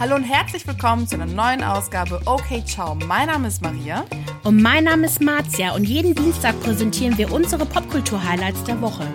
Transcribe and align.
Hallo 0.00 0.14
und 0.14 0.22
herzlich 0.22 0.64
willkommen 0.64 1.08
zu 1.08 1.16
einer 1.16 1.26
neuen 1.26 1.64
Ausgabe 1.64 2.22
Okay 2.24 2.64
Ciao. 2.64 2.94
Mein 2.94 3.26
Name 3.26 3.48
ist 3.48 3.62
Maria. 3.62 4.06
Und 4.44 4.62
mein 4.62 4.84
Name 4.84 5.06
ist 5.06 5.20
Marzia 5.20 5.74
und 5.74 5.82
jeden 5.82 6.14
Dienstag 6.14 6.60
präsentieren 6.60 7.18
wir 7.18 7.32
unsere 7.32 7.66
Popkultur-Highlights 7.66 8.62
der 8.62 8.80
Woche. 8.80 9.12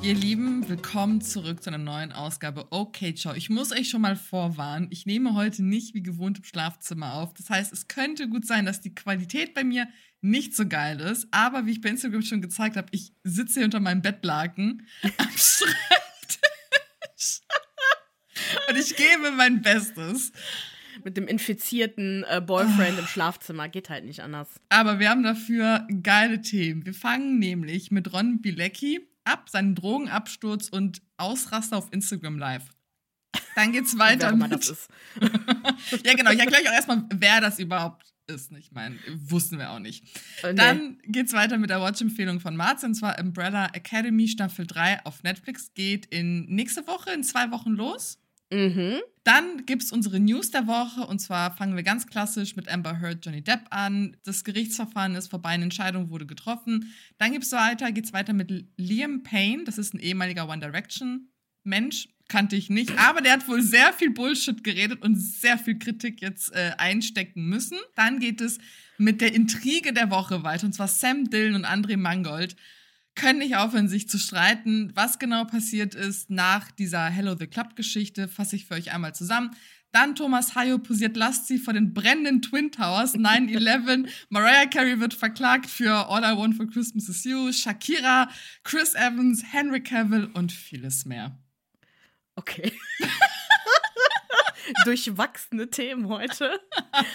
Ihr 0.00 0.14
Lieben, 0.14 0.68
willkommen 0.68 1.20
zurück 1.20 1.60
zu 1.60 1.70
einer 1.70 1.78
neuen 1.78 2.12
Ausgabe 2.12 2.68
Okay 2.70 3.16
Ciao. 3.16 3.34
Ich 3.34 3.50
muss 3.50 3.72
euch 3.72 3.90
schon 3.90 4.02
mal 4.02 4.14
vorwarnen, 4.14 4.86
ich 4.92 5.06
nehme 5.06 5.34
heute 5.34 5.64
nicht 5.64 5.94
wie 5.94 6.04
gewohnt 6.04 6.38
im 6.38 6.44
Schlafzimmer 6.44 7.14
auf. 7.14 7.34
Das 7.34 7.50
heißt, 7.50 7.72
es 7.72 7.88
könnte 7.88 8.28
gut 8.28 8.46
sein, 8.46 8.64
dass 8.64 8.80
die 8.80 8.94
Qualität 8.94 9.54
bei 9.54 9.64
mir 9.64 9.88
nicht 10.20 10.54
so 10.54 10.68
geil 10.68 11.00
ist. 11.00 11.26
Aber 11.32 11.66
wie 11.66 11.72
ich 11.72 11.80
bei 11.80 11.88
Instagram 11.88 12.22
schon 12.22 12.42
gezeigt 12.42 12.76
habe, 12.76 12.86
ich 12.92 13.12
sitze 13.24 13.54
hier 13.54 13.64
unter 13.64 13.80
meinem 13.80 14.02
Bettlaken 14.02 14.86
am 15.18 15.28
Schreibtisch. 15.36 16.07
Und 18.68 18.76
ich 18.76 18.96
gebe 18.96 19.30
mein 19.32 19.62
Bestes. 19.62 20.32
Mit 21.04 21.16
dem 21.16 21.28
infizierten 21.28 22.24
äh, 22.28 22.40
Boyfriend 22.40 22.98
im 22.98 23.06
Schlafzimmer 23.06 23.68
geht 23.68 23.88
halt 23.88 24.04
nicht 24.04 24.20
anders. 24.20 24.48
Aber 24.68 24.98
wir 24.98 25.10
haben 25.10 25.22
dafür 25.22 25.86
geile 26.02 26.40
Themen. 26.40 26.84
Wir 26.84 26.94
fangen 26.94 27.38
nämlich 27.38 27.92
mit 27.92 28.12
Ron 28.12 28.40
Bilecki 28.40 29.08
ab, 29.24 29.48
seinen 29.48 29.74
Drogenabsturz 29.76 30.68
und 30.68 31.02
Ausraster 31.16 31.76
auf 31.76 31.92
Instagram 31.92 32.38
Live. 32.38 32.64
Dann 33.54 33.72
geht's 33.72 33.98
weiter 33.98 34.34
mit. 34.34 34.52
Das 34.52 34.68
ist. 34.68 34.88
ja, 36.04 36.14
genau. 36.14 36.30
Ich 36.32 36.40
erkläre 36.40 36.62
euch 36.62 36.68
auch 36.68 36.74
erstmal, 36.74 37.04
wer 37.14 37.40
das 37.40 37.58
überhaupt 37.58 38.12
ist. 38.28 38.52
Ich 38.52 38.72
meine, 38.72 38.96
wussten 39.26 39.58
wir 39.58 39.70
auch 39.70 39.78
nicht. 39.78 40.04
Okay. 40.42 40.54
Dann 40.54 40.98
geht's 41.04 41.32
weiter 41.32 41.58
mit 41.58 41.70
der 41.70 41.80
Watch-Empfehlung 41.80 42.40
von 42.40 42.56
Marz, 42.56 42.82
und 42.84 42.94
zwar 42.94 43.18
Umbrella 43.18 43.66
Academy 43.72 44.28
Staffel 44.28 44.66
3 44.66 45.04
auf 45.04 45.22
Netflix. 45.22 45.72
Geht 45.74 46.06
in 46.06 46.44
nächste 46.46 46.86
Woche, 46.86 47.10
in 47.12 47.24
zwei 47.24 47.50
Wochen 47.50 47.70
los. 47.70 48.18
Mhm. 48.50 49.00
Dann 49.24 49.66
gibt 49.66 49.82
es 49.82 49.92
unsere 49.92 50.20
News 50.20 50.50
der 50.50 50.66
Woche 50.66 51.06
und 51.06 51.18
zwar 51.18 51.54
fangen 51.54 51.76
wir 51.76 51.82
ganz 51.82 52.06
klassisch 52.06 52.56
mit 52.56 52.68
Amber 52.68 52.98
Heard, 52.98 53.24
Johnny 53.24 53.42
Depp 53.42 53.66
an. 53.70 54.16
Das 54.24 54.42
Gerichtsverfahren 54.42 55.14
ist 55.16 55.28
vorbei, 55.28 55.50
eine 55.50 55.64
Entscheidung 55.64 56.08
wurde 56.08 56.24
getroffen. 56.24 56.94
Dann 57.18 57.32
gibt's 57.32 57.52
weiter, 57.52 57.92
geht's 57.92 58.14
weiter 58.14 58.32
mit 58.32 58.50
Liam 58.78 59.22
Payne, 59.22 59.64
das 59.64 59.76
ist 59.76 59.92
ein 59.92 60.00
ehemaliger 60.00 60.48
One 60.48 60.60
Direction 60.60 61.28
Mensch, 61.62 62.08
kannte 62.28 62.56
ich 62.56 62.70
nicht, 62.70 62.98
aber 62.98 63.20
der 63.20 63.32
hat 63.32 63.48
wohl 63.48 63.62
sehr 63.62 63.92
viel 63.92 64.10
Bullshit 64.10 64.62
geredet 64.62 65.02
und 65.02 65.16
sehr 65.16 65.58
viel 65.58 65.78
Kritik 65.78 66.20
jetzt 66.20 66.54
äh, 66.54 66.72
einstecken 66.76 67.46
müssen. 67.46 67.78
Dann 67.94 68.20
geht 68.20 68.40
es 68.40 68.58
mit 68.98 69.20
der 69.20 69.34
Intrige 69.34 69.92
der 69.92 70.10
Woche 70.10 70.42
weiter 70.42 70.66
und 70.66 70.74
zwar 70.74 70.88
Sam 70.88 71.30
Dillon 71.30 71.54
und 71.54 71.64
André 71.64 71.96
Mangold 71.96 72.56
können 73.14 73.40
nicht 73.40 73.56
aufhören, 73.56 73.88
sich 73.88 74.08
zu 74.08 74.18
streiten. 74.18 74.92
Was 74.94 75.18
genau 75.18 75.44
passiert 75.44 75.94
ist 75.94 76.30
nach 76.30 76.70
dieser 76.70 77.06
Hello 77.06 77.34
the 77.36 77.46
Club-Geschichte, 77.46 78.28
fasse 78.28 78.56
ich 78.56 78.66
für 78.66 78.74
euch 78.74 78.92
einmal 78.92 79.14
zusammen. 79.14 79.50
Dann 79.90 80.14
Thomas 80.14 80.54
Hayo 80.54 80.78
posiert 80.78 81.16
Lasty 81.16 81.58
vor 81.58 81.72
den 81.72 81.94
brennenden 81.94 82.42
Twin 82.42 82.70
Towers 82.70 83.14
9-11. 83.14 84.08
Mariah 84.28 84.66
Carey 84.66 85.00
wird 85.00 85.14
verklagt 85.14 85.66
für 85.66 86.08
All 86.08 86.22
I 86.22 86.36
Want 86.36 86.56
for 86.56 86.66
Christmas 86.66 87.08
is 87.08 87.24
You. 87.24 87.50
Shakira, 87.52 88.28
Chris 88.64 88.94
Evans, 88.94 89.42
Henry 89.50 89.82
Cavill 89.82 90.26
und 90.34 90.52
vieles 90.52 91.06
mehr. 91.06 91.38
Okay. 92.38 92.72
Durchwachsene 94.84 95.68
Themen 95.70 96.08
heute. 96.08 96.60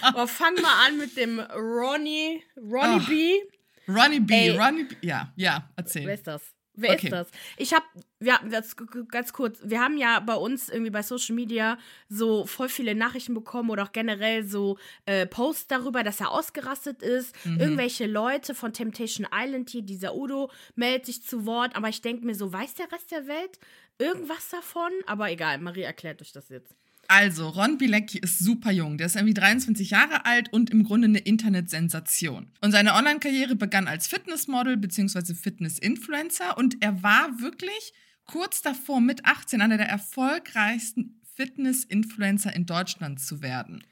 Aber 0.02 0.28
fangen 0.28 0.58
wir 0.58 0.68
an 0.86 0.98
mit 0.98 1.16
dem 1.16 1.40
Ronnie, 1.40 2.44
Ronnie 2.58 3.00
oh. 3.02 3.08
B. 3.08 3.40
Ronnie 3.88 4.20
B. 4.20 4.34
Ey. 4.34 4.58
Ronnie 4.58 4.84
B. 4.84 4.96
Ja, 5.00 5.32
ja, 5.36 5.70
erzähl. 5.76 6.06
Wer 6.06 6.14
ist 6.14 6.26
das? 6.26 6.53
Wer 6.76 6.94
okay. 6.94 7.06
ist 7.06 7.12
das? 7.12 7.28
Ich 7.56 7.72
habe, 7.72 7.84
ja, 8.20 8.40
das, 8.50 8.76
ganz 9.08 9.32
kurz, 9.32 9.60
wir 9.62 9.80
haben 9.80 9.96
ja 9.96 10.18
bei 10.20 10.34
uns 10.34 10.68
irgendwie 10.68 10.90
bei 10.90 11.02
Social 11.02 11.34
Media 11.34 11.78
so 12.08 12.46
voll 12.46 12.68
viele 12.68 12.94
Nachrichten 12.94 13.34
bekommen 13.34 13.70
oder 13.70 13.84
auch 13.84 13.92
generell 13.92 14.44
so 14.44 14.78
äh, 15.06 15.26
Posts 15.26 15.68
darüber, 15.68 16.02
dass 16.02 16.20
er 16.20 16.32
ausgerastet 16.32 17.02
ist. 17.02 17.34
Mhm. 17.44 17.60
Irgendwelche 17.60 18.06
Leute 18.06 18.54
von 18.54 18.72
Temptation 18.72 19.26
Island 19.32 19.70
hier, 19.70 19.82
dieser 19.82 20.16
Udo, 20.16 20.50
meldet 20.74 21.06
sich 21.06 21.22
zu 21.22 21.46
Wort, 21.46 21.76
aber 21.76 21.88
ich 21.88 22.00
denke 22.02 22.26
mir 22.26 22.34
so, 22.34 22.52
weiß 22.52 22.74
der 22.74 22.90
Rest 22.90 23.12
der 23.12 23.26
Welt 23.28 23.58
irgendwas 23.98 24.48
davon? 24.48 24.90
Aber 25.06 25.30
egal, 25.30 25.58
Marie 25.58 25.82
erklärt 25.82 26.20
euch 26.20 26.32
das 26.32 26.48
jetzt. 26.48 26.74
Also, 27.08 27.48
Ron 27.48 27.78
Bilecki 27.78 28.18
ist 28.18 28.38
super 28.38 28.70
jung. 28.70 28.98
Der 28.98 29.06
ist 29.06 29.16
irgendwie 29.16 29.34
23 29.34 29.90
Jahre 29.90 30.24
alt 30.24 30.52
und 30.52 30.70
im 30.70 30.84
Grunde 30.84 31.08
eine 31.08 31.18
Internetsensation. 31.18 32.46
Und 32.60 32.72
seine 32.72 32.94
Online-Karriere 32.94 33.56
begann 33.56 33.88
als 33.88 34.06
Fitnessmodel 34.06 34.76
bzw. 34.76 35.34
Fitness-Influencer 35.34 36.56
und 36.56 36.82
er 36.82 37.02
war 37.02 37.40
wirklich 37.40 37.92
kurz 38.26 38.62
davor, 38.62 39.00
mit 39.00 39.24
18 39.24 39.60
einer 39.60 39.76
der 39.76 39.88
erfolgreichsten 39.88 41.20
Fitness-Influencer 41.34 42.54
in 42.54 42.66
Deutschland 42.66 43.20
zu 43.20 43.42
werden. 43.42 43.84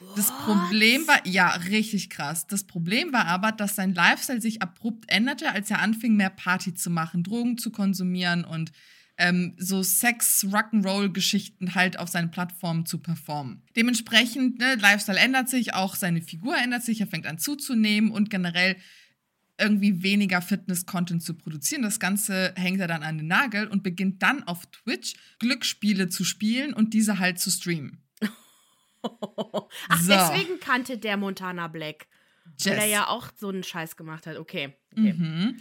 What? 0.00 0.16
Das 0.16 0.32
Problem 0.44 1.06
war, 1.06 1.26
ja, 1.26 1.50
richtig 1.50 2.08
krass. 2.08 2.46
Das 2.46 2.64
Problem 2.64 3.12
war 3.12 3.26
aber, 3.26 3.52
dass 3.52 3.76
sein 3.76 3.94
Lifestyle 3.94 4.40
sich 4.40 4.62
abrupt 4.62 5.10
änderte, 5.10 5.50
als 5.50 5.70
er 5.70 5.80
anfing, 5.80 6.16
mehr 6.16 6.30
Party 6.30 6.74
zu 6.74 6.90
machen, 6.90 7.22
Drogen 7.22 7.58
zu 7.58 7.70
konsumieren 7.70 8.44
und 8.44 8.72
ähm, 9.20 9.54
so 9.58 9.82
Sex-Rock'n'Roll-Geschichten 9.82 11.74
halt 11.74 11.98
auf 11.98 12.08
seinen 12.08 12.30
Plattformen 12.30 12.86
zu 12.86 12.98
performen. 12.98 13.62
Dementsprechend, 13.76 14.58
ne, 14.58 14.76
Lifestyle 14.76 15.18
ändert 15.18 15.50
sich, 15.50 15.74
auch 15.74 15.94
seine 15.94 16.22
Figur 16.22 16.56
ändert 16.56 16.82
sich, 16.82 17.02
er 17.02 17.06
fängt 17.06 17.26
an 17.26 17.38
zuzunehmen 17.38 18.10
und 18.10 18.30
generell 18.30 18.76
irgendwie 19.58 20.02
weniger 20.02 20.40
Fitness-Content 20.40 21.22
zu 21.22 21.34
produzieren. 21.34 21.82
Das 21.82 22.00
Ganze 22.00 22.54
hängt 22.56 22.80
er 22.80 22.88
dann 22.88 23.02
an 23.02 23.18
den 23.18 23.26
Nagel 23.26 23.68
und 23.68 23.82
beginnt 23.82 24.22
dann 24.22 24.42
auf 24.44 24.64
Twitch 24.70 25.14
Glücksspiele 25.38 26.08
zu 26.08 26.24
spielen 26.24 26.72
und 26.72 26.94
diese 26.94 27.18
halt 27.18 27.38
zu 27.38 27.50
streamen. 27.50 28.02
Ach, 29.02 30.00
so. 30.00 30.08
deswegen 30.08 30.58
kannte 30.60 30.96
der 30.96 31.18
Montana 31.18 31.68
Black. 31.68 32.06
Jess. 32.58 32.72
Weil 32.72 32.78
er 32.78 32.86
ja 32.86 33.08
auch 33.08 33.28
so 33.36 33.48
einen 33.48 33.64
Scheiß 33.64 33.96
gemacht 33.96 34.26
hat. 34.26 34.38
Okay. 34.38 34.74
okay. 34.92 35.12
Mhm. 35.12 35.60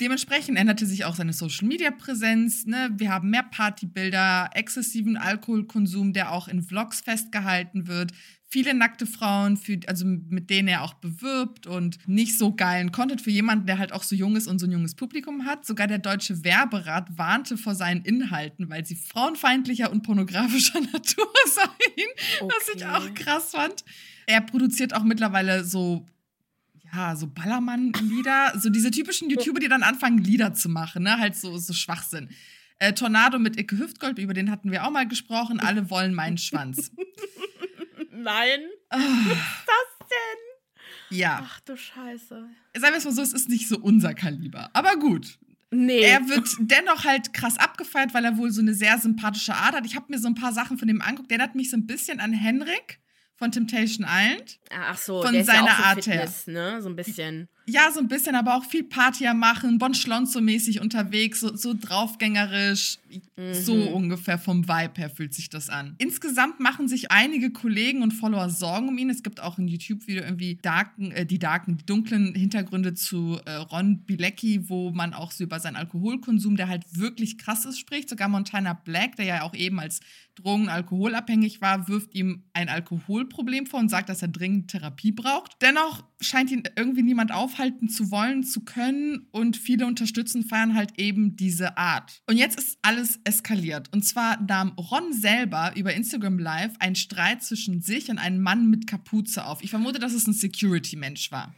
Dementsprechend 0.00 0.56
änderte 0.56 0.86
sich 0.86 1.04
auch 1.04 1.16
seine 1.16 1.32
Social-Media-Präsenz. 1.32 2.66
Ne? 2.66 2.90
Wir 2.96 3.10
haben 3.10 3.30
mehr 3.30 3.42
Partybilder, 3.42 4.50
exzessiven 4.54 5.16
Alkoholkonsum, 5.16 6.12
der 6.12 6.30
auch 6.32 6.46
in 6.46 6.62
Vlogs 6.62 7.00
festgehalten 7.00 7.88
wird. 7.88 8.12
Viele 8.50 8.74
nackte 8.74 9.06
Frauen, 9.06 9.56
für, 9.56 9.78
also 9.88 10.06
mit 10.06 10.50
denen 10.50 10.68
er 10.68 10.82
auch 10.82 10.94
bewirbt 10.94 11.66
und 11.66 11.98
nicht 12.08 12.38
so 12.38 12.54
geilen 12.54 12.92
Content 12.92 13.20
für 13.20 13.30
jemanden, 13.30 13.66
der 13.66 13.78
halt 13.78 13.92
auch 13.92 14.04
so 14.04 14.14
jung 14.14 14.36
ist 14.36 14.46
und 14.46 14.60
so 14.60 14.66
ein 14.66 14.72
junges 14.72 14.94
Publikum 14.94 15.44
hat. 15.44 15.66
Sogar 15.66 15.88
der 15.88 15.98
Deutsche 15.98 16.44
Werberat 16.44 17.18
warnte 17.18 17.58
vor 17.58 17.74
seinen 17.74 18.02
Inhalten, 18.02 18.70
weil 18.70 18.86
sie 18.86 18.94
frauenfeindlicher 18.94 19.90
und 19.90 20.02
pornografischer 20.02 20.80
Natur 20.92 21.28
seien. 21.46 22.08
Okay. 22.40 22.54
Was 22.56 22.74
ich 22.74 22.86
auch 22.86 23.14
krass 23.14 23.50
fand. 23.50 23.84
Er 24.26 24.40
produziert 24.42 24.94
auch 24.94 25.02
mittlerweile 25.02 25.64
so 25.64 26.06
ja, 26.92 27.16
so 27.16 27.26
Ballermann-Lieder, 27.26 28.54
so 28.58 28.70
diese 28.70 28.90
typischen 28.90 29.30
YouTuber, 29.30 29.60
die 29.60 29.68
dann 29.68 29.82
anfangen, 29.82 30.18
Lieder 30.18 30.54
zu 30.54 30.68
machen, 30.68 31.02
ne? 31.02 31.18
Halt 31.18 31.36
so, 31.36 31.56
so 31.58 31.72
Schwachsinn. 31.72 32.30
Äh, 32.78 32.92
Tornado 32.92 33.38
mit 33.38 33.58
Icke 33.58 33.78
Hüftgold, 33.78 34.18
über 34.18 34.34
den 34.34 34.50
hatten 34.50 34.70
wir 34.70 34.84
auch 34.84 34.90
mal 34.90 35.06
gesprochen. 35.06 35.60
Alle 35.60 35.90
wollen 35.90 36.14
meinen 36.14 36.38
Schwanz. 36.38 36.92
Nein. 38.12 38.60
Oh. 38.90 38.96
Was 38.96 39.36
ist 39.36 39.66
das 39.66 40.08
denn? 40.08 41.18
Ja. 41.18 41.40
Ach 41.42 41.60
du 41.60 41.76
Scheiße. 41.76 42.48
Sagen 42.76 42.92
wir 42.92 42.98
es 42.98 43.04
mal 43.04 43.12
so, 43.12 43.22
es 43.22 43.32
ist 43.32 43.48
nicht 43.48 43.68
so 43.68 43.78
unser 43.78 44.14
Kaliber. 44.14 44.70
Aber 44.74 44.96
gut. 44.96 45.38
Nee. 45.70 46.00
Er 46.00 46.28
wird 46.28 46.48
dennoch 46.60 47.04
halt 47.04 47.34
krass 47.34 47.58
abgefeiert, 47.58 48.14
weil 48.14 48.24
er 48.24 48.38
wohl 48.38 48.50
so 48.50 48.60
eine 48.60 48.74
sehr 48.74 48.98
sympathische 48.98 49.54
Art 49.54 49.74
hat. 49.74 49.84
Ich 49.84 49.96
habe 49.96 50.06
mir 50.08 50.18
so 50.18 50.28
ein 50.28 50.34
paar 50.34 50.52
Sachen 50.52 50.78
von 50.78 50.88
dem 50.88 51.02
angeguckt. 51.02 51.30
Der 51.30 51.40
hat 51.40 51.54
mich 51.54 51.70
so 51.70 51.76
ein 51.76 51.86
bisschen 51.86 52.20
an 52.20 52.32
Henrik 52.32 53.00
von 53.38 53.52
Temptation 53.52 54.04
Island. 54.08 54.58
Ach 54.70 54.98
so, 54.98 55.22
von 55.22 55.32
der 55.32 55.44
seiner 55.44 55.60
ist 55.60 55.66
ja 55.66 55.74
auch 55.74 55.86
Art 55.86 56.04
Fitness, 56.04 56.46
her. 56.46 56.54
Ne? 56.54 56.82
So 56.82 56.88
ein 56.88 56.96
bisschen. 56.96 57.48
Ja, 57.66 57.90
so 57.92 58.00
ein 58.00 58.08
bisschen, 58.08 58.34
aber 58.34 58.56
auch 58.56 58.64
viel 58.64 58.82
Party 58.82 59.32
machen, 59.34 59.78
Bon 59.78 59.92
Schlonzo-mäßig 59.92 60.80
unterwegs, 60.80 61.40
so, 61.40 61.54
so 61.54 61.74
draufgängerisch. 61.74 62.96
Mhm. 63.36 63.54
So 63.54 63.74
ungefähr 63.74 64.38
vom 64.38 64.66
Vibe 64.66 64.94
her 64.96 65.10
fühlt 65.10 65.34
sich 65.34 65.50
das 65.50 65.68
an. 65.68 65.94
Insgesamt 65.98 66.60
machen 66.60 66.88
sich 66.88 67.10
einige 67.10 67.50
Kollegen 67.50 68.02
und 68.02 68.12
Follower 68.12 68.48
Sorgen 68.48 68.88
um 68.88 68.98
ihn. 68.98 69.10
Es 69.10 69.22
gibt 69.22 69.40
auch 69.40 69.58
ein 69.58 69.68
YouTube-Video 69.68 70.22
irgendwie 70.22 70.56
Darken, 70.60 71.12
äh, 71.12 71.26
die 71.26 71.38
Darken, 71.38 71.76
die 71.76 71.86
dunklen 71.86 72.34
Hintergründe 72.34 72.94
zu 72.94 73.38
äh, 73.44 73.52
Ron 73.52 74.00
Bilecki, 74.00 74.68
wo 74.68 74.90
man 74.90 75.12
auch 75.12 75.30
so 75.30 75.44
über 75.44 75.60
seinen 75.60 75.76
Alkoholkonsum, 75.76 76.56
der 76.56 76.68
halt 76.68 76.84
wirklich 76.90 77.38
krass 77.38 77.66
ist, 77.66 77.78
spricht. 77.78 78.08
Sogar 78.08 78.28
Montana 78.28 78.72
Black, 78.72 79.16
der 79.16 79.26
ja 79.26 79.42
auch 79.42 79.54
eben 79.54 79.78
als 79.78 80.00
Drogen-, 80.38 80.68
alkoholabhängig 80.68 81.60
war, 81.60 81.88
wirft 81.88 82.14
ihm 82.14 82.44
ein 82.52 82.68
Alkoholproblem 82.68 83.66
vor 83.66 83.80
und 83.80 83.88
sagt, 83.88 84.08
dass 84.08 84.22
er 84.22 84.28
dringend 84.28 84.70
Therapie 84.70 85.12
braucht. 85.12 85.56
Dennoch 85.60 86.04
scheint 86.20 86.50
ihn 86.50 86.62
irgendwie 86.76 87.02
niemand 87.02 87.32
aufhalten 87.32 87.88
zu 87.88 88.10
wollen, 88.10 88.42
zu 88.44 88.64
können 88.64 89.26
und 89.30 89.56
viele 89.56 89.86
unterstützen, 89.86 90.44
feiern 90.44 90.74
halt 90.74 90.98
eben 90.98 91.36
diese 91.36 91.76
Art. 91.76 92.22
Und 92.26 92.36
jetzt 92.36 92.58
ist 92.58 92.78
alles 92.82 93.20
eskaliert. 93.24 93.92
Und 93.92 94.04
zwar 94.04 94.40
nahm 94.40 94.70
Ron 94.70 95.12
selber 95.12 95.72
über 95.76 95.94
Instagram 95.94 96.38
Live 96.38 96.74
einen 96.78 96.96
Streit 96.96 97.42
zwischen 97.42 97.82
sich 97.82 98.10
und 98.10 98.18
einem 98.18 98.42
Mann 98.42 98.70
mit 98.70 98.86
Kapuze 98.86 99.44
auf. 99.44 99.62
Ich 99.62 99.70
vermute, 99.70 99.98
dass 99.98 100.12
es 100.12 100.26
ein 100.26 100.32
Security-Mensch 100.32 101.32
war. 101.32 101.54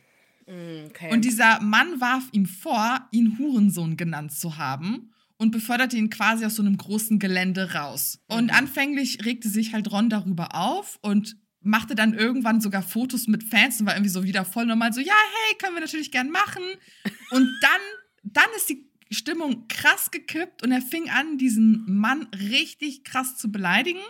Mm, 0.47 0.87
okay. 0.89 1.13
Und 1.13 1.25
dieser 1.25 1.61
Mann 1.61 2.01
warf 2.01 2.29
ihm 2.33 2.47
vor, 2.47 3.07
ihn 3.11 3.39
Hurensohn 3.39 3.97
genannt 3.97 4.33
zu 4.33 4.59
haben 4.59 5.11
und 5.41 5.53
beförderte 5.53 5.97
ihn 5.97 6.11
quasi 6.11 6.45
aus 6.45 6.57
so 6.57 6.63
einem 6.63 6.77
großen 6.77 7.19
Gelände 7.19 7.73
raus. 7.73 8.19
Und 8.29 8.45
mhm. 8.45 8.51
anfänglich 8.51 9.25
regte 9.25 9.49
sich 9.49 9.73
halt 9.73 9.91
Ron 9.91 10.11
darüber 10.11 10.55
auf 10.55 10.99
und 11.01 11.35
machte 11.63 11.95
dann 11.95 12.13
irgendwann 12.13 12.61
sogar 12.61 12.83
Fotos 12.83 13.27
mit 13.27 13.43
Fans 13.43 13.81
und 13.81 13.87
war 13.87 13.95
irgendwie 13.95 14.11
so 14.11 14.23
wieder 14.23 14.45
voll 14.45 14.67
normal 14.67 14.93
so, 14.93 15.01
ja, 15.01 15.15
hey, 15.15 15.57
können 15.57 15.75
wir 15.75 15.81
natürlich 15.81 16.13
gern 16.13 16.31
machen. 16.31 16.63
Und 17.31 17.49
dann, 17.63 17.81
dann 18.23 18.49
ist 18.57 18.69
die 18.69 18.87
Stimmung 19.11 19.67
krass 19.69 20.11
gekippt 20.11 20.63
und 20.63 20.73
er 20.73 20.83
fing 20.83 21.11
an, 21.11 21.39
diesen 21.39 21.85
Mann 21.87 22.29
richtig 22.33 23.05
krass 23.05 23.37
zu 23.37 23.51
beleidigen. 23.51 24.01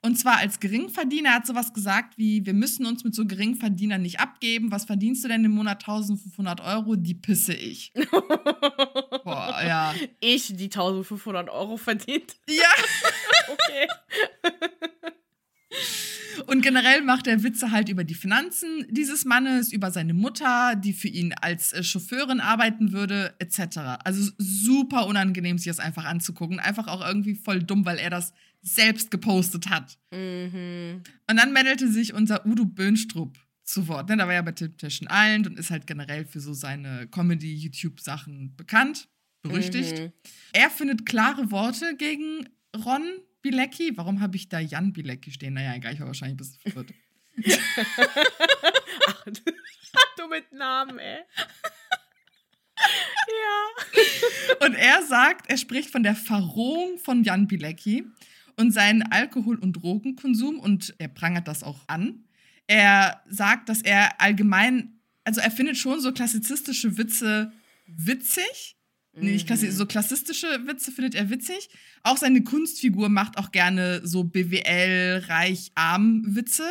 Und 0.00 0.18
zwar 0.18 0.38
als 0.38 0.58
Geringverdiener 0.58 1.30
er 1.30 1.34
hat 1.36 1.46
sowas 1.46 1.74
gesagt 1.74 2.18
wie, 2.18 2.44
wir 2.44 2.54
müssen 2.54 2.86
uns 2.86 3.04
mit 3.04 3.14
so 3.14 3.24
Geringverdienern 3.24 4.02
nicht 4.02 4.20
abgeben. 4.20 4.72
Was 4.72 4.84
verdienst 4.84 5.22
du 5.22 5.28
denn 5.28 5.44
im 5.44 5.52
Monat 5.52 5.82
1500 5.82 6.60
Euro? 6.60 6.96
Die 6.96 7.14
pisse 7.14 7.54
ich. 7.54 7.92
Ja. 9.82 9.94
Ich, 10.20 10.54
die 10.54 10.64
1500 10.64 11.48
Euro 11.48 11.76
verdient? 11.76 12.36
Ja. 12.48 12.70
okay. 13.48 13.88
Und 16.46 16.62
generell 16.62 17.02
macht 17.02 17.26
er 17.26 17.42
Witze 17.42 17.70
halt 17.70 17.88
über 17.88 18.04
die 18.04 18.14
Finanzen 18.14 18.86
dieses 18.90 19.24
Mannes, 19.24 19.72
über 19.72 19.90
seine 19.90 20.14
Mutter, 20.14 20.74
die 20.76 20.92
für 20.92 21.08
ihn 21.08 21.32
als 21.34 21.72
äh, 21.72 21.82
Chauffeurin 21.82 22.40
arbeiten 22.40 22.92
würde, 22.92 23.34
etc. 23.38 23.78
Also 24.04 24.30
super 24.38 25.06
unangenehm, 25.06 25.58
sich 25.58 25.68
das 25.68 25.78
einfach 25.78 26.04
anzugucken. 26.04 26.60
Einfach 26.60 26.88
auch 26.88 27.06
irgendwie 27.06 27.34
voll 27.34 27.62
dumm, 27.62 27.84
weil 27.84 27.98
er 27.98 28.10
das 28.10 28.32
selbst 28.62 29.10
gepostet 29.10 29.68
hat. 29.68 29.98
Mhm. 30.12 31.02
Und 31.28 31.36
dann 31.36 31.52
meldete 31.52 31.90
sich 31.90 32.14
unser 32.14 32.46
Udo 32.46 32.64
Böhnstrup 32.64 33.36
zu 33.64 33.88
Wort. 33.88 34.08
Ne? 34.08 34.16
Da 34.16 34.26
war 34.26 34.34
ja 34.34 34.42
bei 34.42 34.52
Temptation 34.52 35.08
Island 35.10 35.46
und 35.46 35.58
ist 35.58 35.70
halt 35.70 35.86
generell 35.86 36.24
für 36.24 36.40
so 36.40 36.52
seine 36.52 37.08
Comedy-YouTube-Sachen 37.08 38.56
bekannt, 38.56 39.08
berüchtigt. 39.42 39.98
Mhm. 39.98 40.12
Er 40.52 40.70
findet 40.70 41.06
klare 41.06 41.50
Worte 41.50 41.96
gegen 41.96 42.48
Ron 42.84 43.04
Bilecki. 43.42 43.96
Warum 43.96 44.20
habe 44.20 44.36
ich 44.36 44.48
da 44.48 44.60
Jan 44.60 44.92
Bilecki 44.92 45.30
stehen? 45.30 45.54
Naja, 45.54 45.74
egal, 45.74 45.94
ich 45.94 46.00
war 46.00 46.06
wahrscheinlich 46.06 46.34
ein 46.34 46.38
bisschen 46.38 46.60
verwirrt. 46.60 46.94
Ach, 49.06 49.24
du 50.16 50.28
mit 50.28 50.52
Namen, 50.52 50.98
ey. 50.98 51.20
ja. 53.28 54.66
Und 54.66 54.74
er 54.74 55.02
sagt, 55.02 55.50
er 55.50 55.56
spricht 55.56 55.90
von 55.90 56.02
der 56.02 56.14
Verrohung 56.14 56.98
von 56.98 57.24
Jan 57.24 57.46
Bilecki 57.46 58.04
und 58.56 58.72
seinen 58.72 59.02
Alkohol- 59.02 59.58
und 59.58 59.74
Drogenkonsum 59.74 60.58
und 60.58 60.94
er 60.98 61.08
prangert 61.08 61.48
das 61.48 61.62
auch 61.62 61.80
an. 61.88 62.24
Er 62.66 63.22
sagt, 63.28 63.68
dass 63.68 63.82
er 63.82 64.20
allgemein, 64.20 65.00
also 65.24 65.40
er 65.40 65.50
findet 65.50 65.76
schon 65.76 66.00
so 66.00 66.12
klassizistische 66.12 66.96
Witze 66.96 67.52
witzig, 67.86 68.76
Nee, 69.14 69.34
ich 69.34 69.46
klasse, 69.46 69.66
mhm. 69.66 69.72
so 69.72 69.86
klassistische 69.86 70.46
Witze 70.66 70.90
findet 70.90 71.14
er 71.14 71.28
witzig. 71.28 71.68
Auch 72.02 72.16
seine 72.16 72.42
Kunstfigur 72.42 73.08
macht 73.08 73.36
auch 73.36 73.52
gerne 73.52 74.00
so 74.04 74.24
BWL, 74.24 75.24
reich, 75.28 75.70
arm 75.74 76.22
Witze. 76.34 76.64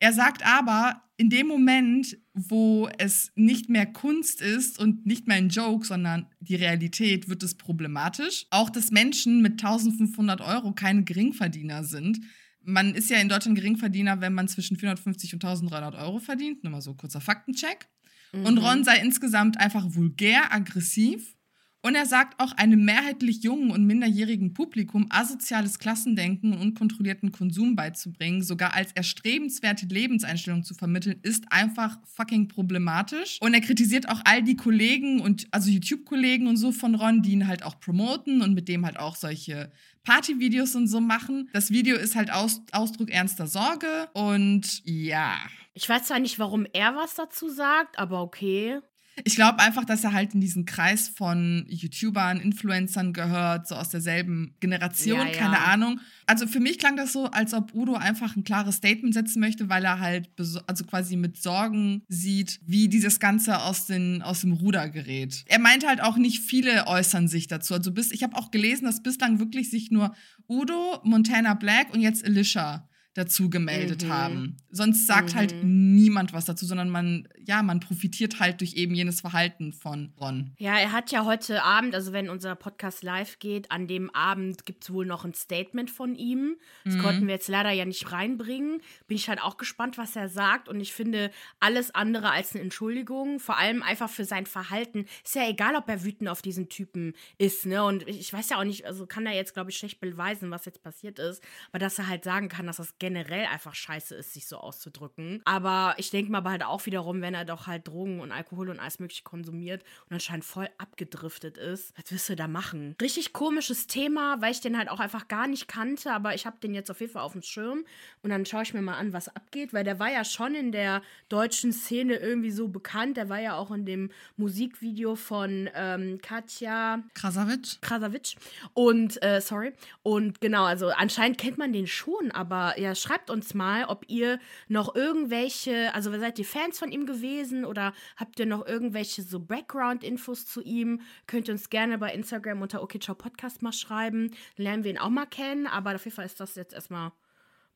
Er 0.00 0.12
sagt 0.12 0.44
aber, 0.44 1.02
in 1.16 1.30
dem 1.30 1.46
Moment, 1.46 2.18
wo 2.32 2.88
es 2.98 3.30
nicht 3.36 3.68
mehr 3.68 3.86
Kunst 3.86 4.40
ist 4.40 4.80
und 4.80 5.06
nicht 5.06 5.28
mehr 5.28 5.36
ein 5.36 5.48
Joke, 5.48 5.86
sondern 5.86 6.26
die 6.40 6.56
Realität, 6.56 7.28
wird 7.28 7.44
es 7.44 7.54
problematisch. 7.56 8.46
Auch, 8.50 8.70
dass 8.70 8.90
Menschen 8.90 9.40
mit 9.40 9.52
1500 9.52 10.40
Euro 10.40 10.72
keine 10.72 11.04
Geringverdiener 11.04 11.84
sind. 11.84 12.20
Man 12.64 12.94
ist 12.94 13.10
ja 13.10 13.18
in 13.18 13.28
Deutschland 13.28 13.56
Geringverdiener, 13.56 14.20
wenn 14.20 14.34
man 14.34 14.48
zwischen 14.48 14.76
450 14.76 15.34
und 15.34 15.44
1300 15.44 15.94
Euro 15.94 16.18
verdient. 16.18 16.64
Nur 16.64 16.72
mal 16.72 16.82
so 16.82 16.94
kurzer 16.94 17.20
Faktencheck. 17.20 17.86
Mhm. 18.32 18.46
Und 18.46 18.58
Ron 18.58 18.82
sei 18.82 18.98
insgesamt 18.98 19.60
einfach 19.60 19.86
vulgär, 19.90 20.52
aggressiv 20.52 21.36
und 21.84 21.94
er 21.94 22.06
sagt 22.06 22.40
auch, 22.40 22.52
einem 22.52 22.82
mehrheitlich 22.82 23.42
jungen 23.42 23.70
und 23.70 23.84
minderjährigen 23.84 24.54
Publikum 24.54 25.06
asoziales 25.10 25.78
Klassendenken 25.78 26.54
und 26.54 26.60
unkontrollierten 26.60 27.30
Konsum 27.30 27.76
beizubringen, 27.76 28.42
sogar 28.42 28.72
als 28.72 28.92
erstrebenswerte 28.92 29.84
Lebenseinstellung 29.84 30.64
zu 30.64 30.72
vermitteln, 30.72 31.20
ist 31.22 31.44
einfach 31.52 31.98
fucking 32.06 32.48
problematisch. 32.48 33.36
Und 33.42 33.52
er 33.52 33.60
kritisiert 33.60 34.08
auch 34.08 34.22
all 34.24 34.42
die 34.42 34.56
Kollegen 34.56 35.20
und 35.20 35.46
also 35.50 35.68
YouTube-Kollegen 35.68 36.46
und 36.46 36.56
so 36.56 36.72
von 36.72 36.94
Ron, 36.94 37.20
die 37.20 37.32
ihn 37.32 37.46
halt 37.46 37.62
auch 37.62 37.78
promoten 37.78 38.40
und 38.40 38.54
mit 38.54 38.66
dem 38.68 38.86
halt 38.86 38.98
auch 38.98 39.14
solche 39.14 39.70
Partyvideos 40.04 40.74
und 40.76 40.86
so 40.86 41.00
machen. 41.00 41.50
Das 41.52 41.70
Video 41.70 41.96
ist 41.96 42.16
halt 42.16 42.32
Aus 42.32 42.62
Ausdruck 42.72 43.10
ernster 43.10 43.46
Sorge 43.46 44.08
und 44.14 44.80
ja. 44.86 45.36
Ich 45.74 45.86
weiß 45.86 46.04
zwar 46.04 46.18
nicht, 46.18 46.38
warum 46.38 46.66
er 46.72 46.96
was 46.96 47.14
dazu 47.14 47.50
sagt, 47.50 47.98
aber 47.98 48.22
okay. 48.22 48.80
Ich 49.22 49.36
glaube 49.36 49.60
einfach, 49.60 49.84
dass 49.84 50.02
er 50.02 50.12
halt 50.12 50.34
in 50.34 50.40
diesen 50.40 50.64
Kreis 50.64 51.08
von 51.08 51.64
YouTubern, 51.68 52.40
Influencern 52.40 53.12
gehört, 53.12 53.68
so 53.68 53.76
aus 53.76 53.90
derselben 53.90 54.56
Generation, 54.60 55.18
ja, 55.18 55.26
ja. 55.26 55.38
keine 55.38 55.60
Ahnung. 55.60 56.00
Also 56.26 56.46
für 56.46 56.58
mich 56.58 56.78
klang 56.78 56.96
das 56.96 57.12
so, 57.12 57.26
als 57.26 57.54
ob 57.54 57.74
Udo 57.74 57.94
einfach 57.94 58.34
ein 58.36 58.44
klares 58.44 58.76
Statement 58.76 59.14
setzen 59.14 59.40
möchte, 59.40 59.68
weil 59.68 59.84
er 59.84 60.00
halt 60.00 60.30
also 60.66 60.84
quasi 60.84 61.16
mit 61.16 61.40
Sorgen 61.40 62.02
sieht, 62.08 62.60
wie 62.66 62.88
dieses 62.88 63.20
Ganze 63.20 63.60
aus, 63.62 63.86
den, 63.86 64.22
aus 64.22 64.40
dem 64.40 64.52
Ruder 64.52 64.88
gerät. 64.88 65.44
Er 65.46 65.60
meint 65.60 65.86
halt 65.86 66.02
auch 66.02 66.16
nicht 66.16 66.40
viele 66.40 66.86
äußern 66.86 67.28
sich 67.28 67.46
dazu. 67.46 67.74
Also 67.74 67.92
bis, 67.92 68.10
ich 68.10 68.22
habe 68.22 68.36
auch 68.36 68.50
gelesen, 68.50 68.86
dass 68.86 69.02
bislang 69.02 69.38
wirklich 69.38 69.70
sich 69.70 69.90
nur 69.90 70.14
Udo, 70.48 71.00
Montana 71.04 71.54
Black 71.54 71.92
und 71.92 72.00
jetzt 72.00 72.24
Alicia 72.24 72.88
dazu 73.14 73.48
gemeldet 73.48 74.04
mhm. 74.04 74.12
haben. 74.12 74.56
Sonst 74.70 75.06
sagt 75.06 75.34
halt 75.34 75.52
mhm. 75.52 75.56
halt 75.56 75.64
niemand 75.64 76.32
was 76.32 76.44
dazu, 76.44 76.66
sondern 76.66 76.90
man, 76.90 77.28
ja, 77.38 77.62
man 77.62 77.80
profitiert 77.80 78.40
halt 78.40 78.60
durch 78.60 78.74
eben 78.74 78.94
jenes 78.94 79.20
Verhalten 79.20 79.72
von 79.72 80.12
Ron. 80.20 80.52
Ja, 80.58 80.76
er 80.76 80.92
hat 80.92 81.12
ja 81.12 81.24
heute 81.24 81.62
Abend, 81.62 81.94
also 81.94 82.12
wenn 82.12 82.28
unser 82.28 82.56
Podcast 82.56 83.02
live 83.02 83.38
geht, 83.38 83.70
an 83.70 83.86
dem 83.86 84.10
Abend 84.14 84.66
gibt 84.66 84.84
es 84.84 84.92
wohl 84.92 85.06
noch 85.06 85.24
ein 85.24 85.34
Statement 85.34 85.90
von 85.90 86.16
ihm. 86.16 86.56
Das 86.84 86.94
mhm. 86.94 87.02
konnten 87.02 87.26
wir 87.26 87.34
jetzt 87.34 87.48
leider 87.48 87.70
ja 87.70 87.84
nicht 87.84 88.10
reinbringen. 88.10 88.82
Bin 89.06 89.16
ich 89.16 89.28
halt 89.28 89.40
auch 89.40 89.56
gespannt, 89.56 89.96
was 89.96 90.16
er 90.16 90.28
sagt. 90.28 90.68
Und 90.68 90.80
ich 90.80 90.92
finde 90.92 91.30
alles 91.60 91.94
andere 91.94 92.30
als 92.30 92.54
eine 92.54 92.62
Entschuldigung, 92.62 93.38
vor 93.38 93.58
allem 93.58 93.82
einfach 93.82 94.10
für 94.10 94.24
sein 94.24 94.46
Verhalten. 94.46 95.06
Ist 95.24 95.36
ja 95.36 95.48
egal, 95.48 95.76
ob 95.76 95.88
er 95.88 96.02
wütend 96.02 96.28
auf 96.28 96.42
diesen 96.42 96.68
Typen 96.68 97.14
ist, 97.38 97.66
ne? 97.66 97.84
Und 97.84 98.08
ich 98.08 98.32
weiß 98.32 98.50
ja 98.50 98.58
auch 98.58 98.64
nicht, 98.64 98.86
also 98.86 99.06
kann 99.06 99.26
er 99.26 99.34
jetzt, 99.34 99.54
glaube 99.54 99.70
ich, 99.70 99.76
schlecht 99.76 100.00
beweisen, 100.00 100.50
was 100.50 100.64
jetzt 100.64 100.82
passiert 100.82 101.20
ist. 101.20 101.42
Aber 101.70 101.78
dass 101.78 101.98
er 101.98 102.08
halt 102.08 102.24
sagen 102.24 102.48
kann, 102.48 102.66
dass 102.66 102.78
das 102.78 102.98
generell 103.04 103.44
einfach 103.44 103.74
scheiße 103.74 104.14
ist, 104.14 104.32
sich 104.32 104.46
so 104.46 104.56
auszudrücken. 104.56 105.42
Aber 105.44 105.94
ich 105.98 106.08
denke 106.08 106.32
mal 106.32 106.42
halt 106.42 106.64
auch 106.64 106.86
wiederum, 106.86 107.20
wenn 107.20 107.34
er 107.34 107.44
doch 107.44 107.66
halt 107.66 107.86
Drogen 107.86 108.20
und 108.20 108.32
Alkohol 108.32 108.70
und 108.70 108.80
alles 108.80 108.98
mögliche 108.98 109.24
konsumiert 109.24 109.82
und 110.08 110.14
anscheinend 110.14 110.46
voll 110.46 110.70
abgedriftet 110.78 111.58
ist, 111.58 111.92
was 111.98 112.10
wirst 112.10 112.30
du 112.30 112.36
da 112.36 112.48
machen? 112.48 112.96
Richtig 113.02 113.34
komisches 113.34 113.88
Thema, 113.88 114.40
weil 114.40 114.52
ich 114.52 114.62
den 114.62 114.78
halt 114.78 114.88
auch 114.88 115.00
einfach 115.00 115.28
gar 115.28 115.46
nicht 115.46 115.68
kannte, 115.68 116.12
aber 116.12 116.34
ich 116.34 116.46
habe 116.46 116.56
den 116.62 116.72
jetzt 116.72 116.90
auf 116.90 117.00
jeden 117.00 117.12
Fall 117.12 117.20
auf 117.20 117.32
dem 117.32 117.42
Schirm 117.42 117.84
und 118.22 118.30
dann 118.30 118.46
schaue 118.46 118.62
ich 118.62 118.72
mir 118.72 118.80
mal 118.80 118.96
an, 118.96 119.12
was 119.12 119.28
abgeht, 119.28 119.74
weil 119.74 119.84
der 119.84 119.98
war 119.98 120.10
ja 120.10 120.24
schon 120.24 120.54
in 120.54 120.72
der 120.72 121.02
deutschen 121.28 121.74
Szene 121.74 122.16
irgendwie 122.16 122.52
so 122.52 122.68
bekannt. 122.68 123.18
Der 123.18 123.28
war 123.28 123.40
ja 123.40 123.56
auch 123.56 123.70
in 123.70 123.84
dem 123.84 124.10
Musikvideo 124.38 125.14
von 125.14 125.68
ähm, 125.74 126.20
Katja 126.22 127.02
Krasavitsch. 127.12 127.82
Krasavitsch. 127.82 128.36
Und, 128.72 129.22
äh, 129.22 129.42
sorry. 129.42 129.74
Und 130.02 130.40
genau, 130.40 130.64
also 130.64 130.88
anscheinend 130.88 131.36
kennt 131.36 131.58
man 131.58 131.74
den 131.74 131.86
schon, 131.86 132.30
aber 132.30 132.78
ja, 132.78 132.93
schreibt 132.94 133.30
uns 133.30 133.54
mal, 133.54 133.84
ob 133.86 134.04
ihr 134.08 134.38
noch 134.68 134.94
irgendwelche, 134.94 135.94
also 135.94 136.10
seid 136.18 136.38
ihr 136.38 136.44
Fans 136.44 136.78
von 136.78 136.92
ihm 136.92 137.06
gewesen 137.06 137.64
oder 137.64 137.92
habt 138.16 138.38
ihr 138.38 138.46
noch 138.46 138.66
irgendwelche 138.66 139.22
so 139.22 139.40
Background-Infos 139.40 140.46
zu 140.46 140.62
ihm? 140.62 141.00
Könnt 141.26 141.48
ihr 141.48 141.54
uns 141.54 141.70
gerne 141.70 141.98
bei 141.98 142.12
Instagram 142.12 142.62
unter 142.62 142.82
OKCiao 142.82 143.14
Podcast 143.14 143.62
mal 143.62 143.72
schreiben. 143.72 144.30
Dann 144.56 144.64
lernen 144.64 144.84
wir 144.84 144.90
ihn 144.90 144.98
auch 144.98 145.10
mal 145.10 145.26
kennen, 145.26 145.66
aber 145.66 145.94
auf 145.94 146.04
jeden 146.04 146.16
Fall 146.16 146.26
ist 146.26 146.40
das 146.40 146.54
jetzt 146.54 146.74
erstmal 146.74 147.12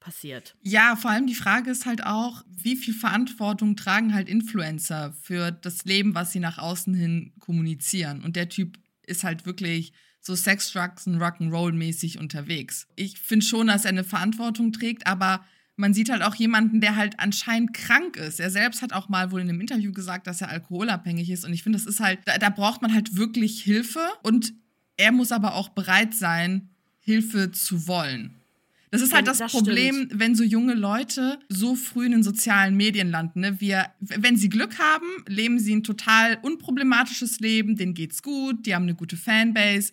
passiert. 0.01 0.57
Ja, 0.63 0.97
vor 0.97 1.11
allem 1.11 1.27
die 1.27 1.35
Frage 1.35 1.71
ist 1.71 1.87
halt 1.87 2.05
auch, 2.05 2.45
wie 2.49 2.77
viel 2.77 2.95
Verantwortung 2.95 3.77
tragen 3.77 4.15
halt 4.15 4.29
Influencer 4.29 5.13
für 5.23 5.51
das 5.51 5.85
Leben, 5.85 6.15
was 6.15 6.33
sie 6.33 6.41
nach 6.41 6.59
außen 6.59 6.95
hin 6.95 7.33
kommunizieren. 7.41 8.23
Und 8.23 8.37
der 8.37 8.49
Typ 8.49 8.79
ist 9.07 9.25
halt 9.25 9.47
wirklich 9.47 9.93
so 10.21 10.35
Sex, 10.35 10.73
Drugs 10.73 11.07
und 11.07 11.17
Rock'n'Roll 11.17 11.73
mäßig 11.73 12.19
unterwegs. 12.19 12.87
Ich 12.97 13.19
finde 13.19 13.47
schon, 13.47 13.69
dass 13.69 13.85
er 13.85 13.91
eine 13.91 14.05
Verantwortung 14.05 14.73
trägt, 14.73 15.07
aber 15.07 15.45
man 15.77 15.95
sieht 15.95 16.11
halt 16.11 16.23
auch 16.23 16.35
jemanden, 16.35 16.81
der 16.81 16.97
halt 16.97 17.21
anscheinend 17.21 17.73
krank 17.73 18.17
ist. 18.17 18.41
Er 18.41 18.51
selbst 18.51 18.83
hat 18.83 18.93
auch 18.93 19.09
mal 19.09 19.31
wohl 19.31 19.41
in 19.41 19.49
einem 19.49 19.61
Interview 19.61 19.93
gesagt, 19.93 20.27
dass 20.27 20.41
er 20.41 20.49
alkoholabhängig 20.49 21.31
ist. 21.31 21.45
Und 21.45 21.53
ich 21.53 21.63
finde, 21.63 21.79
das 21.79 21.87
ist 21.87 22.01
halt, 22.01 22.19
da, 22.25 22.37
da 22.37 22.51
braucht 22.51 22.83
man 22.83 22.93
halt 22.93 23.17
wirklich 23.17 23.63
Hilfe. 23.63 24.01
Und 24.23 24.53
er 24.97 25.13
muss 25.13 25.31
aber 25.31 25.55
auch 25.55 25.69
bereit 25.69 26.15
sein, 26.15 26.71
Hilfe 26.99 27.53
zu 27.53 27.87
wollen. 27.87 28.35
Das 28.91 29.03
ist 29.03 29.13
halt 29.13 29.27
das, 29.27 29.39
das 29.39 29.53
Problem, 29.53 29.95
stimmt. 29.95 30.19
wenn 30.21 30.35
so 30.35 30.45
junge 30.45 30.75
Leute 30.75 31.39
so 31.49 31.75
früh 31.75 32.07
in 32.07 32.13
den 32.13 32.23
sozialen 32.23 32.77
Medien 32.77 33.11
landen. 33.11 33.41
Ne? 33.41 33.61
Wir, 33.61 33.87
wenn 34.01 34.37
sie 34.37 34.49
Glück 34.49 34.79
haben, 34.79 35.07
leben 35.27 35.59
sie 35.59 35.75
ein 35.75 35.85
total 35.85 36.39
unproblematisches 36.43 37.41
Leben, 37.41 37.77
denen 37.77 37.95
geht's 37.95 38.23
gut, 38.23 38.67
die 38.67 38.75
haben 38.75 38.85
eine 38.85 38.95
gute 38.95 39.17
Fanbase, 39.17 39.93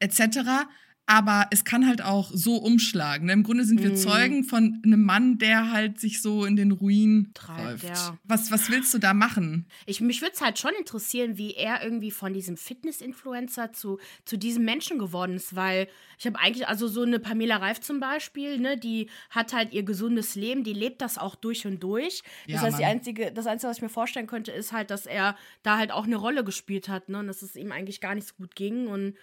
etc. 0.00 0.66
aber 1.06 1.46
es 1.52 1.64
kann 1.64 1.86
halt 1.86 2.02
auch 2.02 2.30
so 2.34 2.56
umschlagen. 2.56 3.26
Ne? 3.26 3.32
Im 3.32 3.44
Grunde 3.44 3.64
sind 3.64 3.80
wir 3.80 3.92
mm. 3.92 3.96
Zeugen 3.96 4.44
von 4.44 4.82
einem 4.84 5.04
Mann, 5.04 5.38
der 5.38 5.70
halt 5.70 6.00
sich 6.00 6.20
so 6.20 6.44
in 6.44 6.56
den 6.56 6.72
Ruin 6.72 7.30
treibt. 7.32 7.84
Ja. 7.84 8.18
Was, 8.24 8.50
was 8.50 8.70
willst 8.70 8.92
du 8.92 8.98
da 8.98 9.14
machen? 9.14 9.66
Ich, 9.86 10.00
mich 10.00 10.20
würde 10.20 10.34
es 10.34 10.40
halt 10.40 10.58
schon 10.58 10.72
interessieren, 10.76 11.38
wie 11.38 11.54
er 11.54 11.84
irgendwie 11.84 12.10
von 12.10 12.32
diesem 12.32 12.56
Fitness-Influencer 12.56 13.72
zu, 13.72 14.00
zu 14.24 14.36
diesem 14.36 14.64
Menschen 14.64 14.98
geworden 14.98 15.36
ist, 15.36 15.54
weil 15.54 15.86
ich 16.18 16.26
habe 16.26 16.40
eigentlich, 16.40 16.66
also 16.66 16.88
so 16.88 17.02
eine 17.02 17.20
Pamela 17.20 17.58
Reif 17.58 17.80
zum 17.80 18.00
Beispiel, 18.00 18.58
ne, 18.58 18.76
die 18.76 19.08
hat 19.30 19.52
halt 19.52 19.72
ihr 19.72 19.84
gesundes 19.84 20.34
Leben, 20.34 20.64
die 20.64 20.72
lebt 20.72 21.00
das 21.02 21.18
auch 21.18 21.36
durch 21.36 21.68
und 21.68 21.80
durch. 21.84 22.22
Das 22.46 22.54
ja, 22.54 22.60
heißt, 22.62 22.78
die 22.80 22.84
einzige, 22.84 23.30
das 23.30 23.46
Einzige, 23.46 23.70
was 23.70 23.76
ich 23.76 23.82
mir 23.82 23.88
vorstellen 23.90 24.26
könnte, 24.26 24.50
ist 24.50 24.72
halt, 24.72 24.90
dass 24.90 25.06
er 25.06 25.36
da 25.62 25.78
halt 25.78 25.92
auch 25.92 26.04
eine 26.04 26.16
Rolle 26.16 26.42
gespielt 26.42 26.88
hat, 26.88 27.08
ne, 27.08 27.20
und 27.20 27.28
dass 27.28 27.42
es 27.42 27.54
ihm 27.54 27.70
eigentlich 27.70 28.00
gar 28.00 28.16
nicht 28.16 28.26
so 28.26 28.34
gut 28.34 28.56
ging 28.56 28.88
und 28.88 29.14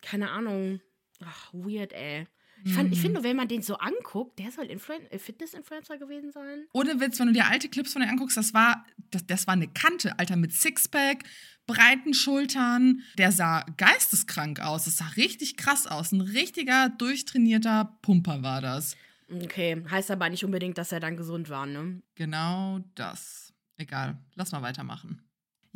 keine 0.00 0.30
Ahnung 0.30 0.80
Ach, 1.24 1.52
weird, 1.52 1.92
ey. 1.92 2.26
Ich, 2.64 2.74
fand, 2.74 2.92
ich 2.92 2.98
mhm. 2.98 3.02
finde, 3.02 3.22
wenn 3.22 3.36
man 3.36 3.48
den 3.48 3.62
so 3.62 3.76
anguckt, 3.76 4.38
der 4.38 4.50
soll 4.50 4.66
Influen 4.66 5.06
äh, 5.10 5.18
Fitness-Influencer 5.18 5.98
gewesen 5.98 6.32
sein. 6.32 6.66
Ohne 6.72 7.00
Witz, 7.00 7.20
wenn 7.20 7.28
du 7.28 7.32
dir 7.32 7.46
alte 7.46 7.68
Clips 7.68 7.92
von 7.92 8.02
dir 8.02 8.08
anguckst, 8.08 8.36
das 8.36 8.52
war, 8.52 8.84
das, 9.10 9.26
das 9.26 9.46
war 9.46 9.54
eine 9.54 9.68
Kante, 9.68 10.18
Alter, 10.18 10.36
mit 10.36 10.52
Sixpack, 10.52 11.22
breiten 11.66 12.14
Schultern. 12.14 13.02
Der 13.16 13.30
sah 13.30 13.64
geisteskrank 13.76 14.60
aus. 14.60 14.86
Das 14.86 14.96
sah 14.96 15.06
richtig 15.16 15.56
krass 15.56 15.86
aus. 15.86 16.12
Ein 16.12 16.20
richtiger, 16.20 16.88
durchtrainierter 16.88 17.98
Pumper 18.02 18.42
war 18.42 18.60
das. 18.60 18.96
Okay, 19.30 19.84
heißt 19.88 20.10
aber 20.10 20.28
nicht 20.30 20.44
unbedingt, 20.44 20.78
dass 20.78 20.90
er 20.90 21.00
dann 21.00 21.16
gesund 21.16 21.50
war, 21.50 21.66
ne? 21.66 22.02
Genau 22.14 22.80
das. 22.94 23.52
Egal, 23.76 24.18
lass 24.34 24.52
mal 24.52 24.62
weitermachen. 24.62 25.22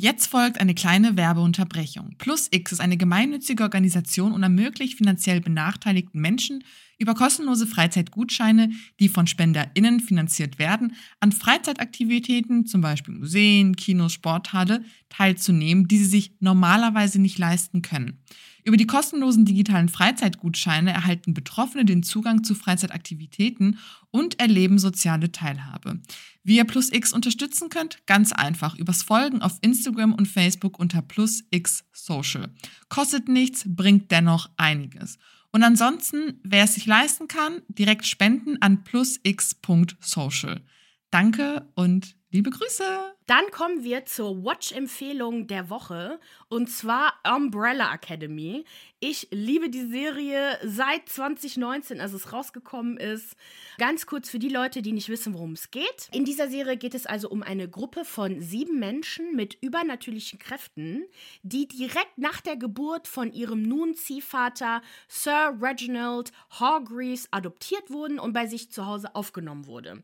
Jetzt 0.03 0.27
folgt 0.27 0.61
eine 0.61 0.75
kleine 0.75 1.17
Werbeunterbrechung. 1.17 2.17
Plus 2.19 2.49
X 2.51 2.73
ist 2.73 2.81
eine 2.81 2.97
gemeinnützige 2.97 3.63
Organisation 3.63 4.33
und 4.33 4.43
ermöglicht 4.43 4.99
finanziell 4.99 5.41
benachteiligten 5.41 6.21
Menschen 6.21 6.65
über 7.03 7.15
kostenlose 7.15 7.67
Freizeitgutscheine, 7.67 8.71
die 9.01 9.09
von 9.09 9.27
SpenderInnen 9.27 10.01
finanziert 10.01 10.59
werden, 10.59 10.95
an 11.21 11.33
Freizeitaktivitäten, 11.33 12.65
zum 12.67 12.81
Beispiel 12.81 13.15
Museen, 13.15 13.77
Kinos, 13.77 14.13
Sporthalle, 14.13 14.85
teilzunehmen, 15.09 15.89
die 15.89 15.99
sie 15.99 16.07
sich 16.07 16.33
normalerweise 16.41 17.21
nicht 17.21 17.39
leisten 17.39 17.83
können. 17.83 18.19
Über 18.65 18.77
die 18.77 18.87
kostenlosen 18.87 19.45
digitalen 19.45 19.89
Freizeitgutscheine 19.89 20.93
erhalten 20.93 21.35
Betroffene 21.35 21.85
den 21.85 22.05
Zugang 22.05 22.45
zu 22.45 22.55
Freizeitaktivitäten 22.55 23.79
und 24.13 24.39
erleben 24.39 24.79
soziale 24.79 25.33
Teilhabe. 25.33 26.01
Wie 26.45 26.57
ihr 26.57 26.65
Plus 26.65 26.93
X 26.93 27.13
unterstützen 27.13 27.71
könnt? 27.71 28.07
Ganz 28.07 28.33
einfach 28.33 28.77
übers 28.77 29.03
Folgen 29.03 29.43
auf 29.43 29.59
Instagram 29.63 30.15
und 30.15 30.29
Facebook 30.29 30.79
unter 30.79 31.03
Plus 31.03 31.43
X 31.51 31.85
Social. 31.93 32.51
Kostet 32.89 33.29
nichts, 33.29 33.65
bringt 33.67 34.13
dennoch 34.13 34.49
einiges. 34.57 35.19
Und 35.53 35.63
ansonsten, 35.63 36.41
wer 36.43 36.65
es 36.65 36.75
sich 36.75 36.87
leisten 36.87 37.29
kann, 37.29 37.63
direkt 37.69 38.07
spenden 38.07 38.61
an 38.63 38.85
plusx.social. 38.85 40.63
Danke 41.11 41.71
und 41.75 42.17
liebe 42.33 42.49
Grüße. 42.49 43.15
Dann 43.27 43.45
kommen 43.51 43.85
wir 43.85 44.05
zur 44.07 44.43
Watch-Empfehlung 44.43 45.47
der 45.47 45.69
Woche 45.71 46.19
und 46.49 46.69
zwar 46.69 47.13
Umbrella 47.25 47.93
Academy. 47.95 48.65
Ich 49.01 49.29
liebe 49.31 49.69
die 49.69 49.87
Serie 49.87 50.59
seit 50.65 51.09
2019, 51.09 52.01
als 52.01 52.15
es 52.15 52.33
rausgekommen 52.33 52.97
ist. 52.97 53.37
Ganz 53.79 54.07
kurz 54.07 54.31
für 54.31 54.39
die 54.39 54.49
Leute, 54.49 54.81
die 54.81 54.93
nicht 54.93 55.09
wissen, 55.09 55.35
worum 55.35 55.53
es 55.53 55.71
geht. 55.71 56.09
In 56.13 56.25
dieser 56.25 56.49
Serie 56.49 56.77
geht 56.77 56.95
es 56.95 57.07
also 57.07 57.29
um 57.29 57.43
eine 57.43 57.69
Gruppe 57.69 58.05
von 58.05 58.41
sieben 58.41 58.79
Menschen 58.79 59.37
mit 59.37 59.59
übernatürlichen 59.61 60.39
Kräften, 60.39 61.05
die 61.43 61.69
direkt 61.69 62.17
nach 62.17 62.41
der 62.41 62.57
Geburt 62.57 63.09
von 63.09 63.33
ihrem 63.33 63.63
nun 63.63 63.95
Ziehvater 63.95 64.83
Sir 65.07 65.57
Reginald 65.61 66.33
Hargreaves 66.51 67.29
adoptiert 67.31 67.91
wurden 67.91 68.19
und 68.19 68.33
bei 68.33 68.47
sich 68.47 68.71
zu 68.71 68.87
Hause 68.87 69.15
aufgenommen 69.15 69.67
wurde. 69.67 70.03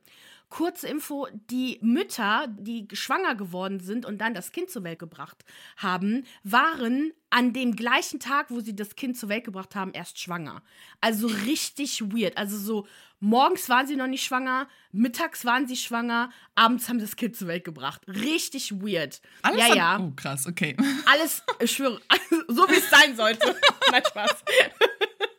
Kurze 0.49 0.89
Info, 0.89 1.29
die 1.51 1.79
Mütter, 1.83 2.47
die 2.49 2.89
schwanger 2.93 3.35
geworden 3.35 3.81
sind 3.81 4.07
und 4.07 4.19
dann 4.19 4.35
das 4.35 4.53
Kind 4.53 4.71
zur 4.71 4.83
Welt 4.85 4.99
gebracht 4.99 5.45
haben, 5.77 6.25
waren 6.43 7.13
an 7.31 7.53
dem 7.53 7.77
gleichen 7.77 8.21
Tag, 8.21 8.47
wo 8.49 8.61
sie 8.61 8.75
das 8.75 8.97
Kind 8.97 9.19
zur 9.19 9.29
Welt 9.29 9.45
gebracht 9.45 9.75
haben, 9.75 9.93
erst 9.93 10.19
schwanger. 10.19 10.63
Also 11.01 11.27
richtig 11.27 12.01
weird. 12.01 12.37
Also 12.39 12.57
so, 12.57 12.87
morgens 13.21 13.69
waren 13.69 13.87
sie 13.87 13.97
noch 13.97 14.07
nicht 14.07 14.25
schwanger, 14.25 14.69
mittags 14.93 15.45
waren 15.45 15.67
sie 15.67 15.77
schwanger, 15.77 16.31
abends 16.55 16.89
haben 16.89 16.99
sie 16.99 17.07
das 17.07 17.17
Kind 17.17 17.37
zur 17.37 17.49
Welt 17.49 17.65
gebracht. 17.65 18.03
Richtig 18.09 18.73
weird. 18.81 19.21
Alles 19.43 19.69
ja, 19.69 19.75
ja. 19.75 19.99
Oh, 20.01 20.13
krass, 20.17 20.47
okay. 20.47 20.77
Alles, 21.05 21.43
ich 21.61 21.73
schwöre, 21.73 22.01
so 22.49 22.69
wie 22.69 22.77
es 22.79 22.89
sein 22.89 23.17
sollte. 23.17 23.55
Nein, 23.91 24.03
Spaß. 24.09 24.45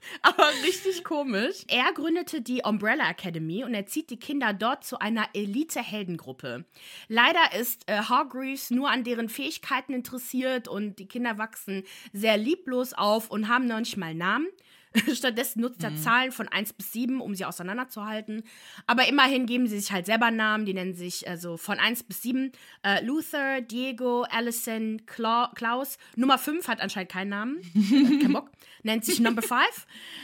aber 0.22 0.50
richtig 0.63 1.04
komisch. 1.04 1.63
Er 1.68 1.92
gründete 1.94 2.42
die 2.42 2.62
Umbrella 2.63 3.10
Academy 3.10 3.63
und 3.63 3.74
erzieht 3.74 4.10
die 4.10 4.20
Kinder 4.20 4.54
dort 4.54 4.84
zu 4.84 5.00
einer 5.00 5.28
Elite-Heldengruppe. 5.34 6.66
Leider 7.08 7.60
ist 7.60 7.89
äh, 7.89 7.98
Hargreaves 7.98 8.72
nur 8.72 8.89
an 8.89 9.04
deren 9.04 9.30
Fähigkeiten 9.30 9.94
interessiert 9.94 10.68
und 10.68 11.00
die 11.00 11.08
Kinder 11.08 11.38
wachsen 11.38 11.84
sehr 12.13 12.38
lieblos 12.38 12.94
auf 12.94 13.30
und 13.30 13.48
haben 13.48 13.66
noch 13.66 13.80
nicht 13.80 13.98
mal 13.98 14.13
Namen. 14.13 14.48
Stattdessen 15.13 15.62
nutzt 15.62 15.84
er 15.84 15.91
mhm. 15.91 15.98
Zahlen 15.98 16.31
von 16.31 16.48
1 16.48 16.74
bis 16.74 16.91
7, 16.93 17.22
um 17.22 17.36
sie 17.36 17.46
auseinanderzuhalten. 17.46 18.43
Aber 18.88 19.08
immerhin 19.08 19.46
geben 19.46 19.67
sie 19.67 19.79
sich 19.79 19.91
halt 19.91 20.05
selber 20.05 20.31
Namen. 20.31 20.65
Die 20.65 20.74
nennen 20.74 20.96
sich 20.96 21.27
also 21.27 21.58
von 21.58 21.79
1 21.79 22.03
bis 22.03 22.22
7 22.24 22.51
äh, 22.84 23.03
Luther, 23.03 23.62
Diego, 23.62 24.24
Allison, 24.24 25.05
Cla 25.05 25.51
Klaus. 25.55 25.98
Nummer 26.15 26.38
5 26.38 26.67
hat 26.67 26.81
anscheinend 26.81 27.12
keinen 27.12 27.29
Namen. 27.29 27.62
Kein 28.22 28.34
Bock. 28.34 28.50
Nennt 28.84 29.05
sich 29.05 29.19
Number 29.19 29.41
5. 29.41 29.60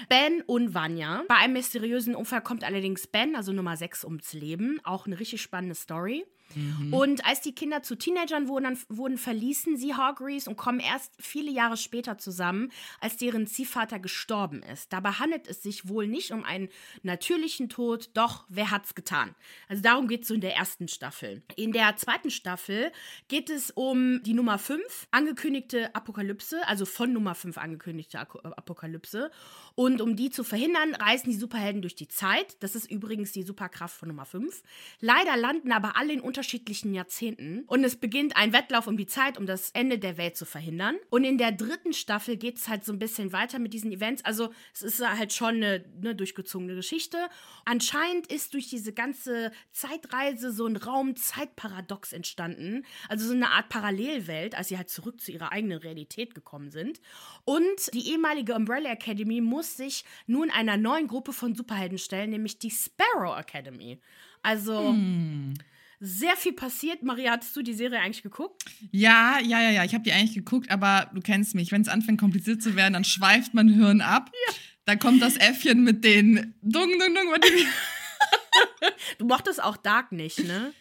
Ben 0.10 0.41
und 0.41 0.74
Vanya. 0.74 1.24
Bei 1.27 1.36
einem 1.36 1.53
mysteriösen 1.53 2.15
Unfall 2.15 2.41
kommt 2.41 2.63
allerdings 2.63 3.07
Ben, 3.07 3.36
also 3.36 3.51
Nummer 3.51 3.77
6, 3.77 4.05
ums 4.05 4.34
Leben. 4.34 4.79
Auch 4.84 5.05
eine 5.05 5.19
richtig 5.19 5.41
spannende 5.41 5.75
Story. 5.75 6.25
Mhm. 6.55 6.93
Und 6.93 7.25
als 7.25 7.41
die 7.41 7.53
Kinder 7.53 7.83
zu 7.83 7.95
Teenagern 7.95 8.47
wurden, 8.47 8.77
wurden, 8.89 9.17
verließen 9.17 9.77
sie 9.77 9.93
Hargreaves 9.93 10.47
und 10.47 10.55
kommen 10.55 10.79
erst 10.79 11.13
viele 11.19 11.51
Jahre 11.51 11.77
später 11.77 12.17
zusammen, 12.17 12.71
als 13.00 13.17
deren 13.17 13.47
Ziehvater 13.47 14.00
gestorben 14.00 14.63
ist. 14.63 14.93
Dabei 14.93 15.12
handelt 15.12 15.47
es 15.47 15.62
sich 15.62 15.88
wohl 15.88 16.07
nicht 16.07 16.31
um 16.31 16.43
einen 16.43 16.69
natürlichen 17.03 17.69
Tod, 17.69 18.09
doch 18.13 18.45
wer 18.50 18.71
hat's 18.71 18.95
getan? 18.95 19.35
Also 19.67 19.81
darum 19.81 20.07
geht 20.07 20.24
es 20.24 20.29
so 20.29 20.33
in 20.33 20.41
der 20.41 20.55
ersten 20.55 20.88
Staffel. 20.88 21.43
In 21.55 21.71
der 21.71 21.95
zweiten 21.97 22.31
Staffel 22.31 22.91
geht 23.27 23.50
es 23.50 23.71
um 23.71 24.24
die 24.24 24.33
Nummer 24.33 24.57
5, 24.57 25.07
angekündigte 25.12 25.93
Apokalypse, 25.93 26.65
also 26.67 26.85
von 26.85 27.12
Nummer 27.12 27.35
5 27.35 27.57
angekündigte 27.57 28.19
Apokalypse. 28.19 29.31
Und 29.75 30.01
um 30.01 30.15
die 30.15 30.29
zu 30.29 30.43
verhindern, 30.43 30.95
reisen 30.95 31.29
die 31.29 31.35
Superhelden 31.35 31.81
durch 31.81 31.95
die 31.95 32.07
Zeit. 32.07 32.57
Das 32.62 32.75
ist 32.75 32.89
übrigens 32.89 33.33
die 33.33 33.43
Superkraft 33.43 33.97
von 33.97 34.07
Nummer 34.07 34.25
5. 34.25 34.63
Leider 35.01 35.35
landen 35.35 35.71
aber 35.71 35.97
alle 35.97 36.13
in 36.13 36.21
unterschiedlichen 36.21 36.45
Jahrzehnten. 36.94 37.64
Und 37.68 37.84
es 37.84 37.96
beginnt 37.96 38.36
ein 38.36 38.54
Wettlauf 38.54 38.88
um 38.88 38.98
die 38.98 39.06
Zeit, 39.06 39.38
um 39.38 39.46
das 39.46 39.72
Ende 39.72 40.00
der 40.00 40.18
Welt 40.18 40.36
zu 40.36 40.46
verhindern. 40.46 40.96
Und 41.10 41.24
in 41.24 41.38
der 41.38 41.52
dritten 41.52 41.94
Staffel 41.94 42.38
geht 42.38 42.58
es 42.58 42.68
halt 42.68 42.84
so 42.84 42.92
ein 42.92 43.00
bisschen 43.00 43.32
weiter 43.34 43.60
mit 43.60 43.74
diesen 43.74 43.92
Events. 43.92 44.24
Also 44.25 44.54
es 44.74 44.82
ist 44.82 45.08
halt 45.08 45.34
schon 45.34 45.56
eine, 45.56 45.86
eine 45.98 46.16
durchgezogene 46.16 46.75
Geschichte. 46.75 47.18
Anscheinend 47.66 48.28
ist 48.28 48.54
durch 48.54 48.70
diese 48.70 48.94
ganze 48.94 49.52
Zeitreise 49.72 50.52
so 50.52 50.66
ein 50.66 50.75
Raum-Zeit-Paradox 50.75 52.14
entstanden. 52.14 52.86
Also 53.10 53.28
so 53.28 53.34
eine 53.34 53.52
Art 53.52 53.70
Parallelwelt, 53.70 54.56
als 54.56 54.70
sie 54.70 54.78
halt 54.78 54.90
zurück 54.90 55.20
zu 55.22 55.32
ihrer 55.32 55.52
eigenen 55.52 55.80
Realität 55.80 56.36
gekommen 56.36 56.72
sind. 56.72 57.02
Und 57.44 57.94
die 57.94 58.10
ehemalige 58.12 58.56
Umbrella 58.56 58.92
Academy 58.92 59.42
muss 59.42 59.78
sich 59.78 60.06
nun 60.28 60.50
einer 60.50 60.78
neuen 60.78 61.08
Gruppe 61.08 61.34
von 61.34 61.56
Superhelden 61.56 61.98
stellen, 61.98 62.32
nämlich 62.32 62.60
die 62.60 62.72
Sparrow 62.72 63.38
Academy. 63.38 64.00
Also. 64.42 64.90
Hm 64.90 65.54
sehr 66.00 66.36
viel 66.36 66.54
passiert. 66.54 67.04
Maria, 67.04 67.32
hattest 67.32 67.56
du 67.56 67.62
die 67.62 67.74
Serie 67.74 68.00
eigentlich 68.00 68.24
geguckt? 68.24 68.64
Ja, 68.92 69.40
ja, 69.40 69.62
ja, 69.62 69.72
ja. 69.72 69.84
Ich 69.84 69.94
habe 69.94 70.04
die 70.04 70.12
eigentlich 70.12 70.34
geguckt, 70.36 70.70
aber 70.70 71.12
du 71.14 71.22
kennst 71.22 71.56
mich. 71.56 71.72
Wenn 71.72 71.82
es 71.82 71.88
anfängt 71.88 72.20
kompliziert 72.20 72.62
zu 72.62 72.75
werden, 72.75 72.94
dann 72.94 73.04
schweift 73.04 73.54
mein 73.54 73.70
Hirn 73.70 74.02
ab. 74.02 74.32
Ja. 74.48 74.54
Dann 74.86 75.00
kommt 75.00 75.22
das 75.22 75.38
Äffchen 75.38 75.84
mit 75.84 76.04
den 76.04 76.54
Dung, 76.62 76.90
Dung, 77.00 77.16
Dung. 77.16 77.36
du 79.18 79.25
mochtest 79.25 79.64
auch 79.64 79.78
Dark 79.78 80.12
nicht, 80.12 80.40
ne? 80.40 80.74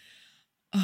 Oh. 0.75 0.79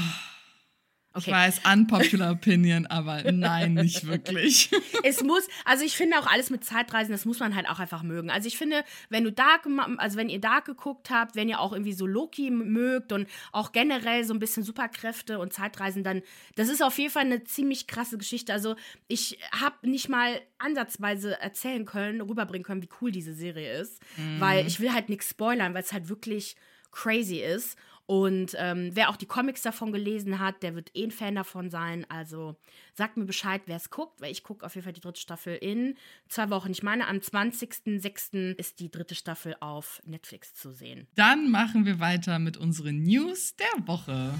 Okay. 1.12 1.30
Ich 1.30 1.34
weiß, 1.34 1.60
unpopular 1.72 2.30
opinion, 2.30 2.86
aber 2.86 3.32
nein, 3.32 3.74
nicht 3.74 4.06
wirklich. 4.06 4.70
es 5.02 5.24
muss, 5.24 5.48
also 5.64 5.84
ich 5.84 5.96
finde 5.96 6.16
auch 6.20 6.26
alles 6.26 6.50
mit 6.50 6.64
Zeitreisen, 6.64 7.10
das 7.10 7.24
muss 7.24 7.40
man 7.40 7.56
halt 7.56 7.68
auch 7.68 7.80
einfach 7.80 8.04
mögen. 8.04 8.30
Also 8.30 8.46
ich 8.46 8.56
finde, 8.56 8.84
wenn 9.08 9.24
du 9.24 9.32
Dark, 9.32 9.66
also 9.96 10.16
wenn 10.16 10.28
ihr 10.28 10.40
Dark 10.40 10.66
geguckt 10.66 11.10
habt, 11.10 11.34
wenn 11.34 11.48
ihr 11.48 11.58
auch 11.58 11.72
irgendwie 11.72 11.94
so 11.94 12.06
Loki 12.06 12.50
mögt 12.50 13.10
und 13.10 13.28
auch 13.50 13.72
generell 13.72 14.22
so 14.22 14.32
ein 14.32 14.38
bisschen 14.38 14.62
Superkräfte 14.62 15.40
und 15.40 15.52
Zeitreisen, 15.52 16.04
dann, 16.04 16.22
das 16.54 16.68
ist 16.68 16.80
auf 16.80 16.96
jeden 16.96 17.10
Fall 17.10 17.24
eine 17.24 17.42
ziemlich 17.42 17.88
krasse 17.88 18.16
Geschichte. 18.16 18.52
Also 18.52 18.76
ich 19.08 19.40
habe 19.50 19.88
nicht 19.88 20.08
mal 20.08 20.40
ansatzweise 20.58 21.40
erzählen 21.40 21.86
können, 21.86 22.20
rüberbringen 22.20 22.64
können, 22.64 22.82
wie 22.82 22.90
cool 23.00 23.10
diese 23.10 23.34
Serie 23.34 23.80
ist, 23.80 24.00
mhm. 24.16 24.38
weil 24.38 24.64
ich 24.64 24.78
will 24.78 24.92
halt 24.92 25.08
nichts 25.08 25.30
spoilern, 25.30 25.74
weil 25.74 25.82
es 25.82 25.92
halt 25.92 26.08
wirklich 26.08 26.54
crazy 26.92 27.38
ist. 27.38 27.76
Und 28.10 28.56
ähm, 28.58 28.90
wer 28.94 29.08
auch 29.08 29.16
die 29.16 29.26
Comics 29.26 29.62
davon 29.62 29.92
gelesen 29.92 30.40
hat, 30.40 30.64
der 30.64 30.74
wird 30.74 30.90
eh 30.96 31.04
ein 31.04 31.12
Fan 31.12 31.36
davon 31.36 31.70
sein. 31.70 32.04
Also 32.08 32.56
sagt 32.92 33.16
mir 33.16 33.24
Bescheid, 33.24 33.62
wer 33.66 33.76
es 33.76 33.88
guckt, 33.88 34.20
weil 34.20 34.32
ich 34.32 34.42
gucke 34.42 34.66
auf 34.66 34.74
jeden 34.74 34.82
Fall 34.82 34.92
die 34.92 35.00
dritte 35.00 35.20
Staffel 35.20 35.54
in 35.54 35.94
zwei 36.28 36.50
Wochen. 36.50 36.72
Ich 36.72 36.82
meine, 36.82 37.06
am 37.06 37.18
20.06. 37.18 38.56
ist 38.56 38.80
die 38.80 38.90
dritte 38.90 39.14
Staffel 39.14 39.54
auf 39.60 40.02
Netflix 40.04 40.54
zu 40.54 40.72
sehen. 40.72 41.06
Dann 41.14 41.52
machen 41.52 41.86
wir 41.86 42.00
weiter 42.00 42.40
mit 42.40 42.56
unseren 42.56 43.00
News 43.04 43.54
der 43.54 43.86
Woche. 43.86 44.34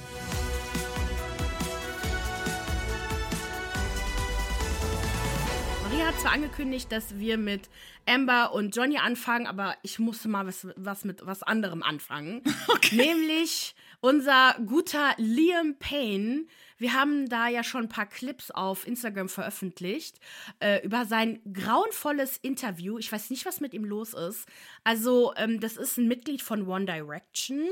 Maria 6.01 6.15
hat 6.15 6.21
zwar 6.23 6.33
angekündigt, 6.33 6.91
dass 6.93 7.19
wir 7.19 7.37
mit 7.37 7.69
Amber 8.07 8.55
und 8.55 8.75
Johnny 8.75 8.97
anfangen, 8.97 9.47
aber 9.47 9.77
ich 9.83 9.99
musste 9.99 10.29
mal 10.29 10.47
was, 10.47 10.67
was 10.77 11.05
mit 11.05 11.27
was 11.27 11.43
anderem 11.43 11.83
anfangen. 11.83 12.43
Okay. 12.69 12.97
Nämlich 12.97 13.75
unser 14.01 14.57
guter 14.67 15.15
Liam 15.19 15.77
Payne. 15.79 16.47
Wir 16.79 16.95
haben 16.95 17.29
da 17.29 17.49
ja 17.49 17.63
schon 17.63 17.83
ein 17.83 17.89
paar 17.89 18.07
Clips 18.07 18.51
auf 18.51 18.87
Instagram 18.87 19.29
veröffentlicht 19.29 20.19
äh, 20.61 20.83
über 20.83 21.05
sein 21.05 21.41
grauenvolles 21.53 22.39
Interview. 22.39 22.97
Ich 22.99 23.13
weiß 23.13 23.29
nicht, 23.29 23.45
was 23.45 23.61
mit 23.61 23.75
ihm 23.75 23.85
los 23.85 24.15
ist. 24.15 24.49
Also, 24.83 25.35
ähm, 25.37 25.61
das 25.61 25.77
ist 25.77 25.99
ein 25.99 26.09
Mitglied 26.09 26.41
von 26.41 26.67
One 26.67 26.87
Direction. 26.87 27.69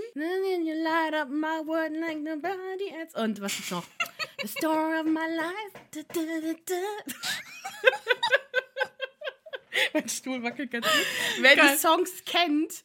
Und 3.15 3.41
was 3.41 3.59
ist 3.59 3.71
noch? 3.71 3.87
The 4.43 4.49
story 4.49 5.01
of 5.01 5.07
my 5.07 5.27
life. 5.35 5.73
mein 9.95 10.09
Stuhl 10.09 10.43
wackelt 10.43 10.71
ganz 10.71 10.87
gut. 10.87 11.07
Wer 11.41 11.57
die 11.57 11.79
Songs 11.79 12.25
kennt. 12.27 12.85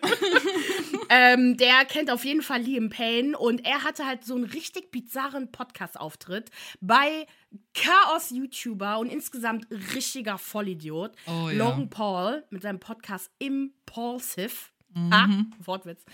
ähm, 1.08 1.56
der 1.56 1.84
kennt 1.84 2.10
auf 2.10 2.24
jeden 2.24 2.42
Fall 2.42 2.62
Liam 2.62 2.90
Payne 2.90 3.36
und 3.36 3.64
er 3.64 3.84
hatte 3.84 4.06
halt 4.06 4.24
so 4.24 4.34
einen 4.34 4.44
richtig 4.44 4.90
bizarren 4.90 5.50
Podcast-Auftritt 5.50 6.50
bei 6.80 7.26
Chaos-YouTuber 7.74 8.98
und 8.98 9.10
insgesamt 9.10 9.66
richtiger 9.94 10.38
Vollidiot. 10.38 11.12
Oh, 11.26 11.48
ja. 11.48 11.52
Logan 11.52 11.90
Paul 11.90 12.44
mit 12.50 12.62
seinem 12.62 12.80
Podcast 12.80 13.30
Impulsive. 13.38 14.72
Mhm. 14.94 15.12
Ah, 15.12 15.28
Wortwitz. 15.64 16.04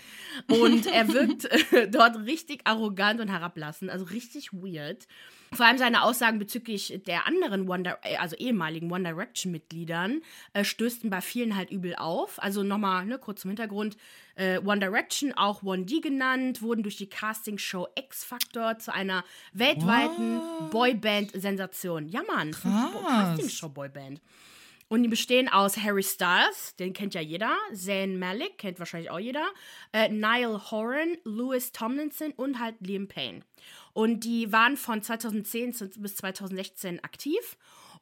Und 0.47 0.85
er 0.85 1.07
wirkt 1.09 1.45
äh, 1.73 1.89
dort 1.89 2.17
richtig 2.19 2.61
arrogant 2.63 3.19
und 3.19 3.27
herablassend, 3.29 3.91
also 3.91 4.05
richtig 4.05 4.53
weird. 4.53 5.05
Vor 5.53 5.65
allem 5.65 5.77
seine 5.77 6.03
Aussagen 6.03 6.39
bezüglich 6.39 7.01
der 7.07 7.25
anderen 7.25 7.67
One 7.69 7.97
äh, 8.03 8.17
also 8.17 8.35
ehemaligen 8.35 8.91
One 8.91 9.03
Direction-Mitgliedern, 9.03 10.21
äh, 10.53 10.63
stößten 10.63 11.09
bei 11.09 11.21
vielen 11.21 11.55
halt 11.55 11.71
übel 11.71 11.95
auf. 11.95 12.41
Also 12.41 12.63
nochmal, 12.63 13.05
ne, 13.05 13.17
kurz 13.17 13.41
zum 13.41 13.49
Hintergrund. 13.49 13.97
Äh, 14.35 14.59
One 14.59 14.79
Direction, 14.79 15.33
auch 15.33 15.63
1D 15.63 16.01
genannt, 16.01 16.61
wurden 16.61 16.83
durch 16.83 16.97
die 16.97 17.09
Castingshow 17.09 17.87
X 17.95 18.23
Factor 18.23 18.77
zu 18.79 18.93
einer 18.93 19.23
weltweiten 19.53 20.39
Boyband-Sensation. 20.71 22.07
Ja, 22.09 22.21
Mann, 22.27 22.51
Castingshow-Boyband. 22.51 24.21
Und 24.89 25.03
die 25.03 25.09
bestehen 25.09 25.47
aus 25.47 25.77
Harry 25.77 26.03
Styles, 26.03 26.75
den 26.77 26.93
kennt 26.93 27.13
ja 27.13 27.21
jeder, 27.21 27.55
Zayn 27.73 28.17
Malik, 28.17 28.57
kennt 28.57 28.79
wahrscheinlich 28.79 29.11
auch 29.11 29.19
jeder, 29.19 29.47
äh, 29.93 30.09
Niall 30.09 30.59
Horan, 30.71 31.17
Louis 31.23 31.71
Tomlinson 31.71 32.31
und 32.31 32.59
halt 32.59 32.75
Liam 32.79 33.07
Payne. 33.07 33.41
Und 33.93 34.23
die 34.23 34.51
waren 34.51 34.77
von 34.77 35.01
2010 35.01 35.75
bis 35.97 36.15
2016 36.15 37.03
aktiv. 37.03 37.57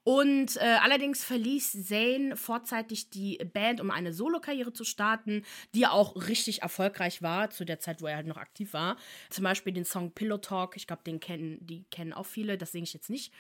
Und 0.08 0.56
äh, 0.56 0.77
allerdings 0.82 1.25
verließ 1.25 1.86
Zayn 1.86 2.38
vorzeitig 2.38 3.10
die 3.10 3.38
Band, 3.51 3.82
um 3.82 3.91
eine 3.91 4.13
Solokarriere 4.13 4.72
zu 4.72 4.86
starten, 4.86 5.44
die 5.75 5.86
auch 5.86 6.15
richtig 6.29 6.62
erfolgreich 6.62 7.22
war, 7.22 7.50
zu 7.50 7.65
der 7.65 7.82
Zeit, 7.82 8.01
wo 8.01 8.08
er 8.08 8.15
halt 8.15 8.27
noch 8.27 8.38
aktiv 8.38 8.72
war. 8.72 8.96
Zum 9.29 9.44
Beispiel 9.44 9.74
den 9.74 9.84
Song 9.84 10.12
Pillow 10.12 10.38
Talk, 10.38 10.77
ich 10.77 10.88
glaube, 10.88 11.01
den 11.06 11.20
kennen, 11.20 11.58
die 11.60 11.84
kennen 11.91 12.13
auch 12.13 12.25
viele, 12.25 12.58
das 12.58 12.72
singe 12.72 12.86
ich 12.86 12.94
jetzt 12.94 13.10
nicht. 13.10 13.34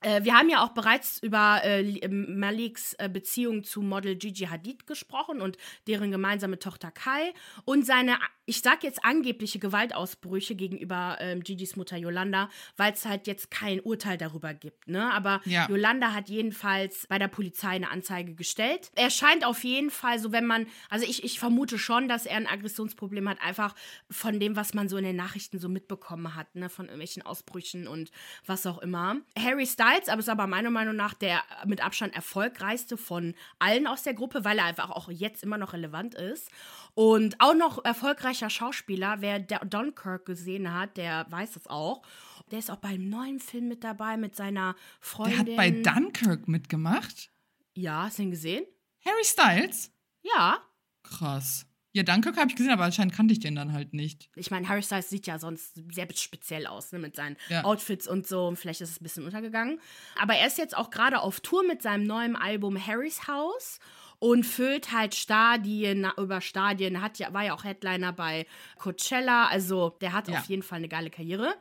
Äh, 0.00 0.22
wir 0.22 0.34
haben 0.34 0.48
ja 0.48 0.62
auch 0.62 0.70
bereits 0.70 1.18
über 1.22 1.60
äh, 1.64 1.80
ähm, 1.80 2.38
Maliks 2.38 2.94
äh, 2.94 3.08
Beziehung 3.08 3.64
zu 3.64 3.82
Model 3.82 4.16
Gigi 4.16 4.44
Hadid 4.44 4.86
gesprochen 4.86 5.40
und 5.40 5.56
deren 5.88 6.10
gemeinsame 6.10 6.58
Tochter 6.58 6.92
Kai 6.92 7.32
und 7.64 7.84
seine, 7.84 8.18
ich 8.46 8.62
sag 8.62 8.84
jetzt 8.84 9.04
angebliche 9.04 9.58
Gewaltausbrüche 9.58 10.54
gegenüber 10.54 11.16
ähm, 11.20 11.42
Gigis 11.42 11.74
Mutter 11.74 11.96
Yolanda, 11.96 12.48
weil 12.76 12.92
es 12.92 13.06
halt 13.06 13.26
jetzt 13.26 13.50
kein 13.50 13.80
Urteil 13.80 14.18
darüber 14.18 14.54
gibt. 14.54 14.88
Ne? 14.88 15.12
Aber 15.12 15.40
ja. 15.44 15.68
Yolanda 15.68 16.14
hat 16.14 16.28
jedenfalls 16.28 17.06
bei 17.08 17.18
der 17.18 17.28
Polizei 17.28 17.70
eine 17.70 17.90
Anzeige 17.90 18.34
gestellt. 18.34 18.92
Er 18.94 19.10
scheint 19.10 19.44
auf 19.44 19.64
jeden 19.64 19.90
Fall 19.90 20.20
so, 20.20 20.30
wenn 20.30 20.46
man, 20.46 20.66
also 20.90 21.04
ich, 21.06 21.24
ich 21.24 21.40
vermute 21.40 21.78
schon, 21.78 22.08
dass 22.08 22.24
er 22.24 22.36
ein 22.36 22.46
Aggressionsproblem 22.46 23.28
hat, 23.28 23.40
einfach 23.40 23.74
von 24.10 24.38
dem, 24.38 24.54
was 24.54 24.74
man 24.74 24.88
so 24.88 24.96
in 24.96 25.04
den 25.04 25.16
Nachrichten 25.16 25.58
so 25.58 25.68
mitbekommen 25.68 26.36
hat, 26.36 26.54
ne? 26.54 26.68
von 26.68 26.86
irgendwelchen 26.86 27.22
Ausbrüchen 27.22 27.88
und 27.88 28.12
was 28.46 28.64
auch 28.64 28.78
immer. 28.78 29.16
Harry 29.36 29.66
Styles 29.66 29.87
Styles, 29.88 30.08
aber 30.08 30.20
ist 30.20 30.28
aber 30.28 30.46
meiner 30.46 30.70
Meinung 30.70 30.96
nach 30.96 31.14
der 31.14 31.42
mit 31.66 31.84
Abstand 31.84 32.14
erfolgreichste 32.14 32.96
von 32.96 33.34
allen 33.58 33.86
aus 33.86 34.02
der 34.02 34.14
Gruppe, 34.14 34.44
weil 34.44 34.58
er 34.58 34.64
einfach 34.64 34.90
auch 34.90 35.10
jetzt 35.10 35.42
immer 35.42 35.58
noch 35.58 35.72
relevant 35.72 36.14
ist. 36.14 36.50
Und 36.94 37.40
auch 37.40 37.54
noch 37.54 37.84
erfolgreicher 37.84 38.50
Schauspieler, 38.50 39.20
wer 39.20 39.38
Dunkirk 39.38 40.26
gesehen 40.26 40.72
hat, 40.74 40.96
der 40.96 41.26
weiß 41.30 41.56
es 41.56 41.66
auch. 41.66 42.02
Der 42.50 42.58
ist 42.58 42.70
auch 42.70 42.76
beim 42.76 43.08
neuen 43.08 43.40
Film 43.40 43.68
mit 43.68 43.84
dabei 43.84 44.16
mit 44.16 44.34
seiner 44.34 44.74
Freundin. 45.00 45.46
Der 45.46 45.56
hat 45.56 45.56
bei 45.56 45.70
Dunkirk 45.70 46.48
mitgemacht? 46.48 47.30
Ja, 47.74 48.04
hast 48.04 48.18
du 48.18 48.22
ihn 48.22 48.30
gesehen? 48.30 48.64
Harry 49.04 49.24
Styles? 49.24 49.92
Ja. 50.22 50.58
Krass. 51.02 51.66
Ja, 51.98 52.04
Dunkirk 52.04 52.36
habe 52.36 52.48
ich 52.48 52.54
gesehen, 52.54 52.70
aber 52.70 52.84
anscheinend 52.84 53.12
kannte 53.12 53.32
ich 53.32 53.40
den 53.40 53.56
dann 53.56 53.72
halt 53.72 53.92
nicht. 53.92 54.30
Ich 54.36 54.52
meine, 54.52 54.68
Harry 54.68 54.84
Styles 54.84 55.10
sieht 55.10 55.26
ja 55.26 55.40
sonst 55.40 55.82
sehr 55.92 56.06
speziell 56.14 56.68
aus, 56.68 56.92
ne, 56.92 57.00
mit 57.00 57.16
seinen 57.16 57.36
ja. 57.48 57.64
Outfits 57.64 58.06
und 58.06 58.24
so. 58.24 58.54
Vielleicht 58.54 58.82
ist 58.82 58.90
es 58.90 59.00
ein 59.00 59.02
bisschen 59.02 59.24
untergegangen. 59.24 59.80
Aber 60.16 60.34
er 60.34 60.46
ist 60.46 60.58
jetzt 60.58 60.76
auch 60.76 60.90
gerade 60.90 61.20
auf 61.20 61.40
Tour 61.40 61.66
mit 61.66 61.82
seinem 61.82 62.06
neuen 62.06 62.36
Album 62.36 62.78
Harry's 62.78 63.26
House 63.26 63.80
und 64.20 64.46
füllt 64.46 64.92
halt 64.92 65.16
Stadien 65.16 66.06
über 66.16 66.40
Stadien, 66.40 67.02
hat 67.02 67.18
ja, 67.18 67.32
war 67.32 67.44
ja 67.44 67.54
auch 67.54 67.64
Headliner 67.64 68.12
bei 68.12 68.46
Coachella, 68.78 69.46
also 69.46 69.96
der 70.00 70.12
hat 70.12 70.28
ja. 70.28 70.38
auf 70.38 70.44
jeden 70.44 70.62
Fall 70.62 70.78
eine 70.78 70.88
geile 70.88 71.10
Karriere. 71.10 71.52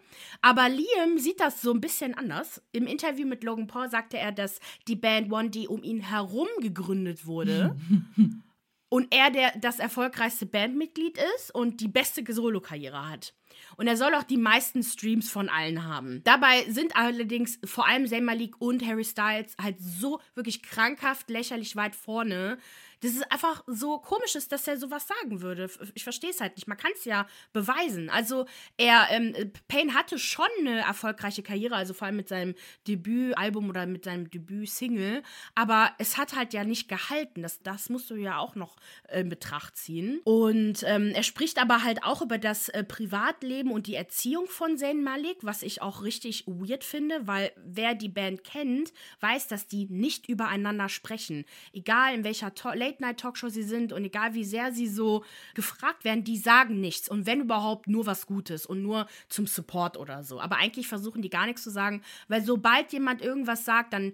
Aber 0.44 0.70
Liam 0.70 1.18
sieht 1.18 1.40
das 1.40 1.64
so 1.64 1.74
ein 1.74 1.82
bisschen 1.82 2.14
anders. 2.14 2.62
Im 2.74 2.86
Interview 2.86 3.26
mit 3.26 3.44
Logan 3.44 3.66
Paul 3.66 3.90
sagte 3.90 4.20
er, 4.20 4.32
dass 4.32 4.60
die 4.88 4.96
Band 4.96 5.32
One 5.32 5.50
D 5.50 5.68
um 5.68 5.82
ihn 5.82 6.00
herum 6.00 6.48
gegründet 6.62 7.26
wurde. 7.26 7.76
und 8.90 9.14
er 9.14 9.32
der 9.32 9.52
das 9.60 9.80
erfolgreichste 9.80 10.46
Bandmitglied 10.46 11.18
ist 11.36 11.54
und 11.54 11.82
die 11.82 11.88
beste 11.88 12.24
Solo-Karriere 12.32 13.10
hat. 13.10 13.34
Und 13.76 13.88
er 13.88 13.98
soll 13.98 14.14
auch 14.16 14.24
die 14.24 14.38
meisten 14.38 14.84
Streams 14.84 15.30
von 15.30 15.50
allen 15.50 15.86
haben. 15.86 16.22
Dabei 16.24 16.64
sind 16.70 16.96
allerdings 16.96 17.60
vor 17.66 17.88
allem 17.88 18.08
Zayn 18.08 18.24
Malik 18.24 18.62
und 18.62 18.86
Harry 18.86 19.04
Styles 19.04 19.56
halt 19.62 19.78
so 19.80 20.20
wirklich 20.36 20.64
krankhaft 20.64 21.30
lächerlich 21.30 21.76
weit 21.76 21.96
vorne, 21.96 22.60
das 23.02 23.12
ist 23.12 23.32
einfach 23.32 23.64
so 23.68 24.00
komisch 24.00 24.36
ist, 24.36 24.52
dass 24.52 24.68
er 24.68 24.78
sowas 24.78 25.08
sagen 25.08 25.42
würde. 25.42 25.70
Ich 25.94 26.04
verstehe 26.04 26.32
es 26.32 26.42
halt 26.42 26.56
nicht. 26.56 26.68
Man 26.68 26.78
kann 26.78 26.92
es 26.96 27.06
ja 27.06 27.28
beweisen. 27.54 28.10
Also 28.10 28.46
er, 28.78 29.08
ähm, 29.12 29.34
Payne 29.68 29.94
hatte 29.94 30.18
schon 30.18 30.48
eine 30.60 30.80
erfolgreiche 30.80 31.44
Karriere, 31.44 31.76
also 31.76 31.94
vor 31.94 32.08
allem 32.08 32.18
mit 32.18 32.30
seinem 32.30 32.56
Debütalbum 32.88 33.70
oder 33.70 33.86
mit 33.86 34.06
seinem 34.06 34.30
Debütsingle, 34.30 35.24
aber 35.56 35.92
es 35.98 36.18
hat 36.18 36.36
halt 36.36 36.54
ja 36.54 36.64
nicht 36.64 36.90
gehalten. 36.90 37.42
Das, 37.42 37.62
das 37.62 37.90
musst 37.90 38.10
du 38.10 38.16
ja 38.16 38.38
auch 38.38 38.56
noch 38.56 38.78
äh, 39.08 39.22
in 39.22 39.30
Betracht 39.30 39.78
ziehen. 39.78 40.22
Und 40.24 40.84
ähm, 40.84 41.12
er 41.14 41.24
spricht 41.24 41.60
aber 41.60 41.84
halt 41.84 42.04
auch 42.04 42.22
über 42.22 42.38
das 42.38 42.70
äh, 42.70 42.84
Privatleben 42.84 43.72
und 43.72 43.88
die 43.88 43.96
Erziehung 43.96 44.48
von 44.48 44.78
Zayn 44.78 45.04
Malik, 45.04 45.38
was 45.42 45.62
ich 45.62 45.82
auch 45.82 46.04
richtig 46.04 46.46
weird 46.48 46.84
finde, 46.84 47.28
weil 47.28 47.52
wer 47.58 47.94
die 47.96 48.10
Band 48.10 48.44
kennt, 48.44 48.94
weiß, 49.20 49.48
dass 49.48 49.68
die 49.68 49.88
nicht 49.90 50.30
übereinander 50.30 50.90
sprechen. 50.90 51.46
Egal 51.74 52.16
in 52.16 52.24
welcher 52.24 52.54
to 52.54 52.70
Late-Night-Talkshow 52.88 53.50
sie 53.50 53.64
sind 53.64 53.94
und 53.94 54.04
egal 54.04 54.34
wie 54.34 54.44
sehr 54.44 54.72
sie 54.72 54.88
so 54.88 55.24
gefragt 55.54 56.04
werden, 56.04 56.24
die 56.24 56.38
sagen 56.38 56.82
nichts 56.82 57.08
und 57.08 57.26
wenn 57.26 57.42
überhaupt 57.42 57.88
nur 57.88 58.06
was 58.06 58.26
Gutes 58.26 58.66
und 58.66 58.82
nur 58.82 59.08
zum 59.30 59.48
Support 59.48 59.98
oder 59.98 60.24
so. 60.24 60.40
Aber 60.40 60.58
eigentlich 60.58 60.88
versuchen 60.88 61.22
die 61.22 61.30
gar 61.30 61.46
nichts 61.46 61.64
zu 61.64 61.70
sagen, 61.70 62.02
weil 62.28 62.44
sobald 62.44 62.92
jemand 62.92 63.22
irgendwas 63.22 63.66
sagt, 63.66 63.94
dann 63.94 64.14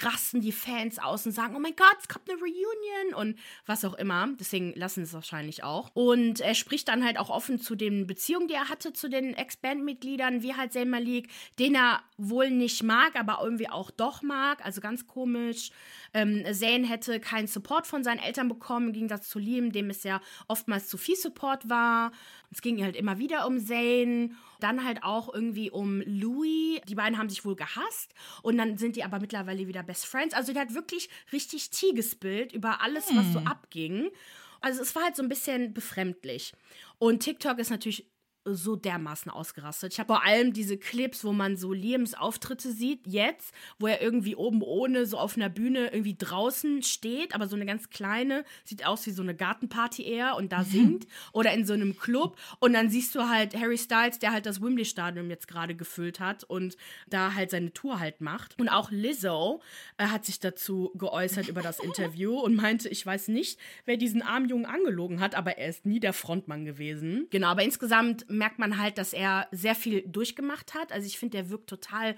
rasten 0.00 0.40
die 0.40 0.52
Fans 0.52 0.98
aus 0.98 1.26
und 1.26 1.32
sagen, 1.32 1.54
oh 1.56 1.60
mein 1.60 1.76
Gott, 1.76 1.96
es 2.00 2.08
kommt 2.08 2.28
eine 2.28 2.38
Reunion 2.40 3.14
und 3.14 3.38
was 3.66 3.84
auch 3.84 3.94
immer. 3.94 4.28
Deswegen 4.40 4.72
lassen 4.74 5.04
sie 5.04 5.08
es 5.08 5.14
wahrscheinlich 5.14 5.62
auch. 5.62 5.90
Und 5.94 6.40
er 6.40 6.54
spricht 6.54 6.88
dann 6.88 7.04
halt 7.04 7.18
auch 7.18 7.30
offen 7.30 7.60
zu 7.60 7.76
den 7.76 8.06
Beziehungen, 8.06 8.48
die 8.48 8.54
er 8.54 8.68
hatte 8.68 8.92
zu 8.92 9.08
den 9.08 9.34
Ex-Band-Mitgliedern, 9.34 10.42
wie 10.42 10.54
halt 10.54 10.72
Selma 10.72 10.96
Malik, 10.96 11.28
den 11.58 11.74
er 11.74 12.02
wohl 12.16 12.50
nicht 12.50 12.82
mag, 12.82 13.16
aber 13.16 13.40
irgendwie 13.42 13.68
auch 13.68 13.90
doch 13.90 14.22
mag. 14.22 14.64
Also 14.64 14.80
ganz 14.80 15.06
komisch. 15.06 15.70
Ähm, 16.16 16.46
Zane 16.50 16.88
hätte 16.88 17.20
keinen 17.20 17.46
Support 17.46 17.86
von 17.86 18.02
seinen 18.02 18.20
Eltern 18.20 18.48
bekommen, 18.48 18.86
im 18.86 18.92
Gegensatz 18.94 19.28
zu 19.28 19.38
Liam, 19.38 19.70
dem 19.70 19.90
es 19.90 20.02
ja 20.02 20.22
oftmals 20.48 20.88
zu 20.88 20.96
viel 20.96 21.14
Support 21.14 21.68
war. 21.68 22.10
Es 22.50 22.62
ging 22.62 22.82
halt 22.82 22.96
immer 22.96 23.18
wieder 23.18 23.46
um 23.46 23.60
Zane, 23.60 24.30
dann 24.58 24.82
halt 24.82 25.02
auch 25.02 25.34
irgendwie 25.34 25.70
um 25.70 26.00
Louis. 26.06 26.80
Die 26.88 26.94
beiden 26.94 27.18
haben 27.18 27.28
sich 27.28 27.44
wohl 27.44 27.54
gehasst 27.54 28.14
und 28.40 28.56
dann 28.56 28.78
sind 28.78 28.96
die 28.96 29.04
aber 29.04 29.20
mittlerweile 29.20 29.68
wieder 29.68 29.82
Best 29.82 30.06
Friends. 30.06 30.34
Also 30.34 30.54
der 30.54 30.62
hat 30.62 30.72
wirklich 30.72 31.10
richtig 31.34 31.68
Tigesbild 31.68 32.50
über 32.54 32.80
alles, 32.80 33.10
hm. 33.10 33.18
was 33.18 33.32
so 33.34 33.40
hm. 33.40 33.46
abging. 33.46 34.10
Also 34.62 34.80
es 34.80 34.94
war 34.94 35.02
halt 35.02 35.16
so 35.16 35.22
ein 35.22 35.28
bisschen 35.28 35.74
befremdlich. 35.74 36.54
Und 36.98 37.20
TikTok 37.20 37.58
ist 37.58 37.68
natürlich 37.68 38.10
so 38.54 38.76
dermaßen 38.76 39.30
ausgerastet. 39.30 39.92
Ich 39.92 39.98
habe 39.98 40.08
vor 40.08 40.24
allem 40.24 40.52
diese 40.52 40.76
Clips, 40.76 41.24
wo 41.24 41.32
man 41.32 41.56
so 41.56 41.72
Liams 41.72 42.14
Auftritte 42.14 42.72
sieht, 42.72 43.06
jetzt, 43.06 43.52
wo 43.78 43.86
er 43.86 44.00
irgendwie 44.00 44.36
oben 44.36 44.62
ohne 44.62 45.06
so 45.06 45.18
auf 45.18 45.36
einer 45.36 45.48
Bühne 45.48 45.92
irgendwie 45.92 46.16
draußen 46.16 46.82
steht, 46.82 47.34
aber 47.34 47.48
so 47.48 47.56
eine 47.56 47.66
ganz 47.66 47.90
kleine, 47.90 48.44
sieht 48.64 48.86
aus 48.86 49.06
wie 49.06 49.10
so 49.10 49.22
eine 49.22 49.34
Gartenparty 49.34 50.04
eher 50.04 50.36
und 50.36 50.52
da 50.52 50.64
singt 50.64 51.06
oder 51.32 51.52
in 51.52 51.66
so 51.66 51.72
einem 51.72 51.96
Club 51.96 52.36
und 52.60 52.72
dann 52.72 52.90
siehst 52.90 53.14
du 53.14 53.28
halt 53.28 53.54
Harry 53.56 53.78
Styles, 53.78 54.18
der 54.18 54.32
halt 54.32 54.46
das 54.46 54.62
Wembley 54.62 54.84
Stadion 54.84 55.30
jetzt 55.30 55.48
gerade 55.48 55.74
gefüllt 55.74 56.20
hat 56.20 56.44
und 56.44 56.76
da 57.08 57.34
halt 57.34 57.50
seine 57.50 57.72
Tour 57.72 58.00
halt 58.00 58.20
macht 58.20 58.58
und 58.58 58.68
auch 58.68 58.90
Lizzo 58.90 59.60
äh, 59.98 60.06
hat 60.06 60.24
sich 60.24 60.40
dazu 60.40 60.92
geäußert 60.94 61.48
über 61.48 61.62
das 61.62 61.78
Interview 61.86 62.38
und 62.38 62.54
meinte, 62.54 62.88
ich 62.88 63.04
weiß 63.04 63.28
nicht, 63.28 63.58
wer 63.84 63.96
diesen 63.96 64.22
armen 64.22 64.48
Jungen 64.48 64.66
angelogen 64.66 65.20
hat, 65.20 65.34
aber 65.34 65.58
er 65.58 65.68
ist 65.68 65.86
nie 65.86 66.00
der 66.00 66.12
Frontmann 66.12 66.64
gewesen. 66.64 67.26
Genau, 67.30 67.48
aber 67.48 67.62
insgesamt 67.62 68.28
merkt 68.36 68.58
man 68.58 68.78
halt, 68.78 68.98
dass 68.98 69.12
er 69.12 69.48
sehr 69.50 69.74
viel 69.74 70.02
durchgemacht 70.06 70.74
hat. 70.74 70.92
Also 70.92 71.06
ich 71.06 71.18
finde, 71.18 71.38
der 71.38 71.50
wirkt 71.50 71.68
total 71.68 72.16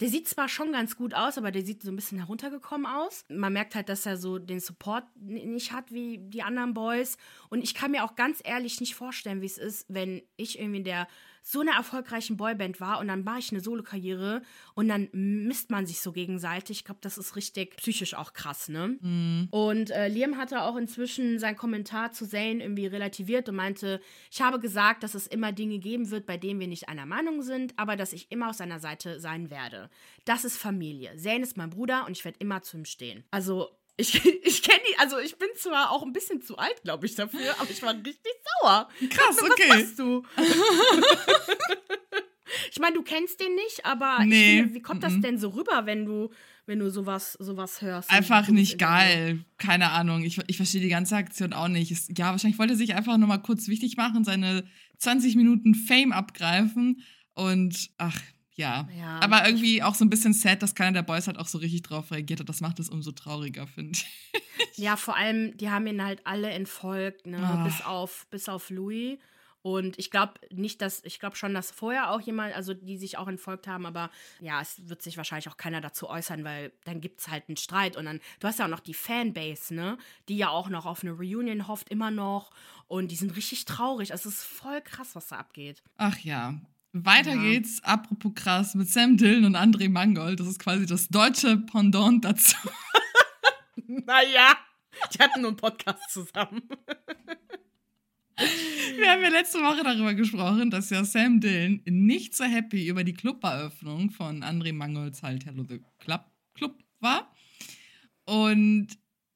der 0.00 0.08
sieht 0.08 0.28
zwar 0.28 0.48
schon 0.48 0.72
ganz 0.72 0.96
gut 0.96 1.12
aus, 1.12 1.38
aber 1.38 1.50
der 1.50 1.62
sieht 1.62 1.82
so 1.82 1.90
ein 1.90 1.96
bisschen 1.96 2.18
heruntergekommen 2.18 2.86
aus. 2.86 3.24
Man 3.28 3.52
merkt 3.52 3.74
halt, 3.74 3.88
dass 3.88 4.06
er 4.06 4.16
so 4.16 4.38
den 4.38 4.60
Support 4.60 5.04
nicht 5.16 5.72
hat 5.72 5.92
wie 5.92 6.18
die 6.18 6.42
anderen 6.42 6.72
Boys. 6.72 7.18
Und 7.48 7.64
ich 7.64 7.74
kann 7.74 7.90
mir 7.90 8.04
auch 8.04 8.14
ganz 8.14 8.40
ehrlich 8.44 8.80
nicht 8.80 8.94
vorstellen, 8.94 9.42
wie 9.42 9.46
es 9.46 9.58
ist, 9.58 9.86
wenn 9.88 10.22
ich 10.36 10.58
irgendwie 10.58 10.78
in 10.78 10.84
der 10.84 11.08
so 11.42 11.60
einer 11.60 11.72
erfolgreichen 11.72 12.36
Boyband 12.36 12.80
war 12.80 13.00
und 13.00 13.08
dann 13.08 13.24
mache 13.24 13.38
ich 13.38 13.50
eine 13.50 13.60
Solokarriere 13.60 14.42
und 14.74 14.88
dann 14.88 15.08
misst 15.12 15.70
man 15.70 15.86
sich 15.86 16.00
so 16.00 16.12
gegenseitig. 16.12 16.78
Ich 16.78 16.84
glaube, 16.84 17.00
das 17.02 17.18
ist 17.18 17.36
richtig 17.36 17.76
psychisch 17.76 18.14
auch 18.14 18.32
krass, 18.32 18.68
ne? 18.68 18.98
Mhm. 19.00 19.48
Und 19.50 19.90
äh, 19.90 20.08
Liam 20.08 20.36
hatte 20.36 20.62
auch 20.62 20.76
inzwischen 20.76 21.38
seinen 21.38 21.56
Kommentar 21.56 22.12
zu 22.12 22.28
Zane 22.28 22.62
irgendwie 22.62 22.86
relativiert 22.86 23.48
und 23.48 23.56
meinte, 23.56 24.00
ich 24.30 24.40
habe 24.40 24.60
gesagt, 24.60 25.02
dass 25.02 25.14
es 25.14 25.26
immer 25.26 25.52
Dinge 25.52 25.78
geben 25.78 26.10
wird, 26.10 26.26
bei 26.26 26.36
denen 26.36 26.60
wir 26.60 26.68
nicht 26.68 26.88
einer 26.88 27.06
Meinung 27.06 27.42
sind, 27.42 27.74
aber 27.76 27.96
dass 27.96 28.12
ich 28.12 28.30
immer 28.30 28.50
auf 28.50 28.56
seiner 28.56 28.80
Seite 28.80 29.20
sein 29.20 29.50
werde. 29.50 29.90
Das 30.24 30.44
ist 30.44 30.58
Familie. 30.58 31.16
Zane 31.16 31.42
ist 31.42 31.56
mein 31.56 31.70
Bruder 31.70 32.06
und 32.06 32.12
ich 32.12 32.24
werde 32.24 32.38
immer 32.40 32.62
zu 32.62 32.76
ihm 32.76 32.84
stehen. 32.84 33.24
Also 33.30 33.77
ich, 33.98 34.24
ich 34.44 34.62
kenne 34.62 34.80
die, 34.90 34.98
also 34.98 35.18
ich 35.18 35.36
bin 35.36 35.48
zwar 35.56 35.90
auch 35.90 36.02
ein 36.02 36.12
bisschen 36.12 36.40
zu 36.40 36.56
alt, 36.56 36.82
glaube 36.82 37.04
ich, 37.04 37.14
dafür, 37.14 37.54
aber 37.58 37.70
ich 37.70 37.82
war 37.82 37.94
richtig 37.94 38.32
sauer. 38.60 38.88
Krass, 39.10 39.36
was, 39.40 39.50
okay. 39.50 39.68
Was 39.68 39.78
machst 39.78 39.98
du? 39.98 40.24
ich 42.70 42.78
meine, 42.78 42.96
du 42.96 43.02
kennst 43.02 43.40
den 43.40 43.54
nicht, 43.54 43.84
aber 43.84 44.24
nee. 44.24 44.58
finde, 44.58 44.74
wie 44.74 44.82
kommt 44.82 45.02
das 45.02 45.20
denn 45.20 45.38
so 45.38 45.50
rüber, 45.50 45.84
wenn 45.84 46.06
du, 46.06 46.30
wenn 46.66 46.78
du 46.78 46.90
sowas, 46.90 47.34
sowas 47.34 47.82
hörst? 47.82 48.10
Einfach 48.10 48.48
nicht 48.48 48.78
geil. 48.78 49.44
Keine 49.58 49.90
Ahnung. 49.90 50.22
Ich, 50.22 50.38
ich 50.46 50.56
verstehe 50.56 50.80
die 50.80 50.88
ganze 50.88 51.16
Aktion 51.16 51.52
auch 51.52 51.68
nicht. 51.68 51.90
Es, 51.90 52.08
ja, 52.16 52.30
wahrscheinlich 52.30 52.58
wollte 52.58 52.74
er 52.74 52.78
sich 52.78 52.94
einfach 52.94 53.18
nochmal 53.18 53.42
kurz 53.42 53.66
wichtig 53.66 53.96
machen, 53.96 54.24
seine 54.24 54.64
20 54.98 55.34
Minuten 55.34 55.74
Fame 55.74 56.12
abgreifen. 56.12 57.02
Und 57.34 57.90
ach, 57.98 58.18
ja. 58.58 58.88
ja. 58.98 59.20
Aber 59.20 59.46
irgendwie 59.46 59.82
auch 59.82 59.94
so 59.94 60.04
ein 60.04 60.10
bisschen 60.10 60.34
sad, 60.34 60.62
dass 60.62 60.74
keiner 60.74 60.92
der 60.92 61.02
Boys 61.02 61.28
halt 61.28 61.38
auch 61.38 61.46
so 61.46 61.58
richtig 61.58 61.82
drauf 61.82 62.10
reagiert 62.10 62.40
hat. 62.40 62.48
Das 62.48 62.60
macht 62.60 62.80
es 62.80 62.88
umso 62.90 63.12
trauriger, 63.12 63.66
finde 63.66 63.92
ich. 63.92 64.06
Ja, 64.74 64.96
vor 64.96 65.16
allem, 65.16 65.56
die 65.56 65.70
haben 65.70 65.88
ihn 65.88 66.04
halt 66.04 66.24
alle 66.24 66.50
entfolgt, 66.50 67.26
ne? 67.26 67.38
Oh. 67.60 67.64
Bis 67.64 67.84
auf, 67.84 68.28
bis 68.30 68.48
auf 68.48 68.70
Louis. 68.70 69.18
Und 69.60 69.98
ich 69.98 70.12
glaube 70.12 70.34
nicht, 70.50 70.80
dass, 70.80 71.02
ich 71.04 71.18
glaube 71.18 71.34
schon, 71.34 71.52
dass 71.52 71.72
vorher 71.72 72.12
auch 72.12 72.20
jemand, 72.20 72.54
also 72.54 72.74
die 72.74 72.96
sich 72.96 73.18
auch 73.18 73.26
entfolgt 73.26 73.66
haben, 73.66 73.86
aber 73.86 74.08
ja, 74.40 74.60
es 74.60 74.88
wird 74.88 75.02
sich 75.02 75.16
wahrscheinlich 75.16 75.48
auch 75.48 75.56
keiner 75.56 75.80
dazu 75.80 76.08
äußern, 76.08 76.44
weil 76.44 76.72
dann 76.84 77.00
gibt 77.00 77.20
es 77.20 77.28
halt 77.28 77.48
einen 77.48 77.56
Streit. 77.56 77.96
Und 77.96 78.04
dann, 78.04 78.20
du 78.38 78.46
hast 78.46 78.60
ja 78.60 78.66
auch 78.66 78.70
noch 78.70 78.80
die 78.80 78.94
Fanbase, 78.94 79.74
ne? 79.74 79.98
Die 80.28 80.36
ja 80.36 80.50
auch 80.50 80.68
noch 80.68 80.86
auf 80.86 81.02
eine 81.02 81.12
Reunion 81.12 81.66
hofft, 81.66 81.88
immer 81.88 82.12
noch. 82.12 82.52
Und 82.86 83.10
die 83.10 83.16
sind 83.16 83.34
richtig 83.34 83.64
traurig. 83.64 84.12
Also 84.12 84.28
es 84.28 84.36
ist 84.36 84.44
voll 84.44 84.80
krass, 84.80 85.16
was 85.16 85.26
da 85.26 85.38
abgeht. 85.38 85.82
Ach 85.96 86.18
ja, 86.20 86.54
weiter 87.04 87.34
ja. 87.34 87.42
geht's, 87.42 87.82
apropos 87.84 88.32
krass, 88.34 88.74
mit 88.74 88.88
Sam 88.88 89.16
Dillon 89.16 89.44
und 89.44 89.56
André 89.56 89.88
Mangold. 89.88 90.40
Das 90.40 90.46
ist 90.46 90.58
quasi 90.58 90.86
das 90.86 91.08
deutsche 91.08 91.56
Pendant 91.56 92.24
dazu. 92.24 92.56
naja, 93.86 94.56
die 95.12 95.18
hatten 95.18 95.40
nur 95.40 95.50
einen 95.50 95.56
Podcast 95.56 96.10
zusammen. 96.10 96.62
Wir 98.96 99.10
haben 99.10 99.22
ja 99.22 99.28
letzte 99.28 99.58
Woche 99.58 99.82
darüber 99.82 100.14
gesprochen, 100.14 100.70
dass 100.70 100.90
ja 100.90 101.04
Sam 101.04 101.40
Dillon 101.40 101.82
nicht 101.86 102.36
so 102.36 102.44
happy 102.44 102.86
über 102.86 103.02
die 103.02 103.14
Cluberöffnung 103.14 104.10
von 104.10 104.44
André 104.44 104.72
Mangolds 104.72 105.22
halt 105.22 105.44
Hello 105.44 105.64
the 105.68 105.80
Club, 105.98 106.24
Club 106.54 106.76
war. 107.00 107.34
Und 108.24 108.88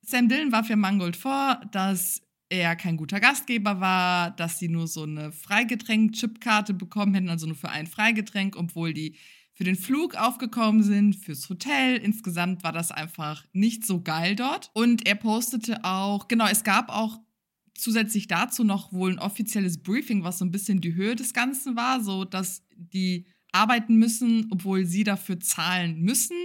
Sam 0.02 0.28
Dillon 0.28 0.52
warf 0.52 0.68
ja 0.68 0.76
Mangold 0.76 1.16
vor, 1.16 1.60
dass 1.72 2.22
er 2.52 2.76
kein 2.76 2.98
guter 2.98 3.18
Gastgeber 3.18 3.80
war, 3.80 4.30
dass 4.32 4.58
sie 4.58 4.68
nur 4.68 4.86
so 4.86 5.04
eine 5.04 5.32
Freigetränk-Chipkarte 5.32 6.74
bekommen 6.74 7.14
hätten, 7.14 7.30
also 7.30 7.46
nur 7.46 7.56
für 7.56 7.70
ein 7.70 7.86
Freigetränk, 7.86 8.56
obwohl 8.56 8.92
die 8.92 9.16
für 9.54 9.64
den 9.64 9.76
Flug 9.76 10.14
aufgekommen 10.16 10.82
sind, 10.82 11.16
fürs 11.16 11.48
Hotel. 11.48 11.96
Insgesamt 11.96 12.62
war 12.62 12.72
das 12.72 12.90
einfach 12.90 13.44
nicht 13.52 13.86
so 13.86 14.02
geil 14.02 14.36
dort. 14.36 14.70
Und 14.74 15.06
er 15.06 15.14
postete 15.14 15.82
auch, 15.84 16.28
genau, 16.28 16.46
es 16.46 16.62
gab 16.62 16.90
auch 16.90 17.18
zusätzlich 17.74 18.28
dazu 18.28 18.64
noch 18.64 18.92
wohl 18.92 19.12
ein 19.12 19.18
offizielles 19.18 19.82
Briefing, 19.82 20.22
was 20.22 20.38
so 20.38 20.44
ein 20.44 20.52
bisschen 20.52 20.82
die 20.82 20.94
Höhe 20.94 21.16
des 21.16 21.32
Ganzen 21.32 21.74
war, 21.74 22.02
so 22.02 22.24
dass 22.26 22.66
die 22.76 23.26
arbeiten 23.50 23.96
müssen, 23.96 24.48
obwohl 24.50 24.84
sie 24.84 25.04
dafür 25.04 25.40
zahlen 25.40 26.00
müssen. 26.00 26.36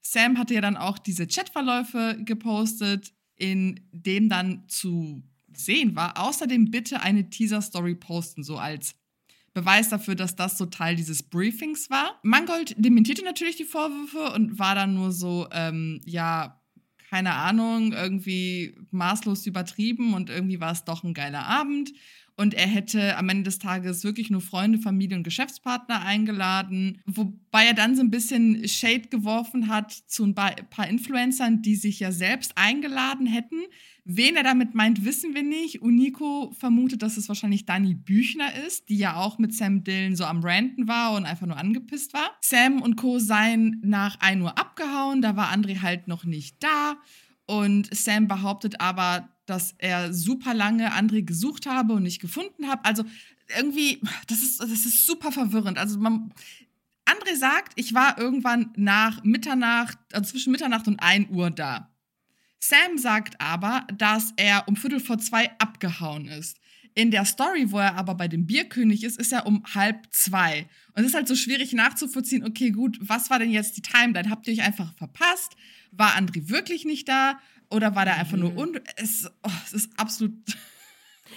Sam 0.00 0.38
hatte 0.38 0.54
ja 0.54 0.60
dann 0.60 0.76
auch 0.76 0.98
diese 0.98 1.26
Chatverläufe 1.26 2.18
gepostet, 2.24 3.12
in 3.36 3.80
dem 3.92 4.28
dann 4.28 4.68
zu 4.68 5.24
sehen 5.52 5.96
war. 5.96 6.18
Außerdem 6.18 6.70
bitte 6.70 7.00
eine 7.00 7.30
Teaser-Story 7.30 7.94
posten, 7.94 8.42
so 8.42 8.56
als 8.56 8.94
Beweis 9.52 9.88
dafür, 9.88 10.14
dass 10.14 10.36
das 10.36 10.56
so 10.56 10.66
Teil 10.66 10.94
dieses 10.94 11.22
Briefings 11.22 11.90
war. 11.90 12.20
Mangold 12.22 12.74
dementierte 12.78 13.24
natürlich 13.24 13.56
die 13.56 13.64
Vorwürfe 13.64 14.32
und 14.32 14.58
war 14.58 14.74
dann 14.74 14.94
nur 14.94 15.10
so, 15.10 15.48
ähm, 15.52 16.00
ja, 16.04 16.60
keine 17.10 17.34
Ahnung, 17.34 17.92
irgendwie 17.92 18.76
maßlos 18.92 19.44
übertrieben 19.46 20.14
und 20.14 20.30
irgendwie 20.30 20.60
war 20.60 20.70
es 20.70 20.84
doch 20.84 21.02
ein 21.02 21.14
geiler 21.14 21.44
Abend. 21.44 21.92
Und 22.40 22.54
er 22.54 22.66
hätte 22.66 23.18
am 23.18 23.28
Ende 23.28 23.42
des 23.42 23.58
Tages 23.58 24.02
wirklich 24.02 24.30
nur 24.30 24.40
Freunde, 24.40 24.78
Familie 24.78 25.14
und 25.14 25.24
Geschäftspartner 25.24 26.00
eingeladen. 26.06 27.02
Wobei 27.04 27.66
er 27.66 27.74
dann 27.74 27.94
so 27.94 28.00
ein 28.00 28.08
bisschen 28.08 28.66
Shade 28.66 29.08
geworfen 29.10 29.68
hat 29.68 29.92
zu 29.92 30.24
ein 30.24 30.34
paar 30.34 30.88
Influencern, 30.88 31.60
die 31.60 31.76
sich 31.76 32.00
ja 32.00 32.12
selbst 32.12 32.56
eingeladen 32.56 33.26
hätten. 33.26 33.60
Wen 34.06 34.36
er 34.36 34.42
damit 34.42 34.74
meint, 34.74 35.04
wissen 35.04 35.34
wir 35.34 35.42
nicht. 35.42 35.82
Unico 35.82 36.50
vermutet, 36.58 37.02
dass 37.02 37.18
es 37.18 37.28
wahrscheinlich 37.28 37.66
Dani 37.66 37.94
Büchner 37.94 38.54
ist, 38.66 38.88
die 38.88 38.96
ja 38.96 39.16
auch 39.16 39.38
mit 39.38 39.54
Sam 39.54 39.84
Dillon 39.84 40.16
so 40.16 40.24
am 40.24 40.42
Ranten 40.42 40.88
war 40.88 41.12
und 41.16 41.26
einfach 41.26 41.46
nur 41.46 41.58
angepisst 41.58 42.14
war. 42.14 42.30
Sam 42.40 42.80
und 42.80 42.96
Co. 42.96 43.18
seien 43.18 43.82
nach 43.84 44.18
1 44.18 44.40
Uhr 44.40 44.56
abgehauen, 44.56 45.20
da 45.20 45.36
war 45.36 45.52
André 45.52 45.82
halt 45.82 46.08
noch 46.08 46.24
nicht 46.24 46.56
da. 46.62 46.96
Und 47.44 47.94
Sam 47.94 48.28
behauptet 48.28 48.80
aber, 48.80 49.28
dass 49.50 49.74
er 49.78 50.14
super 50.14 50.54
lange 50.54 50.92
André 50.92 51.22
gesucht 51.22 51.66
habe 51.66 51.94
und 51.94 52.04
nicht 52.04 52.20
gefunden 52.20 52.68
habe. 52.68 52.84
Also 52.84 53.04
irgendwie, 53.58 54.00
das 54.28 54.42
ist, 54.42 54.60
das 54.60 54.70
ist 54.70 55.06
super 55.06 55.32
verwirrend. 55.32 55.76
Also 55.76 55.98
man, 55.98 56.32
André 57.04 57.36
sagt, 57.36 57.72
ich 57.76 57.92
war 57.92 58.18
irgendwann 58.18 58.70
nach 58.76 59.24
Mitternacht, 59.24 59.98
also 60.12 60.30
zwischen 60.30 60.52
Mitternacht 60.52 60.86
und 60.86 61.00
1 61.00 61.30
Uhr 61.30 61.50
da. 61.50 61.90
Sam 62.60 62.98
sagt 62.98 63.40
aber, 63.40 63.86
dass 63.96 64.32
er 64.36 64.68
um 64.68 64.76
Viertel 64.76 65.00
vor 65.00 65.18
zwei 65.18 65.50
abgehauen 65.58 66.28
ist. 66.28 66.58
In 66.94 67.10
der 67.10 67.24
Story, 67.24 67.70
wo 67.70 67.78
er 67.78 67.96
aber 67.96 68.14
bei 68.14 68.28
dem 68.28 68.46
Bierkönig 68.46 69.02
ist, 69.04 69.18
ist 69.18 69.32
er 69.32 69.46
um 69.46 69.64
halb 69.74 70.06
zwei. 70.10 70.68
Und 70.94 71.02
es 71.02 71.08
ist 71.08 71.14
halt 71.14 71.28
so 71.28 71.36
schwierig 71.36 71.72
nachzuvollziehen, 71.72 72.44
okay, 72.44 72.70
gut, 72.70 72.98
was 73.00 73.30
war 73.30 73.38
denn 73.38 73.50
jetzt 73.50 73.76
die 73.76 73.82
Timeline? 73.82 74.28
Habt 74.28 74.46
ihr 74.46 74.52
euch 74.52 74.62
einfach 74.62 74.92
verpasst? 74.94 75.56
War 75.92 76.16
André 76.16 76.48
wirklich 76.48 76.84
nicht 76.84 77.08
da? 77.08 77.40
Oder 77.70 77.94
war 77.94 78.04
der 78.04 78.16
einfach 78.16 78.36
mhm. 78.36 78.40
nur 78.40 78.56
un... 78.56 78.80
Es, 78.96 79.30
oh, 79.42 79.50
es 79.64 79.72
ist 79.72 79.90
absolut... 79.98 80.34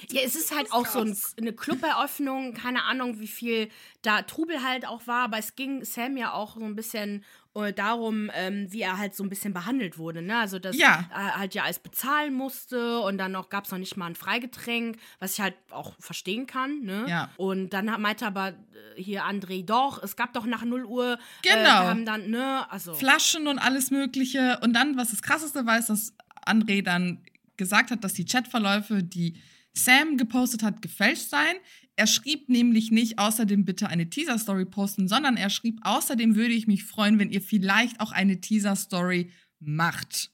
Ja, 0.09 0.21
es 0.25 0.35
ist 0.35 0.53
halt 0.53 0.65
ist 0.65 0.73
auch 0.73 0.83
krass. 0.83 0.93
so 0.93 0.99
ein, 1.01 1.15
eine 1.39 1.53
Cluberöffnung, 1.53 2.55
keine 2.55 2.83
Ahnung, 2.83 3.19
wie 3.19 3.27
viel 3.27 3.69
da 4.01 4.23
Trubel 4.23 4.63
halt 4.63 4.87
auch 4.87 5.05
war, 5.05 5.25
aber 5.25 5.37
es 5.37 5.55
ging 5.55 5.85
Sam 5.85 6.17
ja 6.17 6.33
auch 6.33 6.55
so 6.55 6.65
ein 6.65 6.75
bisschen 6.75 7.23
äh, 7.55 7.71
darum, 7.71 8.31
ähm, 8.33 8.67
wie 8.71 8.81
er 8.81 8.97
halt 8.97 9.15
so 9.15 9.23
ein 9.23 9.29
bisschen 9.29 9.53
behandelt 9.53 9.97
wurde. 9.97 10.21
Ne? 10.21 10.37
Also, 10.37 10.59
dass 10.59 10.75
ja. 10.75 11.07
er 11.13 11.37
halt 11.37 11.53
ja 11.53 11.63
alles 11.63 11.79
bezahlen 11.79 12.33
musste 12.33 12.99
und 12.99 13.17
dann 13.17 13.31
noch 13.31 13.49
gab 13.49 13.65
es 13.65 13.71
noch 13.71 13.77
nicht 13.77 13.95
mal 13.95 14.07
ein 14.07 14.15
Freigetränk, 14.15 14.97
was 15.19 15.33
ich 15.33 15.41
halt 15.41 15.55
auch 15.69 15.93
verstehen 15.99 16.47
kann. 16.47 16.81
Ne? 16.81 17.05
Ja. 17.07 17.29
Und 17.37 17.69
dann 17.69 17.85
meinte 18.01 18.25
aber 18.25 18.49
äh, 18.49 18.53
hier 18.95 19.23
André 19.23 19.63
doch, 19.63 20.01
es 20.01 20.15
gab 20.15 20.33
doch 20.33 20.45
nach 20.45 20.63
0 20.63 20.83
Uhr. 20.85 21.13
Äh, 21.13 21.17
genau. 21.43 21.83
Äh, 21.83 21.87
haben 21.87 22.05
dann, 22.05 22.29
ne, 22.29 22.69
also. 22.71 22.95
Flaschen 22.95 23.47
und 23.47 23.59
alles 23.59 23.91
Mögliche. 23.91 24.59
Und 24.63 24.73
dann, 24.73 24.97
was 24.97 25.11
das 25.11 25.21
Krasseste 25.21 25.65
war, 25.65 25.77
ist, 25.77 25.89
dass 25.89 26.13
André 26.47 26.82
dann 26.82 27.23
gesagt 27.58 27.91
hat, 27.91 28.03
dass 28.03 28.13
die 28.13 28.25
Chatverläufe, 28.25 29.03
die 29.03 29.36
Sam 29.73 30.17
gepostet 30.17 30.63
hat, 30.63 30.82
gefälscht 30.82 31.29
seien. 31.29 31.56
Er 31.95 32.08
schrieb 32.08 32.49
nämlich 32.49 32.91
nicht 32.91 33.19
außerdem 33.19 33.65
bitte 33.65 33.88
eine 33.88 34.10
Teaser-Story 34.10 34.65
posten, 34.65 35.08
sondern 35.08 35.38
er 35.38 35.49
schrieb 35.49 35.79
außerdem 35.84 36.36
würde 36.36 36.53
ich 36.53 36.67
mich 36.67 36.84
freuen, 36.84 37.19
wenn 37.19 37.32
ihr 37.32 37.41
vielleicht 37.41 37.99
auch 37.99 38.12
eine 38.12 38.41
Teaser-Story 38.41 39.32
macht. 39.60 40.32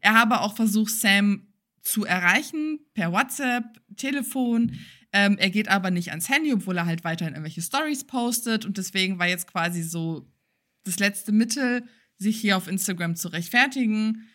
Er 0.00 0.14
habe 0.14 0.40
auch 0.40 0.56
versucht, 0.56 0.92
Sam 0.92 1.46
zu 1.82 2.04
erreichen 2.04 2.80
per 2.94 3.12
WhatsApp, 3.12 3.64
Telefon. 3.96 4.78
Ähm, 5.12 5.36
er 5.38 5.50
geht 5.50 5.68
aber 5.68 5.90
nicht 5.90 6.10
ans 6.10 6.28
Handy, 6.28 6.52
obwohl 6.52 6.76
er 6.76 6.86
halt 6.86 7.04
weiterhin 7.04 7.34
irgendwelche 7.34 7.62
Stories 7.62 8.04
postet. 8.04 8.64
Und 8.64 8.78
deswegen 8.78 9.18
war 9.18 9.28
jetzt 9.28 9.46
quasi 9.46 9.82
so 9.82 10.28
das 10.84 10.98
letzte 10.98 11.32
Mittel, 11.32 11.84
sich 12.18 12.40
hier 12.40 12.56
auf 12.56 12.68
Instagram 12.68 13.16
zu 13.16 13.28
rechtfertigen. 13.28 14.28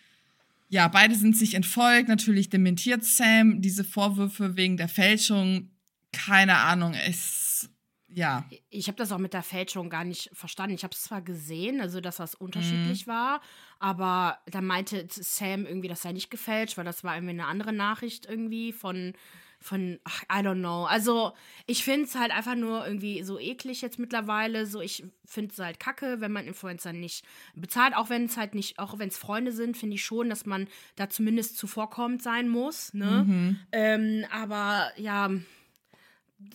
Ja, 0.70 0.88
beide 0.88 1.16
sind 1.16 1.38
sich 1.38 1.54
entfolgt. 1.54 2.10
Natürlich 2.10 2.50
dementiert 2.50 3.04
Sam 3.04 3.62
diese 3.62 3.84
Vorwürfe 3.84 4.58
wegen 4.58 4.78
der 4.78 4.90
Fälschung. 4.90 5.72
Keine 6.12 6.58
Ahnung, 6.58 6.94
es 6.94 7.70
ja. 8.10 8.46
Ich 8.70 8.88
habe 8.88 8.98
das 8.98 9.12
auch 9.12 9.18
mit 9.18 9.34
der 9.34 9.44
Fälschung 9.44 9.90
gar 9.90 10.04
nicht 10.04 10.30
verstanden. 10.34 10.76
Ich 10.76 10.84
habe 10.84 10.94
es 10.94 11.02
zwar 11.02 11.22
gesehen, 11.22 11.82
also 11.82 12.00
dass 12.02 12.18
das 12.18 12.36
unterschiedlich 12.36 13.06
mhm. 13.06 13.12
war, 13.12 13.42
aber 13.80 14.40
da 14.48 14.62
meinte 14.62 15.08
Sam 15.10 15.66
irgendwie, 15.66 15.90
das 15.90 16.02
sei 16.02 16.14
nicht 16.14 16.32
gefälscht, 16.32 16.78
weil 16.78 16.86
das 16.86 17.04
war 17.04 17.16
irgendwie 17.16 17.34
eine 17.34 17.48
andere 17.48 17.74
Nachricht 17.74 18.26
irgendwie 18.26 18.72
von 18.72 19.14
von, 19.60 20.00
ach, 20.04 20.24
I 20.24 20.46
don't 20.46 20.60
know. 20.60 20.86
Also, 20.86 21.34
ich 21.66 21.84
finde 21.84 22.04
es 22.04 22.16
halt 22.16 22.32
einfach 22.32 22.56
nur 22.56 22.86
irgendwie 22.86 23.24
so 23.24 23.40
eklig 23.40 23.82
jetzt 23.82 24.00
mittlerweile. 24.00 24.66
So, 24.66 24.82
ich 24.82 25.04
finde 25.26 25.52
es 25.52 25.60
halt 25.60 25.80
kacke, 25.80 26.22
wenn 26.22 26.32
man 26.32 26.46
Influencer 26.46 26.94
nicht 26.94 27.26
bezahlt, 27.56 27.96
auch 27.96 28.10
wenn 28.10 28.26
es 28.26 28.38
halt 28.38 28.56
nicht, 28.56 28.80
auch 28.80 29.00
wenn 29.00 29.10
es 29.10 29.18
Freunde 29.18 29.52
sind, 29.52 29.76
finde 29.78 29.96
ich 29.96 30.06
schon, 30.06 30.30
dass 30.30 30.46
man 30.46 30.68
da 30.96 31.10
zumindest 31.10 31.58
zuvorkommend 31.58 32.22
sein 32.22 32.50
muss. 32.50 32.94
Ne? 32.94 33.26
Mhm. 33.28 33.60
Ähm, 33.72 34.26
aber 34.32 34.92
ja, 34.98 35.30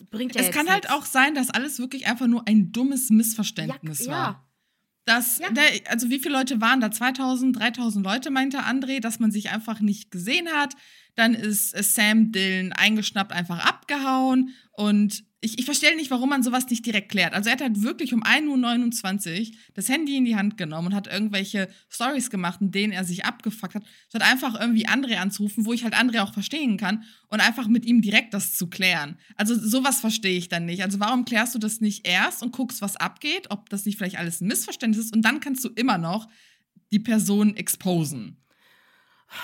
bringt 0.09 0.35
ja 0.35 0.41
Es 0.41 0.51
kann 0.51 0.69
halt 0.69 0.89
auch 0.89 1.05
sein, 1.05 1.35
dass 1.35 1.49
alles 1.49 1.79
wirklich 1.79 2.07
einfach 2.07 2.27
nur 2.27 2.47
ein 2.47 2.71
dummes 2.71 3.09
Missverständnis 3.09 4.05
ja, 4.05 4.11
war. 4.11 4.31
Ja. 4.31 4.43
Das, 5.05 5.39
ja. 5.39 5.49
der, 5.49 5.65
also 5.89 6.09
wie 6.09 6.19
viele 6.19 6.37
Leute 6.37 6.61
waren 6.61 6.79
da? 6.79 6.89
2000, 6.89 7.59
3000 7.59 8.05
Leute, 8.05 8.31
meinte 8.31 8.59
André, 8.59 9.01
dass 9.01 9.19
man 9.19 9.31
sich 9.31 9.49
einfach 9.49 9.81
nicht 9.81 10.11
gesehen 10.11 10.47
hat. 10.47 10.75
Dann 11.15 11.33
ist 11.33 11.71
Sam 11.71 12.31
Dillon 12.31 12.73
eingeschnappt, 12.73 13.31
einfach 13.31 13.65
abgehauen. 13.65 14.53
Und 14.71 15.23
ich, 15.43 15.59
ich 15.59 15.65
verstehe 15.65 15.95
nicht, 15.95 16.09
warum 16.09 16.29
man 16.29 16.41
sowas 16.41 16.69
nicht 16.69 16.85
direkt 16.85 17.09
klärt. 17.09 17.33
Also 17.33 17.49
er 17.49 17.53
hat 17.53 17.61
halt 17.61 17.83
wirklich 17.83 18.13
um 18.13 18.23
1.29 18.23 19.49
Uhr 19.49 19.55
das 19.73 19.89
Handy 19.89 20.15
in 20.15 20.23
die 20.23 20.37
Hand 20.37 20.57
genommen 20.57 20.87
und 20.87 20.95
hat 20.95 21.07
irgendwelche 21.07 21.67
Stories 21.89 22.29
gemacht, 22.29 22.61
in 22.61 22.71
denen 22.71 22.93
er 22.93 23.03
sich 23.03 23.25
abgefuckt 23.25 23.75
hat, 23.75 23.83
statt 24.07 24.21
einfach 24.21 24.59
irgendwie 24.59 24.87
André 24.87 25.17
anzurufen, 25.17 25.65
wo 25.65 25.73
ich 25.73 25.83
halt 25.83 25.95
André 25.95 26.21
auch 26.21 26.33
verstehen 26.33 26.77
kann 26.77 27.03
und 27.27 27.41
einfach 27.41 27.67
mit 27.67 27.85
ihm 27.85 28.01
direkt 28.01 28.33
das 28.33 28.53
zu 28.53 28.67
klären. 28.67 29.17
Also 29.35 29.53
sowas 29.53 29.99
verstehe 29.99 30.37
ich 30.37 30.47
dann 30.47 30.65
nicht. 30.65 30.81
Also 30.81 31.01
warum 31.01 31.25
klärst 31.25 31.53
du 31.53 31.59
das 31.59 31.81
nicht 31.81 32.07
erst 32.07 32.41
und 32.41 32.53
guckst, 32.53 32.81
was 32.81 32.95
abgeht, 32.95 33.51
ob 33.51 33.69
das 33.69 33.85
nicht 33.85 33.97
vielleicht 33.97 34.17
alles 34.17 34.39
ein 34.39 34.47
Missverständnis 34.47 35.05
ist 35.05 35.15
und 35.15 35.23
dann 35.23 35.41
kannst 35.41 35.63
du 35.65 35.69
immer 35.69 35.97
noch 35.97 36.29
die 36.93 36.99
Person 36.99 37.57
exposen. 37.57 38.37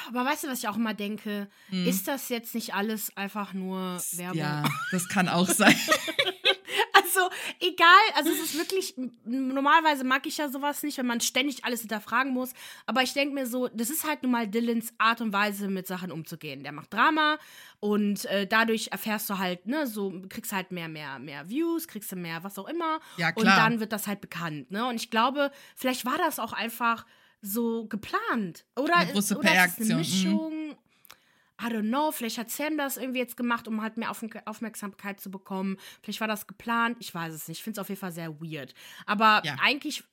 Aber 0.07 0.25
weißt 0.25 0.43
du, 0.43 0.47
was 0.47 0.59
ich 0.59 0.67
auch 0.67 0.77
immer 0.77 0.93
denke? 0.93 1.47
Hm. 1.69 1.87
Ist 1.87 2.07
das 2.07 2.29
jetzt 2.29 2.55
nicht 2.55 2.73
alles 2.73 3.15
einfach 3.15 3.53
nur 3.53 4.01
Werbung? 4.13 4.39
Ja, 4.39 4.63
das 4.91 5.07
kann 5.07 5.29
auch 5.29 5.47
sein. 5.47 5.75
also, 6.93 7.29
egal, 7.59 7.87
also 8.15 8.29
es 8.29 8.39
ist 8.39 8.57
wirklich, 8.57 8.95
normalerweise 9.25 10.03
mag 10.03 10.25
ich 10.25 10.37
ja 10.37 10.49
sowas 10.49 10.83
nicht, 10.83 10.97
wenn 10.97 11.05
man 11.05 11.21
ständig 11.21 11.65
alles 11.65 11.81
hinterfragen 11.81 12.33
muss. 12.33 12.53
Aber 12.85 13.01
ich 13.01 13.13
denke 13.13 13.33
mir 13.33 13.45
so, 13.45 13.67
das 13.67 13.89
ist 13.89 14.05
halt 14.05 14.23
nun 14.23 14.31
mal 14.31 14.47
Dylans 14.47 14.93
Art 14.97 15.21
und 15.21 15.33
Weise, 15.33 15.67
mit 15.67 15.87
Sachen 15.87 16.11
umzugehen. 16.11 16.63
Der 16.63 16.71
macht 16.71 16.93
Drama 16.93 17.37
und 17.79 18.25
äh, 18.25 18.47
dadurch 18.47 18.89
erfährst 18.91 19.29
du 19.29 19.37
halt, 19.37 19.65
ne, 19.65 19.87
so 19.87 20.21
kriegst 20.29 20.51
halt 20.51 20.71
mehr, 20.71 20.87
mehr, 20.87 21.19
mehr 21.19 21.49
Views, 21.49 21.87
kriegst 21.87 22.11
du 22.11 22.15
mehr, 22.15 22.43
was 22.43 22.57
auch 22.59 22.67
immer. 22.67 22.99
Ja, 23.17 23.31
klar. 23.31 23.37
Und 23.37 23.45
dann 23.45 23.79
wird 23.79 23.91
das 23.91 24.07
halt 24.07 24.21
bekannt, 24.21 24.71
ne? 24.71 24.87
Und 24.87 24.95
ich 24.95 25.09
glaube, 25.09 25.51
vielleicht 25.75 26.05
war 26.05 26.17
das 26.17 26.39
auch 26.39 26.53
einfach 26.53 27.05
so 27.41 27.85
geplant. 27.87 28.65
Oder, 28.77 28.95
eine 28.97 29.11
große 29.13 29.37
oder 29.37 29.65
ist 29.65 29.81
eine 29.91 29.95
mhm. 29.95 30.75
I 31.61 31.65
don't 31.65 31.89
know, 31.89 32.11
vielleicht 32.11 32.37
hat 32.37 32.49
Sam 32.49 32.77
das 32.77 32.95
irgendwie 32.95 33.19
jetzt 33.19 33.35
gemacht, 33.35 33.67
um 33.67 33.81
halt 33.81 33.97
mehr 33.97 34.11
Aufmerksamkeit 34.11 35.19
zu 35.19 35.29
bekommen. 35.29 35.77
Vielleicht 36.01 36.21
war 36.21 36.27
das 36.27 36.47
geplant, 36.47 36.97
ich 36.99 37.13
weiß 37.13 37.33
es 37.33 37.47
nicht. 37.47 37.59
Ich 37.59 37.63
finde 37.63 37.79
es 37.79 37.81
auf 37.81 37.89
jeden 37.89 37.99
Fall 37.99 38.13
sehr 38.13 38.39
weird. 38.39 38.73
Aber 39.05 39.41
ja. 39.43 39.57
eigentlich 39.61 40.03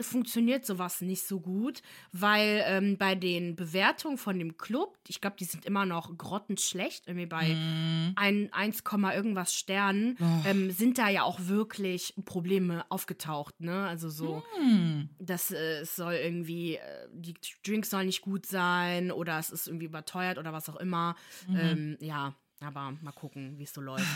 funktioniert 0.00 0.66
sowas 0.66 1.00
nicht 1.00 1.26
so 1.26 1.40
gut, 1.40 1.82
weil 2.12 2.62
ähm, 2.66 2.98
bei 2.98 3.14
den 3.14 3.56
Bewertungen 3.56 4.18
von 4.18 4.38
dem 4.38 4.58
Club, 4.58 4.98
ich 5.08 5.20
glaube, 5.20 5.36
die 5.38 5.44
sind 5.44 5.64
immer 5.64 5.86
noch 5.86 6.16
grottenschlecht, 6.16 7.08
irgendwie 7.08 7.26
bei 7.26 7.54
mm. 7.54 8.50
1, 8.52 8.82
irgendwas 9.14 9.54
Sternen, 9.54 10.18
oh. 10.20 10.46
ähm, 10.46 10.70
sind 10.70 10.98
da 10.98 11.08
ja 11.08 11.22
auch 11.22 11.40
wirklich 11.40 12.14
Probleme 12.24 12.84
aufgetaucht. 12.90 13.60
Ne? 13.60 13.86
Also 13.86 14.10
so, 14.10 14.42
mm. 14.60 15.08
das 15.18 15.50
äh, 15.50 15.84
soll 15.84 16.14
irgendwie, 16.14 16.76
äh, 16.76 17.08
die 17.12 17.34
Drinks 17.66 17.88
sollen 17.88 18.06
nicht 18.06 18.20
gut 18.20 18.44
sein 18.44 19.10
oder 19.10 19.38
es 19.38 19.50
ist 19.50 19.68
irgendwie 19.68 19.86
überteuert 19.86 20.36
oder 20.36 20.52
was 20.52 20.68
auch 20.68 20.76
immer. 20.76 20.81
Mhm. 20.84 21.56
Ähm, 21.56 21.96
ja, 22.00 22.34
aber 22.60 22.92
mal 23.00 23.12
gucken, 23.12 23.58
wie 23.58 23.64
es 23.64 23.72
so 23.72 23.80
läuft. 23.80 24.06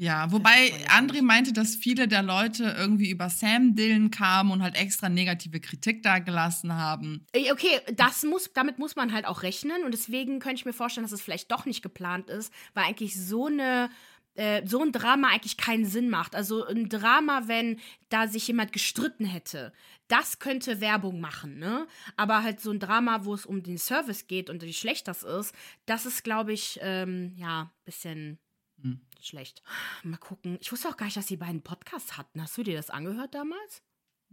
Ja, 0.00 0.30
wobei 0.30 0.72
André 0.86 1.22
meinte, 1.22 1.52
dass 1.52 1.74
viele 1.74 2.06
der 2.06 2.22
Leute 2.22 2.72
irgendwie 2.78 3.10
über 3.10 3.28
Sam 3.28 3.74
Dillon 3.74 4.12
kamen 4.12 4.52
und 4.52 4.62
halt 4.62 4.76
extra 4.76 5.08
negative 5.08 5.58
Kritik 5.58 6.04
da 6.04 6.20
gelassen 6.20 6.72
haben. 6.74 7.26
Okay, 7.34 7.80
das 7.94 8.22
muss, 8.22 8.52
damit 8.52 8.78
muss 8.78 8.94
man 8.94 9.12
halt 9.12 9.26
auch 9.26 9.42
rechnen 9.42 9.82
und 9.84 9.90
deswegen 9.90 10.38
könnte 10.38 10.54
ich 10.54 10.64
mir 10.64 10.72
vorstellen, 10.72 11.04
dass 11.04 11.10
es 11.10 11.20
vielleicht 11.20 11.50
doch 11.50 11.66
nicht 11.66 11.82
geplant 11.82 12.30
ist, 12.30 12.52
weil 12.74 12.84
eigentlich 12.84 13.20
so 13.20 13.46
eine 13.46 13.90
äh, 14.38 14.64
so 14.64 14.80
ein 14.82 14.92
Drama 14.92 15.28
eigentlich 15.28 15.56
keinen 15.56 15.84
Sinn 15.84 16.10
macht. 16.10 16.36
Also 16.36 16.64
ein 16.64 16.88
Drama, 16.88 17.48
wenn 17.48 17.80
da 18.08 18.28
sich 18.28 18.46
jemand 18.46 18.72
gestritten 18.72 19.24
hätte, 19.24 19.72
das 20.06 20.38
könnte 20.38 20.80
Werbung 20.80 21.20
machen, 21.20 21.58
ne? 21.58 21.88
Aber 22.16 22.44
halt 22.44 22.60
so 22.60 22.70
ein 22.70 22.78
Drama, 22.78 23.24
wo 23.24 23.34
es 23.34 23.44
um 23.44 23.64
den 23.64 23.78
Service 23.78 24.28
geht 24.28 24.48
und 24.48 24.62
wie 24.62 24.72
schlecht 24.72 25.08
das 25.08 25.24
ist, 25.24 25.52
das 25.86 26.06
ist, 26.06 26.22
glaube 26.22 26.52
ich, 26.52 26.78
ähm, 26.82 27.32
ja, 27.36 27.62
ein 27.62 27.70
bisschen 27.84 28.38
hm. 28.80 29.00
schlecht. 29.20 29.62
Mal 30.04 30.18
gucken. 30.18 30.56
Ich 30.60 30.70
wusste 30.70 30.88
auch 30.88 30.96
gar 30.96 31.06
nicht, 31.06 31.16
dass 31.16 31.26
die 31.26 31.36
beiden 31.36 31.62
Podcasts 31.62 32.16
hatten. 32.16 32.40
Hast 32.40 32.56
du 32.56 32.62
dir 32.62 32.76
das 32.76 32.90
angehört 32.90 33.34
damals? 33.34 33.82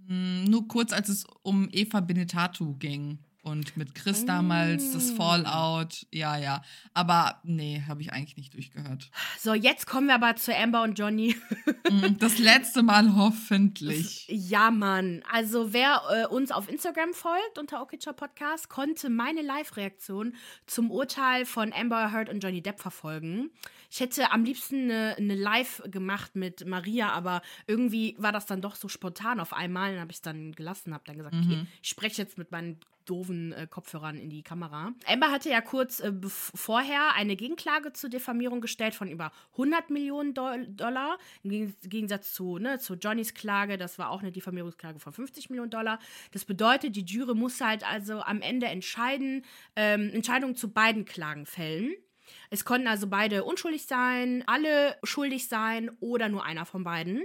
Hm, 0.08 0.44
nur 0.46 0.68
kurz, 0.68 0.94
als 0.94 1.10
es 1.10 1.26
um 1.42 1.68
Eva 1.72 2.00
Benetatu 2.00 2.76
ging. 2.78 3.18
Und 3.46 3.78
mit 3.78 3.94
Chris 3.94 4.26
damals, 4.26 4.94
das. 4.94 5.12
Fallout, 5.12 6.08
ja, 6.12 6.36
ja. 6.36 6.64
Aber 6.96 7.40
nee, 7.44 7.84
habe 7.88 8.02
ich 8.02 8.12
eigentlich 8.12 8.38
nicht 8.38 8.56
durchgehört. 8.56 9.12
So, 9.40 9.54
jetzt 9.54 9.86
kommen 9.86 10.08
wir 10.08 10.16
aber 10.16 10.36
zu 10.36 10.52
Amber 10.56 10.82
und 10.82 10.98
Johnny. 10.98 11.36
Mm, 11.88 12.18
das 12.18 12.40
letzte 12.40 12.82
Mal 12.82 13.14
hoffentlich. 13.16 14.26
Ja, 14.28 14.72
Mann. 14.72 15.22
Also, 15.32 15.72
wer 15.72 16.02
äh, 16.10 16.26
uns 16.26 16.52
auf 16.52 16.68
Instagram 16.68 17.14
folgt 17.14 17.60
unter 17.60 17.80
Okitcher 17.80 18.14
Podcast, 18.14 18.70
konnte 18.70 19.12
meine 19.12 19.44
Live-Reaktion 19.44 20.34
zum 20.66 20.90
Urteil 20.90 21.46
von 21.46 21.72
Amber 21.72 22.12
Heard 22.12 22.30
und 22.30 22.44
Johnny 22.44 22.64
Depp 22.64 22.80
verfolgen. 22.80 23.52
Ich 23.92 24.00
hätte 24.00 24.32
am 24.32 24.44
liebsten 24.44 24.90
eine, 24.90 25.16
eine 25.18 25.36
Live 25.36 25.84
gemacht 25.86 26.36
mit 26.36 26.66
Maria, 26.66 27.12
aber 27.12 27.44
irgendwie 27.68 28.16
war 28.18 28.32
das 28.32 28.48
dann 28.48 28.62
doch 28.62 28.76
so 28.76 28.88
spontan 28.88 29.40
auf 29.40 29.54
einmal. 29.54 29.92
Dann 29.92 30.02
habe 30.02 30.12
ich 30.12 30.18
es 30.18 30.22
dann 30.24 30.54
gelassen, 30.54 30.92
habe 30.94 31.04
dann 31.06 31.18
gesagt, 31.18 31.36
mhm. 31.36 31.44
okay, 31.44 31.66
ich 31.84 31.90
spreche 31.90 32.24
jetzt 32.24 32.40
mit 32.40 32.52
meinen 32.52 32.80
doofen 33.06 33.54
äh, 33.54 33.68
Kopfhörern 33.70 34.18
in 34.18 34.30
die 34.30 34.44
Kamera. 34.44 34.94
Amber 35.06 35.32
hatte 35.32 35.50
ja 35.50 35.62
kurz 35.62 36.00
äh, 36.00 36.12
vorher 36.24 37.14
eine 37.16 37.36
Gegenklage 37.36 37.94
zur 37.94 38.10
Diffamierung 38.10 38.62
gestellt 38.62 38.96
von 38.96 39.08
über 39.08 39.32
100 39.54 39.90
Millionen 39.90 40.34
Do 40.34 40.50
Dollar. 40.68 41.18
Im 41.44 41.74
Gegensatz 41.84 42.34
zu, 42.34 42.58
ne, 42.58 42.80
zu 42.80 42.96
Johnnys 42.96 43.34
Klage, 43.34 43.78
das 43.78 44.00
war 44.00 44.10
auch 44.10 44.22
eine 44.22 44.32
Diffamierungsklage 44.32 45.00
von 45.00 45.14
50 45.14 45.50
Millionen 45.50 45.72
Dollar. 45.72 46.00
Das 46.32 46.46
bedeutet, 46.46 46.96
die 46.96 47.06
Jury 47.06 47.36
muss 47.36 47.62
halt 47.62 47.88
also 47.88 48.22
am 48.22 48.42
Ende 48.42 48.68
entscheiden, 48.68 49.46
ähm, 49.76 50.12
Entscheidungen 50.14 50.56
zu 50.56 50.72
beiden 50.72 51.06
Klagen 51.06 51.46
fällen. 51.46 51.94
Es 52.50 52.66
konnten 52.66 52.88
also 52.88 53.08
beide 53.08 53.44
unschuldig 53.44 53.86
sein, 53.86 54.44
alle 54.48 54.98
schuldig 55.04 55.48
sein 55.48 55.92
oder 56.00 56.30
nur 56.30 56.44
einer 56.44 56.66
von 56.66 56.84
beiden. 56.84 57.24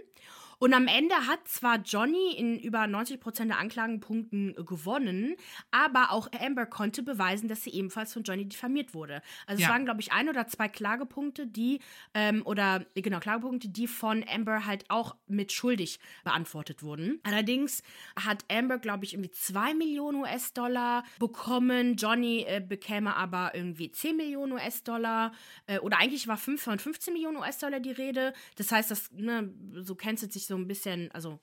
Und 0.61 0.75
am 0.75 0.87
Ende 0.87 1.15
hat 1.27 1.49
zwar 1.49 1.79
Johnny 1.79 2.35
in 2.37 2.59
über 2.59 2.81
90% 2.81 3.47
der 3.47 3.59
Anklagenpunkten 3.59 4.55
gewonnen, 4.67 5.35
aber 5.71 6.13
auch 6.13 6.29
Amber 6.39 6.67
konnte 6.67 7.03
beweisen, 7.03 7.49
dass 7.49 7.65
sie 7.65 7.71
ebenfalls 7.71 8.13
von 8.13 8.25
Johnny 8.25 8.47
diffamiert 8.47 8.93
wurde. 8.93 9.23
Also 9.47 9.63
ja. 9.63 9.69
es 9.69 9.73
waren, 9.73 9.87
glaube 9.87 10.03
ich, 10.03 10.13
ein 10.13 10.29
oder 10.29 10.47
zwei 10.49 10.69
Klagepunkte, 10.69 11.47
die, 11.47 11.81
ähm, 12.13 12.43
oder 12.45 12.85
genau, 12.95 13.21
Klagepunkte, 13.21 13.71
die 13.71 13.87
von 13.87 14.23
Amber 14.29 14.67
halt 14.67 14.85
auch 14.91 15.17
mit 15.27 15.51
schuldig 15.51 15.99
beantwortet 16.25 16.83
wurden. 16.83 17.21
Allerdings 17.23 17.83
hat 18.15 18.45
Amber, 18.53 18.77
glaube 18.77 19.07
ich, 19.07 19.15
irgendwie 19.15 19.31
2 19.31 19.73
Millionen 19.73 20.19
US-Dollar 20.19 21.05
bekommen. 21.19 21.97
Johnny 21.97 22.45
äh, 22.47 22.61
bekäme 22.61 23.17
aber 23.17 23.55
irgendwie 23.55 23.91
10 23.91 24.15
Millionen 24.15 24.53
US-Dollar. 24.53 25.33
Äh, 25.67 25.79
oder 25.79 25.99
eigentlich 25.99 26.29
war 26.29 26.37
5 26.37 26.61
von 26.61 26.79
15 26.79 27.15
Millionen 27.15 27.39
US-Dollar 27.39 27.81
die 27.81 27.93
Rede. 27.93 28.35
Das 28.57 28.71
heißt, 28.71 28.91
das, 28.91 29.11
ne, 29.13 29.51
so 29.73 29.95
cancelt 29.95 30.35
sich 30.35 30.50
so 30.51 30.57
ein 30.57 30.69
bisschen, 30.69 31.11
also 31.13 31.41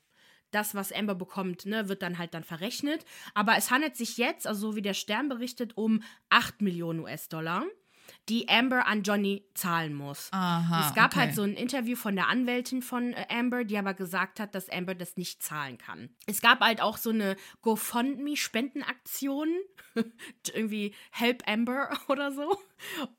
das, 0.52 0.76
was 0.76 0.92
Amber 0.92 1.16
bekommt, 1.16 1.66
ne, 1.66 1.90
wird 1.90 2.02
dann 2.02 2.18
halt 2.18 2.34
dann 2.34 2.44
verrechnet. 2.44 3.06
Aber 3.34 3.58
es 3.58 3.72
handelt 3.72 3.98
sich 3.98 4.18
jetzt, 4.18 4.46
also 4.48 4.72
so 4.72 4.76
wie 4.76 4.82
der 4.82 4.94
Stern 4.94 5.30
berichtet, 5.30 5.76
um 5.76 6.04
8 6.30 6.62
Millionen 6.62 7.00
US-Dollar 7.00 7.66
die 8.30 8.50
Amber 8.50 8.88
an 8.88 9.04
Johnny 9.04 9.46
zahlen 9.54 9.94
muss. 9.94 10.30
Aha, 10.32 10.88
es 10.88 10.96
gab 10.96 11.12
okay. 11.12 11.20
halt 11.22 11.36
so 11.36 11.44
ein 11.44 11.54
Interview 11.54 11.96
von 11.96 12.16
der 12.16 12.28
Anwältin 12.28 12.82
von 12.82 13.14
äh, 13.14 13.26
Amber, 13.30 13.64
die 13.64 13.78
aber 13.78 13.94
gesagt 13.94 14.40
hat, 14.40 14.56
dass 14.56 14.70
Amber 14.70 14.96
das 14.96 15.18
nicht 15.18 15.44
zahlen 15.44 15.78
kann. 15.78 16.10
Es 16.26 16.42
gab 16.42 16.62
halt 16.62 16.82
auch 16.82 16.98
so 16.98 17.12
eine 17.12 17.36
GoFundMe-Spendenaktion, 17.62 19.50
irgendwie 20.54 20.94
Help 21.12 21.44
Amber 21.48 21.90
oder 22.08 22.32
so. 22.32 22.58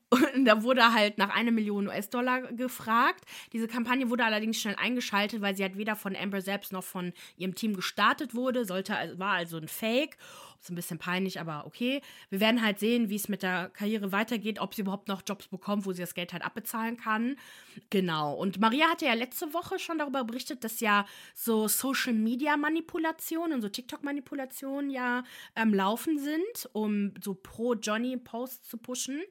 Und 0.09 0.45
da 0.45 0.63
wurde 0.63 0.93
halt 0.93 1.17
nach 1.17 1.29
einer 1.35 1.51
Million 1.51 1.87
US-Dollar 1.87 2.51
gefragt. 2.53 3.25
Diese 3.53 3.67
Kampagne 3.67 4.09
wurde 4.09 4.25
allerdings 4.25 4.59
schnell 4.59 4.75
eingeschaltet, 4.75 5.41
weil 5.41 5.55
sie 5.55 5.63
halt 5.63 5.77
weder 5.77 5.95
von 5.95 6.15
Amber 6.15 6.41
selbst 6.41 6.71
noch 6.73 6.83
von 6.83 7.13
ihrem 7.37 7.53
Team 7.53 7.75
gestartet 7.75 8.33
wurde, 8.33 8.65
sollte, 8.65 8.93
war 9.17 9.33
also 9.33 9.57
ein 9.57 9.67
Fake. 9.67 10.17
Ist 10.61 10.69
ein 10.71 10.75
bisschen 10.75 10.99
peinlich, 10.99 11.39
aber 11.39 11.65
okay. 11.65 12.01
Wir 12.29 12.41
werden 12.41 12.61
halt 12.61 12.79
sehen, 12.79 13.09
wie 13.09 13.15
es 13.15 13.29
mit 13.29 13.43
der 13.43 13.69
Karriere 13.69 14.11
weitergeht, 14.11 14.59
ob 14.59 14.73
sie 14.73 14.81
überhaupt 14.81 15.07
noch 15.07 15.21
Jobs 15.25 15.47
bekommt, 15.47 15.85
wo 15.85 15.93
sie 15.93 16.01
das 16.01 16.13
Geld 16.13 16.33
halt 16.33 16.43
abbezahlen 16.43 16.97
kann. 16.97 17.37
Genau. 17.89 18.33
Und 18.33 18.59
Maria 18.59 18.87
hatte 18.89 19.05
ja 19.05 19.13
letzte 19.13 19.53
Woche 19.53 19.79
schon 19.79 19.99
darüber 19.99 20.25
berichtet, 20.25 20.65
dass 20.65 20.81
ja 20.81 21.05
so 21.33 21.69
Social 21.69 22.13
Media 22.13 22.57
Manipulationen 22.57 23.53
und 23.53 23.61
so 23.61 23.69
TikTok-Manipulationen 23.69 24.89
ja 24.89 25.23
ähm, 25.55 25.73
Laufen 25.73 26.19
sind, 26.19 26.69
um 26.73 27.13
so 27.23 27.35
pro 27.35 27.75
Johnny 27.75 28.17
Posts 28.17 28.67
zu 28.67 28.77
pushen. 28.77 29.21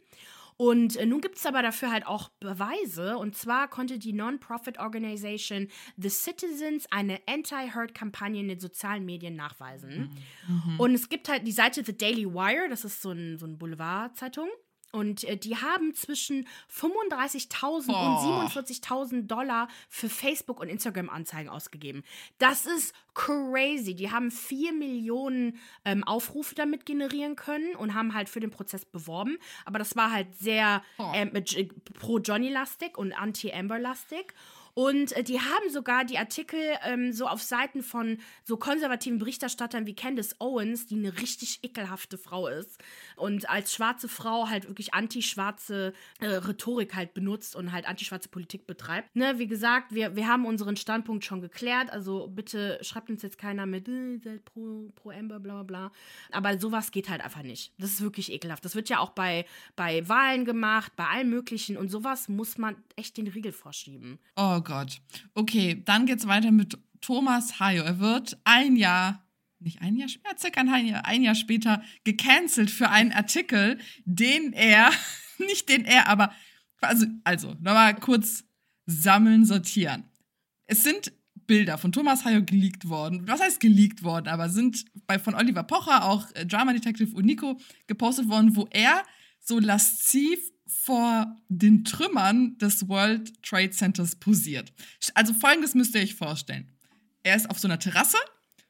Und 0.59 0.97
äh, 0.97 1.07
nun 1.07 1.21
gibt 1.21 1.39
es 1.39 1.47
aber 1.47 1.63
dafür 1.63 1.93
halt 1.93 2.05
auch 2.07 2.31
Beweise. 2.41 3.17
Und 3.17 3.37
zwar 3.37 3.69
konnte 3.69 3.99
die 3.99 4.13
Non-Profit 4.13 4.81
Organization 4.81 5.69
The 5.97 6.11
Citizens 6.11 6.87
eine 6.91 7.21
Anti-Hurt-Kampagne 7.27 8.41
in 8.41 8.49
den 8.49 8.59
sozialen 8.59 9.05
Medien 9.05 9.37
nachweisen. 9.37 10.11
Mhm. 10.49 10.81
Und 10.81 10.95
es 10.95 11.09
gibt 11.09 11.29
halt 11.29 11.47
die 11.47 11.53
Seite 11.53 11.85
The 11.85 11.97
Daily 11.97 12.27
Wire, 12.27 12.69
das 12.69 12.85
ist 12.85 13.01
so, 13.01 13.13
ein, 13.13 13.39
so 13.39 13.47
eine 13.47 13.55
Boulevard-Zeitung. 13.57 14.49
Und 14.93 15.25
äh, 15.25 15.37
die 15.37 15.57
haben 15.57 15.95
zwischen 15.95 16.47
35.000 16.75 17.89
und 17.89 18.49
47.000 18.49 19.27
Dollar 19.27 19.69
für 19.89 20.09
Facebook- 20.09 20.61
und 20.61 20.69
Instagram-Anzeigen 20.69 21.51
ausgegeben. 21.51 22.05
Das 22.39 22.67
ist 22.67 22.95
crazy. 23.15 23.95
Die 23.95 24.11
haben 24.11 24.31
4 24.31 24.73
Millionen 24.73 25.59
ähm, 25.85 26.05
Aufrufe 26.05 26.55
damit 26.55 26.87
generieren 26.87 27.37
können 27.37 27.75
und 27.75 27.95
haben 27.95 28.15
halt 28.15 28.29
für 28.29 28.41
den 28.41 28.51
Prozess 28.51 28.85
beworben. 28.85 29.39
Aber 29.65 29.79
das 29.79 29.97
war 29.97 30.13
halt 30.13 30.35
sehr 30.39 30.83
ähm, 31.13 31.33
pro-Johnny-lastig 31.95 32.97
und 32.97 33.13
anti-Amber-lastig. 33.13 34.35
Und 34.79 35.11
äh, 35.17 35.25
die 35.25 35.41
haben 35.41 35.71
sogar 35.71 36.05
die 36.05 36.19
Artikel 36.19 36.61
ähm, 36.85 37.13
so 37.13 37.27
auf 37.27 37.43
Seiten 37.43 37.83
von 37.83 38.19
so 38.45 38.57
konservativen 38.57 39.19
Berichterstattern 39.19 39.87
wie 39.87 39.95
Candace 39.97 40.37
Owens, 40.39 40.87
die 40.87 40.95
eine 40.95 41.19
richtig 41.19 41.65
ekelhafte 41.65 42.17
Frau 42.17 42.47
ist 42.47 42.81
und 43.17 43.51
als 43.51 43.75
schwarze 43.75 44.09
Frau 44.09 44.49
halt 44.49 44.69
wirklich 44.69 44.95
antischwarze 44.95 45.95
äh, 46.21 46.27
Rhetorik 46.29 46.95
halt 46.95 47.13
benutzt 47.13 47.57
und 47.57 47.73
halt 47.73 47.89
antischwarze 47.89 48.29
Politik 48.29 48.69
betreibt. 48.69 49.17
Ne, 49.17 49.41
wie 49.41 49.49
gesagt, 49.49 49.93
wir, 49.93 50.15
wir 50.15 50.29
haben 50.29 50.47
unseren 50.47 50.77
Standpunkt 50.77 51.25
schon 51.25 51.41
geklärt, 51.41 51.91
also 51.91 52.29
bitte 52.29 52.79
schreibt 52.83 53.11
uns 53.11 53.23
jetzt 53.23 53.37
keiner 53.37 53.67
mit 53.67 53.89
äh, 53.89 54.39
pro, 54.45 54.93
pro 54.95 55.11
Amber, 55.11 55.41
bla 55.41 55.65
bla. 55.65 55.91
Aber 56.31 56.57
sowas 56.57 56.93
geht 56.93 57.09
halt 57.09 57.21
einfach 57.21 57.43
nicht. 57.43 57.73
Das 57.79 57.91
ist 57.91 58.01
wirklich 58.01 58.31
ekelhaft. 58.31 58.65
Das 58.65 58.77
wird 58.77 58.89
ja 58.89 59.01
auch 59.01 59.11
bei, 59.11 59.45
bei 59.75 60.09
Wahlen 60.09 60.45
gemacht, 60.45 60.93
bei 60.95 61.09
allem 61.09 61.31
Möglichen 61.31 61.77
und 61.77 61.89
sowas 61.89 62.29
muss 62.29 62.59
man 62.59 62.77
echt 62.95 63.17
den 63.17 63.27
Riegel 63.27 63.51
vorschieben. 63.51 64.21
Oh 64.37 64.61
Gott. 64.69 65.01
Okay, 65.33 65.83
dann 65.83 66.05
geht's 66.05 66.27
weiter 66.27 66.51
mit 66.51 66.79
Thomas 67.01 67.59
Hayo. 67.59 67.85
Er 67.85 68.01
wird 68.01 68.39
ein 68.45 68.77
Jahr, 68.77 69.27
nicht 69.61 69.81
ein 69.81 69.97
Jahr 69.97 70.11
später, 70.11 70.37
circa 70.39 70.61
ein 70.61 70.87
Jahr, 70.87 71.07
ein 71.07 71.23
Jahr 71.23 71.35
später 71.35 71.83
gecancelt 72.05 72.71
für 72.71 72.91
einen 72.91 73.13
Artikel, 73.13 73.79
den 74.05 74.53
er, 74.53 74.91
nicht 75.39 75.71
den 75.71 75.87
er, 75.87 76.07
aber, 76.07 76.35
also, 76.83 77.07
also 77.25 77.55
nochmal 77.61 77.95
kurz 77.95 78.45
sammeln, 78.85 79.47
sortieren. 79.47 80.05
Es 80.67 80.83
sind 80.83 81.13
Bilder 81.47 81.79
von 81.79 81.91
Thomas 81.91 82.27
Hayo 82.27 82.45
geleakt 82.45 82.91
worden. 82.91 83.27
Was 83.27 83.41
heißt 83.41 83.61
geleakt 83.61 84.03
worden? 84.03 84.29
Aber 84.29 84.51
sind 84.51 84.85
bei 85.07 85.19
von 85.19 85.35
Oliver 85.35 85.63
Pocher, 85.63 86.05
auch 86.05 86.27
äh, 86.35 86.45
Drama 86.45 86.75
Detective 86.75 87.17
und 87.17 87.25
Nico 87.25 87.59
gepostet 87.87 88.29
worden, 88.29 88.55
wo 88.55 88.69
er 88.71 89.03
so 89.41 89.59
lasziv 89.59 90.39
vor 90.69 91.37
den 91.49 91.85
Trümmern 91.85 92.57
des 92.59 92.89
World 92.89 93.43
Trade 93.43 93.71
Centers 93.71 94.17
posiert. 94.17 94.73
Also 95.15 95.35
folgendes 95.35 95.75
müsst 95.75 95.95
ihr 95.95 96.03
euch 96.03 96.15
vorstellen. 96.15 96.71
Er 97.23 97.37
ist 97.37 97.51
auf 97.51 97.59
so 97.59 97.69
einer 97.69 97.79
Terrasse 97.79 98.19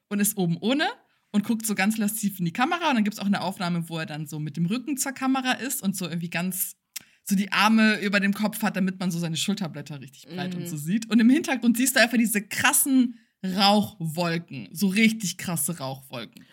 und 0.08 0.20
ist 0.20 0.36
oben 0.36 0.56
ohne 0.60 0.86
und 1.30 1.44
guckt 1.44 1.66
so 1.66 1.74
ganz 1.74 1.98
lasziv 1.98 2.38
in 2.38 2.44
die 2.44 2.52
Kamera 2.52 2.88
und 2.88 2.96
dann 2.96 3.04
gibt 3.04 3.14
es 3.14 3.20
auch 3.20 3.26
eine 3.26 3.42
Aufnahme, 3.42 3.88
wo 3.88 3.98
er 3.98 4.06
dann 4.06 4.26
so 4.26 4.38
mit 4.38 4.56
dem 4.56 4.66
Rücken 4.66 4.96
zur 4.96 5.12
Kamera 5.12 5.52
ist 5.52 5.82
und 5.82 5.96
so 5.96 6.06
irgendwie 6.06 6.30
ganz 6.30 6.76
so 7.24 7.36
die 7.36 7.52
Arme 7.52 8.00
über 8.00 8.20
dem 8.20 8.32
Kopf 8.32 8.62
hat, 8.62 8.76
damit 8.76 8.98
man 8.98 9.10
so 9.10 9.18
seine 9.18 9.36
Schulterblätter 9.36 10.00
richtig 10.00 10.26
breit 10.26 10.54
mhm. 10.54 10.62
und 10.62 10.68
so 10.68 10.76
sieht. 10.78 11.10
Und 11.10 11.20
im 11.20 11.28
Hintergrund 11.28 11.76
siehst 11.76 11.96
du 11.96 12.00
einfach 12.00 12.16
diese 12.16 12.42
krassen 12.42 13.18
Rauchwolken, 13.44 14.68
so 14.72 14.88
richtig 14.88 15.36
krasse 15.36 15.78
Rauchwolken. 15.78 16.44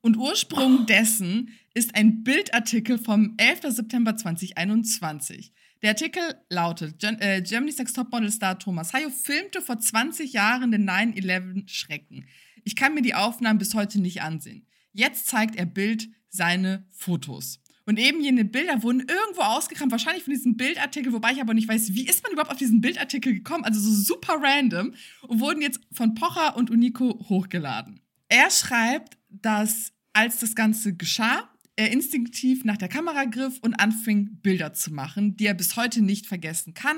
Und 0.00 0.16
Ursprung 0.16 0.80
oh. 0.80 0.84
dessen 0.84 1.50
ist 1.74 1.94
ein 1.94 2.22
Bildartikel 2.22 2.98
vom 2.98 3.34
11. 3.36 3.74
September 3.74 4.16
2021. 4.16 5.52
Der 5.82 5.90
Artikel 5.90 6.22
lautet: 6.48 6.98
Gen 6.98 7.18
äh, 7.20 7.42
Germany's 7.42 7.78
Next 7.78 7.96
Topmodel 7.96 8.30
Star 8.30 8.58
Thomas 8.58 8.92
Hayo 8.92 9.10
filmte 9.10 9.60
vor 9.60 9.78
20 9.78 10.32
Jahren 10.32 10.72
den 10.72 10.88
9-11-Schrecken. 10.88 12.26
Ich 12.64 12.76
kann 12.76 12.94
mir 12.94 13.02
die 13.02 13.14
Aufnahmen 13.14 13.58
bis 13.58 13.74
heute 13.74 14.00
nicht 14.00 14.22
ansehen. 14.22 14.66
Jetzt 14.92 15.26
zeigt 15.28 15.56
er 15.56 15.66
Bild 15.66 16.08
seine 16.28 16.86
Fotos. 16.90 17.60
Und 17.88 17.98
eben 17.98 18.20
jene 18.20 18.44
Bilder 18.44 18.82
wurden 18.82 19.00
irgendwo 19.00 19.40
ausgekramt, 19.40 19.90
wahrscheinlich 19.92 20.22
von 20.22 20.34
diesem 20.34 20.58
Bildartikel, 20.58 21.10
wobei 21.14 21.32
ich 21.32 21.40
aber 21.40 21.54
nicht 21.54 21.68
weiß, 21.68 21.94
wie 21.94 22.06
ist 22.06 22.22
man 22.22 22.32
überhaupt 22.32 22.50
auf 22.50 22.58
diesen 22.58 22.82
Bildartikel 22.82 23.32
gekommen, 23.32 23.64
also 23.64 23.80
so 23.80 23.90
super 23.90 24.36
random, 24.42 24.92
und 25.22 25.40
wurden 25.40 25.62
jetzt 25.62 25.80
von 25.92 26.14
Pocher 26.14 26.54
und 26.56 26.70
Unico 26.70 27.18
hochgeladen. 27.30 28.02
Er 28.28 28.50
schreibt, 28.50 29.16
dass 29.28 29.92
als 30.12 30.38
das 30.38 30.54
Ganze 30.54 30.94
geschah, 30.94 31.48
er 31.76 31.92
instinktiv 31.92 32.64
nach 32.64 32.76
der 32.76 32.88
Kamera 32.88 33.24
griff 33.24 33.58
und 33.60 33.74
anfing, 33.74 34.40
Bilder 34.42 34.72
zu 34.74 34.92
machen, 34.92 35.36
die 35.36 35.46
er 35.46 35.54
bis 35.54 35.76
heute 35.76 36.02
nicht 36.02 36.26
vergessen 36.26 36.74
kann. 36.74 36.96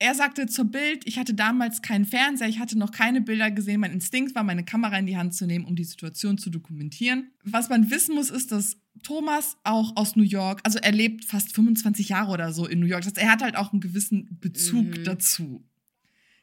Er 0.00 0.14
sagte 0.14 0.46
zur 0.46 0.64
Bild, 0.64 1.06
ich 1.06 1.18
hatte 1.18 1.34
damals 1.34 1.80
keinen 1.80 2.04
Fernseher, 2.04 2.48
ich 2.48 2.58
hatte 2.58 2.76
noch 2.76 2.90
keine 2.90 3.20
Bilder 3.20 3.52
gesehen. 3.52 3.80
Mein 3.80 3.92
Instinkt 3.92 4.34
war, 4.34 4.42
meine 4.42 4.64
Kamera 4.64 4.98
in 4.98 5.06
die 5.06 5.16
Hand 5.16 5.34
zu 5.34 5.46
nehmen, 5.46 5.64
um 5.64 5.76
die 5.76 5.84
Situation 5.84 6.36
zu 6.36 6.50
dokumentieren. 6.50 7.30
Was 7.44 7.68
man 7.68 7.90
wissen 7.90 8.16
muss, 8.16 8.30
ist, 8.30 8.50
dass 8.50 8.76
Thomas 9.04 9.56
auch 9.62 9.96
aus 9.96 10.16
New 10.16 10.24
York, 10.24 10.60
also 10.64 10.78
er 10.80 10.92
lebt 10.92 11.24
fast 11.24 11.54
25 11.54 12.08
Jahre 12.08 12.32
oder 12.32 12.52
so 12.52 12.66
in 12.66 12.80
New 12.80 12.86
York. 12.86 13.02
Das 13.02 13.12
heißt, 13.12 13.18
er 13.18 13.30
hat 13.30 13.42
halt 13.42 13.56
auch 13.56 13.72
einen 13.72 13.80
gewissen 13.80 14.38
Bezug 14.40 14.98
mhm. 14.98 15.04
dazu. 15.04 15.64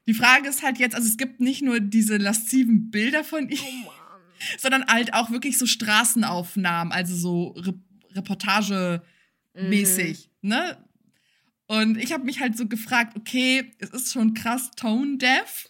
Die 0.07 0.13
Frage 0.13 0.49
ist 0.49 0.63
halt 0.63 0.79
jetzt, 0.79 0.95
also 0.95 1.07
es 1.07 1.17
gibt 1.17 1.39
nicht 1.39 1.61
nur 1.61 1.79
diese 1.79 2.17
lasziven 2.17 2.89
Bilder 2.89 3.23
von 3.23 3.47
ihm, 3.49 3.85
oh 3.85 3.91
sondern 4.57 4.85
halt 4.87 5.13
auch 5.13 5.31
wirklich 5.31 5.57
so 5.57 5.65
Straßenaufnahmen, 5.65 6.91
also 6.91 7.15
so 7.15 7.55
Re 7.57 7.73
Reportage-mäßig, 8.13 10.29
mhm. 10.41 10.49
ne? 10.49 10.77
Und 11.67 11.97
ich 11.97 12.11
habe 12.11 12.25
mich 12.25 12.41
halt 12.41 12.57
so 12.57 12.67
gefragt, 12.67 13.15
okay, 13.15 13.71
es 13.79 13.91
ist 13.91 14.11
schon 14.11 14.33
krass 14.33 14.71
tone-deaf. 14.71 15.69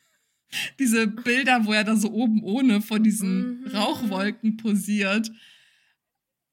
Diese 0.78 1.06
Bilder, 1.06 1.66
wo 1.66 1.74
er 1.74 1.84
da 1.84 1.96
so 1.96 2.10
oben 2.10 2.42
ohne 2.42 2.80
von 2.80 3.02
diesen 3.02 3.60
mhm. 3.60 3.66
Rauchwolken 3.66 4.56
posiert. 4.56 5.30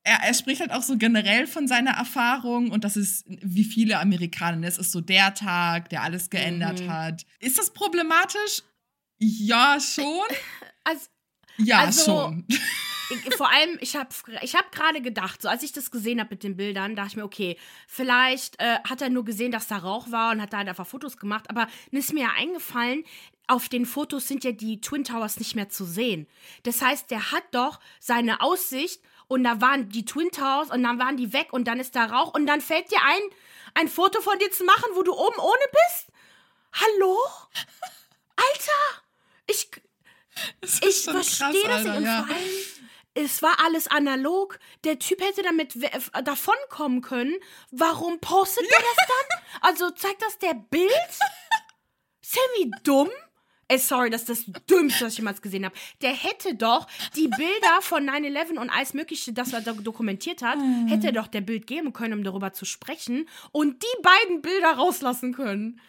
Er, 0.05 0.17
er, 0.21 0.33
spricht 0.33 0.59
halt 0.59 0.71
auch 0.71 0.81
so 0.81 0.97
generell 0.97 1.47
von 1.47 1.67
seiner 1.67 1.91
Erfahrung 1.91 2.71
und 2.71 2.83
das 2.83 2.97
ist, 2.97 3.25
wie 3.27 3.63
viele 3.63 3.99
Amerikaner, 3.99 4.67
es 4.67 4.77
ist 4.77 4.91
so 4.91 4.99
der 4.99 5.33
Tag, 5.33 5.89
der 5.89 6.03
alles 6.03 6.29
geändert 6.29 6.81
mhm. 6.81 6.91
hat. 6.91 7.25
Ist 7.39 7.57
das 7.57 7.71
problematisch? 7.71 8.63
Ja, 9.19 9.79
schon. 9.79 10.03
Also, 10.85 11.05
ja, 11.59 11.77
also, 11.79 12.03
schon. 12.03 12.45
vor 13.37 13.49
allem, 13.49 13.77
ich 13.79 13.95
habe 13.95 14.09
ich 14.41 14.53
hab 14.53 14.73
gerade 14.73 15.01
gedacht, 15.01 15.41
so 15.41 15.47
als 15.47 15.63
ich 15.63 15.71
das 15.71 15.91
gesehen 15.91 16.19
habe 16.19 16.31
mit 16.31 16.43
den 16.43 16.57
Bildern, 16.57 16.97
dachte 16.97 17.11
ich 17.11 17.15
mir, 17.15 17.23
okay, 17.23 17.57
vielleicht 17.87 18.59
äh, 18.59 18.79
hat 18.83 19.01
er 19.01 19.09
nur 19.09 19.23
gesehen, 19.23 19.53
dass 19.53 19.67
da 19.67 19.77
Rauch 19.77 20.11
war 20.11 20.33
und 20.33 20.41
hat 20.41 20.51
da 20.51 20.57
halt 20.57 20.67
einfach 20.67 20.85
Fotos 20.85 21.15
gemacht. 21.15 21.49
Aber 21.49 21.67
dann 21.89 21.99
ist 22.01 22.11
mir 22.11 22.23
ja 22.23 22.31
eingefallen, 22.35 23.05
auf 23.47 23.69
den 23.69 23.85
Fotos 23.85 24.27
sind 24.27 24.43
ja 24.43 24.51
die 24.51 24.81
Twin 24.81 25.03
Towers 25.03 25.37
nicht 25.37 25.55
mehr 25.55 25.69
zu 25.69 25.85
sehen. 25.85 26.27
Das 26.63 26.81
heißt, 26.81 27.11
der 27.11 27.31
hat 27.31 27.43
doch 27.51 27.79
seine 27.99 28.41
Aussicht 28.41 29.01
und 29.27 29.43
da 29.43 29.61
waren 29.61 29.89
die 29.89 30.05
Twin 30.05 30.31
Towers 30.31 30.71
und 30.71 30.83
dann 30.83 30.99
waren 30.99 31.17
die 31.17 31.33
weg 31.33 31.51
und 31.51 31.65
dann 31.65 31.79
ist 31.79 31.95
da 31.95 32.05
Rauch 32.05 32.33
und 32.33 32.45
dann 32.45 32.61
fällt 32.61 32.91
dir 32.91 32.99
ein, 33.03 33.21
ein 33.75 33.87
Foto 33.87 34.21
von 34.21 34.37
dir 34.39 34.51
zu 34.51 34.63
machen, 34.63 34.91
wo 34.93 35.03
du 35.03 35.13
oben 35.13 35.39
ohne 35.39 35.65
bist? 35.71 36.07
Hallo? 36.73 37.17
Alter! 38.35 39.03
Ich, 39.47 39.69
ich 40.81 41.03
verstehe 41.03 41.67
das 41.67 41.83
nicht. 41.83 41.97
Und 41.97 42.05
ja. 42.05 42.23
vor 42.23 42.35
allem, 42.35 42.49
es 43.15 43.41
war 43.41 43.63
alles 43.63 43.87
analog. 43.87 44.59
Der 44.83 44.97
Typ 44.97 45.21
hätte 45.21 45.43
damit 45.43 45.77
davonkommen 46.23 47.01
können. 47.01 47.35
Warum 47.71 48.19
postet 48.19 48.65
ja. 48.65 48.77
er 48.77 48.83
das 48.83 48.95
dann? 48.97 49.39
Also 49.61 49.91
zeigt 49.91 50.21
das 50.23 50.39
der 50.39 50.55
Bild? 50.55 50.91
Wie 52.57 52.71
dumm? 52.83 53.09
Ey, 53.73 53.79
sorry, 53.79 54.11
das 54.11 54.29
ist 54.29 54.47
das 54.47 54.65
Dümmste, 54.69 55.05
was 55.05 55.13
ich 55.13 55.17
jemals 55.17 55.41
gesehen 55.41 55.65
habe. 55.65 55.73
Der 56.03 56.11
hätte 56.11 56.53
doch 56.53 56.85
die 57.15 57.27
Bilder 57.27 57.81
von 57.81 58.07
9-11 58.07 58.59
und 58.59 58.69
alles 58.69 58.93
Mögliche, 58.93 59.33
das 59.33 59.51
er 59.51 59.61
dokumentiert 59.61 60.43
hat, 60.43 60.59
hätte 60.85 61.07
er 61.07 61.11
doch 61.11 61.25
der 61.25 61.41
Bild 61.41 61.65
geben 61.65 61.91
können, 61.91 62.19
um 62.19 62.23
darüber 62.23 62.53
zu 62.53 62.65
sprechen 62.65 63.27
und 63.51 63.81
die 63.81 64.01
beiden 64.03 64.43
Bilder 64.43 64.73
rauslassen 64.73 65.33
können. 65.33 65.81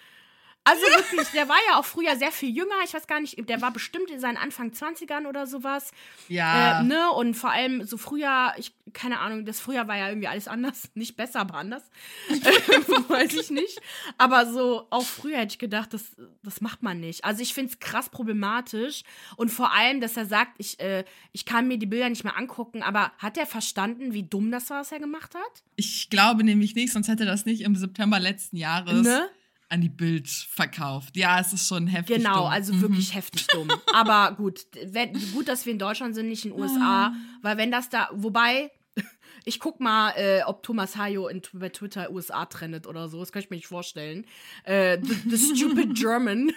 Also 0.66 0.82
wirklich, 0.82 1.28
der 1.28 1.46
war 1.46 1.58
ja 1.68 1.78
auch 1.78 1.84
früher 1.84 2.16
sehr 2.16 2.32
viel 2.32 2.48
jünger. 2.56 2.74
Ich 2.86 2.94
weiß 2.94 3.06
gar 3.06 3.20
nicht, 3.20 3.48
der 3.50 3.60
war 3.60 3.70
bestimmt 3.70 4.10
in 4.10 4.18
seinen 4.18 4.38
Anfang 4.38 4.70
20ern 4.70 5.26
oder 5.26 5.46
sowas. 5.46 5.92
Ja. 6.28 6.80
Äh, 6.80 6.84
ne? 6.84 7.10
Und 7.10 7.34
vor 7.34 7.50
allem 7.50 7.84
so 7.84 7.98
früher, 7.98 8.54
ich, 8.56 8.74
keine 8.94 9.18
Ahnung, 9.20 9.44
das 9.44 9.60
früher 9.60 9.86
war 9.88 9.98
ja 9.98 10.08
irgendwie 10.08 10.26
alles 10.26 10.48
anders. 10.48 10.90
Nicht 10.94 11.16
besser, 11.16 11.40
aber 11.40 11.56
anders. 11.56 11.82
weiß 13.08 13.34
ich 13.34 13.50
nicht. 13.50 13.78
Aber 14.16 14.50
so, 14.50 14.86
auch 14.88 15.04
früher 15.04 15.36
hätte 15.36 15.52
ich 15.52 15.58
gedacht, 15.58 15.92
das, 15.92 16.16
das 16.42 16.62
macht 16.62 16.82
man 16.82 16.98
nicht. 16.98 17.24
Also 17.24 17.42
ich 17.42 17.52
finde 17.52 17.72
es 17.72 17.78
krass 17.78 18.08
problematisch. 18.08 19.02
Und 19.36 19.50
vor 19.50 19.72
allem, 19.72 20.00
dass 20.00 20.16
er 20.16 20.24
sagt, 20.24 20.52
ich, 20.58 20.80
äh, 20.80 21.04
ich 21.32 21.44
kann 21.44 21.68
mir 21.68 21.78
die 21.78 21.86
Bilder 21.86 22.08
nicht 22.08 22.24
mehr 22.24 22.38
angucken, 22.38 22.82
aber 22.82 23.12
hat 23.18 23.36
er 23.36 23.46
verstanden, 23.46 24.14
wie 24.14 24.22
dumm 24.22 24.50
das 24.50 24.70
war, 24.70 24.80
was 24.80 24.92
er 24.92 24.98
gemacht 24.98 25.34
hat? 25.34 25.62
Ich 25.76 26.08
glaube 26.08 26.42
nämlich 26.42 26.74
nicht, 26.74 26.92
sonst 26.92 27.08
hätte 27.08 27.24
er 27.24 27.30
das 27.30 27.44
nicht 27.44 27.60
im 27.60 27.76
September 27.76 28.18
letzten 28.18 28.56
Jahres. 28.56 29.02
Ne? 29.02 29.28
An 29.68 29.80
die 29.80 29.88
Bild 29.88 30.28
verkauft. 30.28 31.16
Ja, 31.16 31.40
es 31.40 31.52
ist 31.52 31.68
schon 31.68 31.86
heftig. 31.86 32.18
Genau, 32.18 32.42
dumm. 32.42 32.52
also 32.52 32.72
mhm. 32.74 32.80
wirklich 32.82 33.14
heftig 33.14 33.46
dumm. 33.48 33.68
Aber 33.92 34.34
gut, 34.36 34.66
wenn, 34.86 35.12
gut, 35.32 35.48
dass 35.48 35.66
wir 35.66 35.72
in 35.72 35.78
Deutschland 35.78 36.14
sind, 36.14 36.28
nicht 36.28 36.44
in 36.44 36.52
den 36.52 36.60
USA, 36.60 37.06
ah. 37.06 37.14
weil 37.42 37.56
wenn 37.56 37.70
das 37.70 37.88
da, 37.88 38.08
wobei, 38.12 38.70
ich 39.44 39.60
guck 39.60 39.80
mal, 39.80 40.10
äh, 40.16 40.42
ob 40.44 40.62
Thomas 40.62 40.96
Hayo 40.96 41.28
in, 41.28 41.42
bei 41.52 41.68
Twitter 41.70 42.10
USA 42.10 42.46
trendet 42.46 42.86
oder 42.86 43.08
so. 43.08 43.20
Das 43.20 43.32
kann 43.32 43.42
ich 43.42 43.50
mir 43.50 43.56
nicht 43.56 43.66
vorstellen. 43.66 44.26
Äh, 44.64 44.98
the, 45.02 45.30
the 45.30 45.56
Stupid 45.56 45.94
German. 45.98 46.52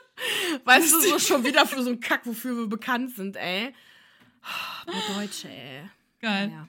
weißt 0.64 0.92
du, 0.92 1.00
so 1.00 1.18
schon 1.18 1.44
wieder 1.44 1.66
für 1.66 1.82
so 1.82 1.90
einen 1.90 2.00
Kack, 2.00 2.26
wofür 2.26 2.56
wir 2.56 2.66
bekannt 2.66 3.14
sind, 3.14 3.36
ey. 3.36 3.72
Oh, 4.86 5.14
Deutsche, 5.14 5.48
ey. 5.48 5.82
Geil. 6.20 6.50
Ja 6.50 6.68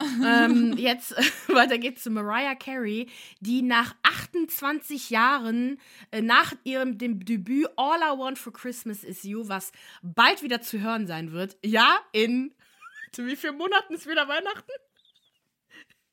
ähm, 0.00 0.74
jetzt 0.76 1.14
weiter 1.48 1.78
geht's 1.78 2.02
zu 2.02 2.10
Mariah 2.10 2.54
Carey, 2.54 3.08
die 3.40 3.62
nach 3.62 3.94
28 4.28 5.10
Jahren 5.10 5.78
äh, 6.10 6.22
nach 6.22 6.54
ihrem 6.64 6.98
dem 6.98 7.24
Debüt 7.24 7.68
All 7.76 7.98
I 7.98 8.18
Want 8.18 8.38
for 8.38 8.52
Christmas 8.52 9.04
Is 9.04 9.22
You, 9.22 9.48
was 9.48 9.72
bald 10.02 10.42
wieder 10.42 10.60
zu 10.60 10.80
hören 10.80 11.06
sein 11.06 11.32
wird, 11.32 11.56
ja, 11.64 11.98
in 12.12 12.54
zu 13.12 13.26
wie 13.26 13.36
vielen 13.36 13.56
Monaten 13.56 13.94
ist 13.94 14.06
wieder 14.06 14.28
Weihnachten? 14.28 14.70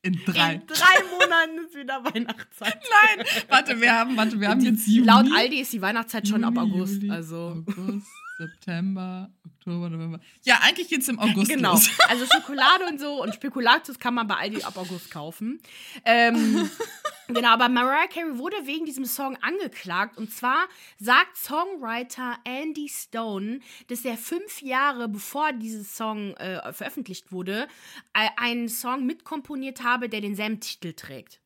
In 0.02 0.20
drei. 0.24 0.54
In 0.54 0.66
drei 0.66 1.02
Monaten 1.18 1.66
ist 1.66 1.74
wieder 1.74 2.04
Weihnachtszeit. 2.04 2.78
Nein, 3.16 3.26
warte, 3.48 3.80
wir 3.80 3.92
haben, 3.92 4.16
warte, 4.16 4.40
wir 4.40 4.48
haben 4.48 4.60
jetzt 4.60 4.86
Juni. 4.86 5.06
Laut 5.06 5.26
Aldi 5.34 5.60
ist 5.60 5.72
die 5.72 5.82
Weihnachtszeit 5.82 6.28
schon 6.28 6.42
Juni, 6.42 6.56
ab 6.56 6.64
August. 6.64 7.02
Juli, 7.02 7.10
also. 7.10 7.64
August, 7.66 8.06
September, 8.36 9.30
Oktober, 9.46 9.88
November. 9.88 10.20
Ja, 10.44 10.60
eigentlich 10.62 10.90
jetzt 10.90 11.08
im 11.08 11.18
August. 11.18 11.50
Genau. 11.50 11.72
Los. 11.72 11.88
Also 12.08 12.26
Schokolade 12.26 12.84
und 12.86 13.00
so 13.00 13.22
und 13.22 13.34
Spekulatius 13.34 13.98
kann 13.98 14.14
man 14.14 14.26
bei 14.26 14.34
Aldi 14.34 14.62
ab 14.62 14.76
August 14.76 15.10
kaufen. 15.10 15.60
Ähm, 16.04 16.68
genau, 17.28 17.48
aber 17.48 17.68
Mariah 17.68 18.06
Carey 18.08 18.38
wurde 18.38 18.56
wegen 18.64 18.86
diesem 18.86 19.04
Song 19.04 19.36
angeklagt. 19.42 20.18
Und 20.18 20.32
zwar 20.32 20.66
sagt 20.98 21.36
Songwriter 21.36 22.38
Andy 22.44 22.88
Stone, 22.88 23.60
dass 23.88 24.04
er 24.04 24.16
fünf 24.16 24.62
Jahre 24.62 25.08
bevor 25.08 25.52
dieses 25.52 25.96
Song 25.96 26.34
äh, 26.34 26.72
veröffentlicht 26.72 27.32
wurde, 27.32 27.68
äh, 28.14 28.28
einen 28.36 28.68
Song 28.68 29.06
mitkomponiert 29.06 29.82
habe, 29.82 30.08
der 30.08 30.20
denselben 30.20 30.60
Titel 30.60 30.92
trägt. 30.92 31.40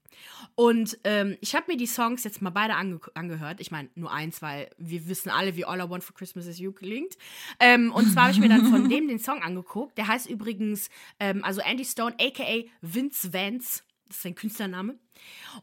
Und 0.54 0.98
ähm, 1.04 1.36
ich 1.40 1.54
habe 1.54 1.66
mir 1.68 1.76
die 1.76 1.86
Songs 1.86 2.24
jetzt 2.24 2.42
mal 2.42 2.50
beide 2.50 2.74
ange 2.74 3.00
angehört. 3.14 3.60
Ich 3.60 3.70
meine, 3.70 3.88
nur 3.94 4.12
eins, 4.12 4.42
weil 4.42 4.70
wir 4.78 5.08
wissen 5.08 5.30
alle, 5.30 5.56
wie 5.56 5.64
All 5.64 5.80
I 5.80 5.88
Want 5.88 6.04
for 6.04 6.14
Christmas 6.14 6.46
is 6.46 6.58
You 6.58 6.72
klingt. 6.72 7.16
Ähm, 7.58 7.92
und 7.92 8.10
zwar 8.12 8.24
habe 8.24 8.32
ich 8.32 8.40
mir 8.40 8.48
dann 8.48 8.66
von 8.66 8.88
dem 8.90 9.08
den 9.08 9.18
Song 9.18 9.42
angeguckt. 9.42 9.96
Der 9.98 10.08
heißt 10.08 10.28
übrigens, 10.28 10.90
ähm, 11.18 11.44
also 11.44 11.60
Andy 11.60 11.84
Stone, 11.84 12.16
aka 12.20 12.64
Vince 12.80 13.32
Vance. 13.32 13.82
Das 14.10 14.16
ist 14.16 14.22
sein 14.24 14.34
Künstlername. 14.34 14.98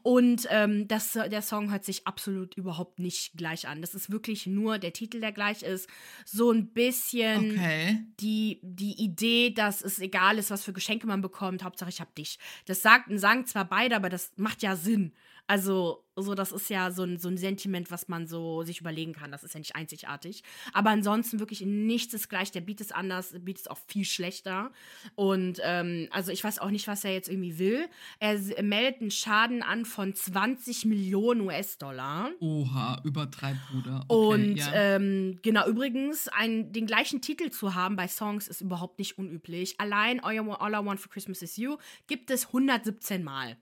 Und 0.02 0.46
ähm, 0.48 0.88
das, 0.88 1.12
der 1.12 1.42
Song 1.42 1.70
hört 1.70 1.84
sich 1.84 2.06
absolut 2.06 2.54
überhaupt 2.54 2.98
nicht 2.98 3.36
gleich 3.36 3.68
an. 3.68 3.82
Das 3.82 3.94
ist 3.94 4.10
wirklich 4.10 4.46
nur 4.46 4.78
der 4.78 4.94
Titel, 4.94 5.20
der 5.20 5.32
gleich 5.32 5.62
ist. 5.62 5.86
So 6.24 6.50
ein 6.50 6.68
bisschen 6.68 7.52
okay. 7.52 8.06
die, 8.20 8.58
die 8.62 9.02
Idee, 9.02 9.50
dass 9.50 9.82
es 9.82 9.98
egal 9.98 10.38
ist, 10.38 10.50
was 10.50 10.64
für 10.64 10.72
Geschenke 10.72 11.06
man 11.06 11.20
bekommt. 11.20 11.62
Hauptsache, 11.62 11.90
ich 11.90 12.00
hab 12.00 12.14
dich. 12.14 12.38
Das 12.64 12.80
sagt, 12.80 13.10
sagen 13.18 13.44
zwar 13.44 13.66
beide, 13.66 13.96
aber 13.96 14.08
das 14.08 14.32
macht 14.36 14.62
ja 14.62 14.76
Sinn. 14.76 15.12
Also, 15.48 16.04
so, 16.14 16.34
das 16.34 16.52
ist 16.52 16.68
ja 16.68 16.90
so 16.90 17.04
ein, 17.04 17.16
so 17.16 17.28
ein 17.28 17.38
Sentiment, 17.38 17.90
was 17.90 18.06
man 18.08 18.26
so 18.26 18.62
sich 18.62 18.80
überlegen 18.80 19.14
kann. 19.14 19.32
Das 19.32 19.44
ist 19.44 19.54
ja 19.54 19.60
nicht 19.60 19.76
einzigartig. 19.76 20.42
Aber 20.74 20.90
ansonsten 20.90 21.40
wirklich 21.40 21.62
nichts 21.62 22.12
ist 22.12 22.28
gleich. 22.28 22.50
Der 22.50 22.60
Beat 22.60 22.82
ist 22.82 22.94
anders, 22.94 23.30
der 23.30 23.38
Beat 23.38 23.56
ist 23.56 23.70
auch 23.70 23.78
viel 23.86 24.04
schlechter. 24.04 24.70
Und 25.14 25.58
ähm, 25.62 26.08
also 26.10 26.30
ich 26.30 26.44
weiß 26.44 26.58
auch 26.58 26.70
nicht, 26.70 26.86
was 26.86 27.02
er 27.02 27.14
jetzt 27.14 27.30
irgendwie 27.30 27.58
will. 27.58 27.88
Er, 28.18 28.38
meldet 28.62 29.00
einen 29.00 29.10
Schaden 29.10 29.62
an 29.62 29.86
von 29.86 30.14
20 30.14 30.84
Millionen 30.84 31.40
US-Dollar. 31.40 32.30
Oha, 32.40 33.00
übertreib, 33.04 33.56
Bruder. 33.70 34.04
Okay, 34.08 34.34
Und 34.34 34.56
ja. 34.56 34.70
ähm, 34.74 35.38
genau, 35.40 35.66
übrigens, 35.66 36.28
ein, 36.28 36.72
den 36.72 36.86
gleichen 36.86 37.22
Titel 37.22 37.48
zu 37.48 37.74
haben 37.74 37.96
bei 37.96 38.06
Songs 38.06 38.48
ist 38.48 38.60
überhaupt 38.60 38.98
nicht 38.98 39.16
unüblich. 39.16 39.80
Allein 39.80 40.20
All 40.20 40.34
I 40.34 40.84
Want 40.84 41.00
for 41.00 41.10
Christmas 41.10 41.40
is 41.40 41.56
You 41.56 41.78
gibt 42.06 42.30
es 42.30 42.48
117 42.48 43.24
Mal. 43.24 43.56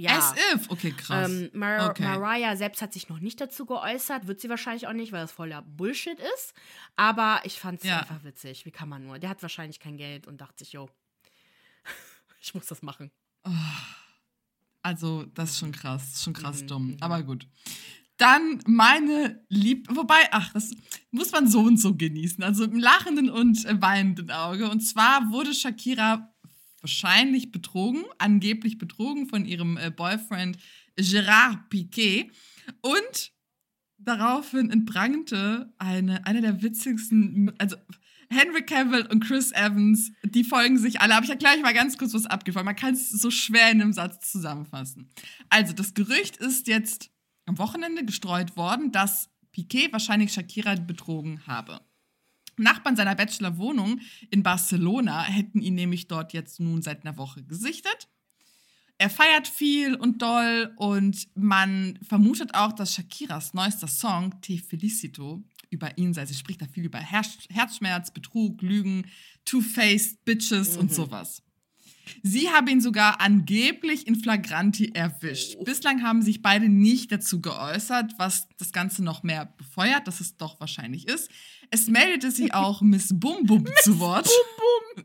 Ja. 0.00 0.16
As 0.16 0.34
if. 0.54 0.70
Okay, 0.70 0.92
krass. 0.92 1.30
Ähm, 1.30 1.50
Mar 1.52 1.90
okay. 1.90 2.02
Mariah 2.02 2.56
selbst 2.56 2.80
hat 2.80 2.94
sich 2.94 3.10
noch 3.10 3.20
nicht 3.20 3.38
dazu 3.38 3.66
geäußert. 3.66 4.26
Wird 4.26 4.40
sie 4.40 4.48
wahrscheinlich 4.48 4.86
auch 4.86 4.94
nicht, 4.94 5.12
weil 5.12 5.20
das 5.20 5.32
voller 5.32 5.60
Bullshit 5.60 6.18
ist. 6.18 6.54
Aber 6.96 7.42
ich 7.44 7.60
fand 7.60 7.80
es 7.80 7.86
ja. 7.86 8.00
einfach 8.00 8.24
witzig. 8.24 8.64
Wie 8.64 8.70
kann 8.70 8.88
man 8.88 9.04
nur? 9.04 9.18
Der 9.18 9.28
hat 9.28 9.42
wahrscheinlich 9.42 9.78
kein 9.78 9.98
Geld 9.98 10.26
und 10.26 10.40
dachte 10.40 10.64
sich, 10.64 10.72
yo, 10.72 10.88
ich 12.40 12.54
muss 12.54 12.64
das 12.66 12.82
machen. 12.82 13.10
Oh. 13.44 13.50
Also, 14.82 15.24
das 15.34 15.50
ist 15.50 15.58
schon 15.58 15.72
krass. 15.72 16.02
Das 16.06 16.14
ist 16.14 16.24
schon 16.24 16.32
krass 16.32 16.62
mhm. 16.62 16.66
dumm. 16.66 16.86
Mhm. 16.86 16.96
Aber 17.00 17.22
gut. 17.22 17.46
Dann 18.16 18.62
meine 18.66 19.44
Lieb... 19.48 19.86
Wobei, 19.90 20.28
ach, 20.30 20.52
das 20.54 20.72
muss 21.10 21.30
man 21.32 21.46
so 21.48 21.60
und 21.60 21.78
so 21.78 21.94
genießen. 21.94 22.42
Also 22.42 22.64
im 22.64 22.78
lachenden 22.78 23.28
und 23.28 23.66
weinenden 23.82 24.30
Auge. 24.30 24.70
Und 24.70 24.80
zwar 24.80 25.30
wurde 25.30 25.52
Shakira 25.52 26.29
wahrscheinlich 26.80 27.52
betrogen, 27.52 28.04
angeblich 28.18 28.78
betrogen 28.78 29.26
von 29.26 29.44
ihrem 29.44 29.76
äh, 29.76 29.90
Boyfriend 29.90 30.58
Gérard 30.98 31.68
Piquet. 31.68 32.30
Und 32.80 33.32
daraufhin 33.98 34.70
entbrannte 34.70 35.72
eine, 35.78 36.26
eine 36.26 36.40
der 36.40 36.62
witzigsten, 36.62 37.52
also 37.58 37.76
Henry 38.30 38.62
Cavill 38.62 39.06
und 39.06 39.24
Chris 39.24 39.50
Evans, 39.52 40.12
die 40.22 40.44
folgen 40.44 40.78
sich 40.78 41.00
alle. 41.00 41.16
Aber 41.16 41.24
ich 41.24 41.30
erkläre 41.30 41.56
euch 41.56 41.62
mal 41.62 41.74
ganz 41.74 41.98
kurz, 41.98 42.14
was 42.14 42.26
weil 42.26 42.64
man 42.64 42.76
kann 42.76 42.94
es 42.94 43.10
so 43.10 43.30
schwer 43.30 43.70
in 43.70 43.82
einem 43.82 43.92
Satz 43.92 44.30
zusammenfassen. 44.30 45.10
Also, 45.48 45.72
das 45.72 45.94
Gerücht 45.94 46.36
ist 46.36 46.68
jetzt 46.68 47.10
am 47.46 47.58
Wochenende 47.58 48.04
gestreut 48.04 48.56
worden, 48.56 48.92
dass 48.92 49.30
Piquet 49.50 49.92
wahrscheinlich 49.92 50.32
Shakira 50.32 50.76
betrogen 50.76 51.44
habe. 51.48 51.80
Nachbarn 52.60 52.96
seiner 52.96 53.14
Bachelor-Wohnung 53.14 54.00
in 54.30 54.42
Barcelona 54.42 55.24
hätten 55.24 55.60
ihn 55.60 55.74
nämlich 55.74 56.08
dort 56.08 56.32
jetzt 56.32 56.60
nun 56.60 56.82
seit 56.82 57.04
einer 57.04 57.16
Woche 57.16 57.42
gesichtet. 57.42 58.08
Er 58.98 59.08
feiert 59.08 59.48
viel 59.48 59.94
und 59.94 60.20
doll 60.20 60.74
und 60.76 61.28
man 61.34 61.98
vermutet 62.06 62.54
auch, 62.54 62.72
dass 62.72 62.94
Shakiras 62.94 63.54
neuester 63.54 63.88
Song 63.88 64.38
Te 64.42 64.58
Felicito 64.58 65.42
über 65.70 65.96
ihn 65.96 66.12
sei. 66.12 66.26
Sie 66.26 66.34
spricht 66.34 66.60
da 66.60 66.66
viel 66.66 66.84
über 66.84 66.98
Herzschmerz, 66.98 68.10
Betrug, 68.10 68.60
Lügen, 68.60 69.06
Two-Faced 69.46 70.24
Bitches 70.26 70.74
mhm. 70.74 70.80
und 70.80 70.94
sowas. 70.94 71.42
Sie 72.22 72.50
haben 72.50 72.66
ihn 72.68 72.80
sogar 72.80 73.20
angeblich 73.20 74.06
in 74.06 74.16
Flagranti 74.16 74.90
erwischt. 74.92 75.56
Oh. 75.58 75.64
Bislang 75.64 76.02
haben 76.02 76.22
sich 76.22 76.42
beide 76.42 76.68
nicht 76.68 77.12
dazu 77.12 77.40
geäußert, 77.40 78.14
was 78.18 78.48
das 78.58 78.72
Ganze 78.72 79.02
noch 79.02 79.22
mehr 79.22 79.46
befeuert, 79.46 80.06
dass 80.06 80.20
es 80.20 80.36
doch 80.36 80.60
wahrscheinlich 80.60 81.08
ist. 81.08 81.30
Es 81.70 81.86
meldete 81.86 82.30
sich 82.30 82.52
auch 82.52 82.82
Miss 82.82 83.08
Bum 83.12 83.46
Bum 83.46 83.64
zu 83.82 83.98
Wort. 84.00 84.24
Bum 84.24 84.96
Bum. 84.96 85.04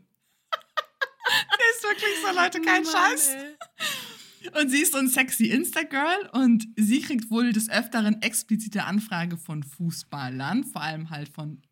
Der 1.58 1.70
ist 1.74 1.82
wirklich 1.82 2.10
so, 2.24 2.34
Leute, 2.34 2.60
kein 2.60 2.82
Mann, 2.82 2.92
Scheiß. 2.92 3.28
Ey. 3.30 4.60
Und 4.60 4.70
sie 4.70 4.82
ist 4.82 4.92
so 4.92 4.98
ein 4.98 5.08
sexy 5.08 5.46
Instagirl 5.46 6.30
und 6.32 6.68
sie 6.76 7.00
kriegt 7.00 7.30
wohl 7.30 7.52
des 7.52 7.68
Öfteren 7.68 8.22
explizite 8.22 8.84
Anfrage 8.84 9.36
von 9.36 9.62
Fußballern, 9.62 10.64
vor 10.64 10.82
allem 10.82 11.10
halt 11.10 11.28
von 11.28 11.62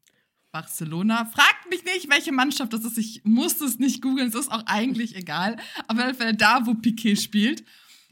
Barcelona. 0.50 1.24
Fragt 1.26 1.70
mich 1.70 1.84
nicht, 1.84 2.10
welche 2.10 2.32
Mannschaft 2.32 2.72
das 2.72 2.84
ist. 2.84 2.98
Ich 2.98 3.22
musste 3.24 3.64
es 3.64 3.78
nicht 3.78 4.02
googeln, 4.02 4.28
es 4.28 4.34
ist 4.34 4.50
auch 4.50 4.64
eigentlich 4.66 5.16
egal. 5.16 5.56
Auf 5.88 5.98
jeden 5.98 6.14
Fall 6.14 6.34
da, 6.34 6.66
wo 6.66 6.74
Piquet 6.74 7.16
spielt. 7.16 7.64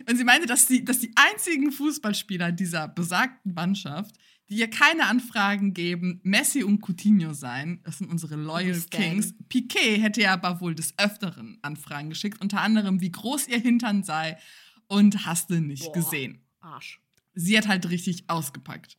Und 0.09 0.17
sie 0.17 0.25
meinte, 0.25 0.47
dass 0.47 0.67
die, 0.67 0.85
dass 0.85 0.99
die 0.99 1.13
einzigen 1.15 1.71
Fußballspieler 1.71 2.51
dieser 2.51 2.89
besagten 2.89 3.55
Mannschaft, 3.55 4.17
die 4.49 4.57
ihr 4.57 4.71
keine 4.71 5.07
Anfragen 5.07 5.73
geben, 5.73 6.21
Messi 6.23 6.63
und 6.63 6.83
Coutinho 6.83 7.33
seien. 7.33 7.81
Das 7.85 7.99
sind 7.99 8.11
unsere 8.11 8.37
Loyal 8.37 8.81
Kings. 8.91 9.35
Piquet 9.49 10.01
hätte 10.01 10.23
ja 10.23 10.33
aber 10.35 10.61
wohl 10.61 10.75
des 10.75 10.99
Öfteren 10.99 11.59
Anfragen 11.63 12.11
geschickt, 12.11 12.41
unter 12.41 12.61
anderem, 12.61 13.01
wie 13.01 13.11
groß 13.11 13.49
ihr 13.49 13.59
Hintern 13.59 14.03
sei 14.03 14.39
und 14.89 15.25
hast 15.25 15.51
du 15.51 15.61
nicht 15.61 15.85
Boah, 15.85 15.93
gesehen. 15.93 16.45
Arsch. 16.61 17.01
Sie 17.35 17.57
hat 17.57 17.67
halt 17.69 17.89
richtig 17.89 18.29
ausgepackt. 18.29 18.97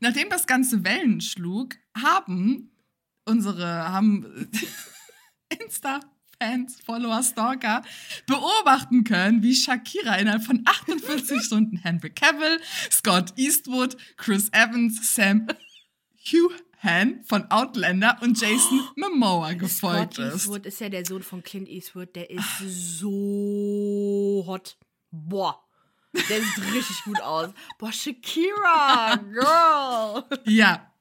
nachdem 0.00 0.30
das 0.30 0.46
Ganze 0.46 0.84
Wellen 0.84 1.20
schlug, 1.20 1.76
haben 1.96 2.70
unsere, 3.24 3.66
haben 3.66 4.26
Insta 5.62 6.00
Fans, 6.44 6.76
Follower, 6.84 7.22
Stalker 7.22 7.82
beobachten 8.26 9.04
können, 9.04 9.42
wie 9.42 9.54
Shakira 9.54 10.16
innerhalb 10.16 10.44
von 10.44 10.62
48 10.66 11.40
Stunden 11.42 11.78
Henry 11.78 12.10
Cavill, 12.10 12.60
Scott 12.90 13.32
Eastwood, 13.36 13.96
Chris 14.18 14.50
Evans, 14.52 15.14
Sam 15.14 15.46
Hughan 16.22 17.24
von 17.24 17.50
Outlander 17.50 18.18
und 18.20 18.38
Jason 18.38 18.80
oh, 18.82 18.92
Momoa 18.96 19.54
gefolgt 19.54 20.14
Scott 20.14 20.26
ist. 20.26 20.34
Eastwood 20.34 20.66
ist 20.66 20.80
ja 20.80 20.90
der 20.90 21.06
Sohn 21.06 21.22
von 21.22 21.42
Clint 21.42 21.68
Eastwood, 21.68 22.14
der 22.14 22.28
ist 22.28 22.58
so 22.58 24.44
hot. 24.46 24.76
Boah. 25.10 25.60
Der 26.12 26.42
sieht 26.42 26.74
richtig 26.74 27.04
gut 27.04 27.22
aus. 27.22 27.50
Boah, 27.78 27.90
Shakira, 27.90 29.16
Girl. 29.32 30.24
Ja, 30.44 30.93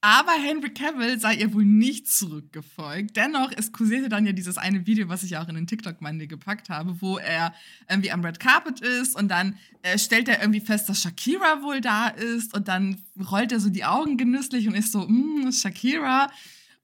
aber 0.00 0.32
Henry 0.32 0.70
Cavill 0.70 1.18
sei 1.18 1.34
ihr 1.34 1.52
wohl 1.52 1.64
nicht 1.64 2.06
zurückgefolgt. 2.06 3.16
Dennoch, 3.16 3.50
es 3.56 3.72
kursierte 3.72 4.08
dann 4.08 4.26
ja 4.26 4.32
dieses 4.32 4.56
eine 4.56 4.86
Video, 4.86 5.08
was 5.08 5.24
ich 5.24 5.36
auch 5.36 5.48
in 5.48 5.56
den 5.56 5.66
TikTok-Monday 5.66 6.28
gepackt 6.28 6.68
habe, 6.68 7.00
wo 7.00 7.18
er 7.18 7.52
irgendwie 7.88 8.12
am 8.12 8.24
Red 8.24 8.38
Carpet 8.38 8.80
ist 8.80 9.16
und 9.16 9.28
dann 9.28 9.58
äh, 9.82 9.98
stellt 9.98 10.28
er 10.28 10.40
irgendwie 10.40 10.60
fest, 10.60 10.88
dass 10.88 11.02
Shakira 11.02 11.62
wohl 11.62 11.80
da 11.80 12.08
ist 12.08 12.54
und 12.54 12.68
dann 12.68 13.02
rollt 13.30 13.50
er 13.50 13.58
so 13.58 13.70
die 13.70 13.84
Augen 13.84 14.16
genüsslich 14.16 14.68
und 14.68 14.74
ist 14.74 14.92
so, 14.92 15.08
mm, 15.08 15.50
Shakira. 15.50 16.30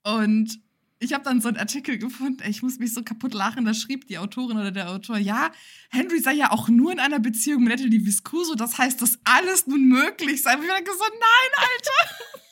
Und 0.02 0.58
ich 0.98 1.12
habe 1.12 1.22
dann 1.22 1.40
so 1.40 1.48
einen 1.48 1.56
Artikel 1.56 1.98
gefunden, 1.98 2.42
ich 2.48 2.62
muss 2.62 2.78
mich 2.78 2.92
so 2.94 3.04
kaputt 3.04 3.32
lachen, 3.32 3.64
da 3.64 3.74
schrieb 3.74 4.08
die 4.08 4.18
Autorin 4.18 4.56
oder 4.56 4.72
der 4.72 4.90
Autor, 4.90 5.18
ja, 5.18 5.52
Henry 5.90 6.18
sei 6.18 6.32
ja 6.32 6.50
auch 6.50 6.68
nur 6.68 6.90
in 6.90 6.98
einer 6.98 7.20
Beziehung 7.20 7.62
mit 7.62 7.78
Natalie 7.78 8.04
Viscuso, 8.04 8.56
das 8.56 8.78
heißt, 8.78 9.00
dass 9.00 9.18
alles 9.22 9.68
nun 9.68 9.86
möglich 9.86 10.42
sei. 10.42 10.56
Und 10.56 10.64
ich 10.64 10.68
dachte 10.68 10.90
so, 10.98 11.04
nein, 11.04 11.52
Alter! 11.56 12.40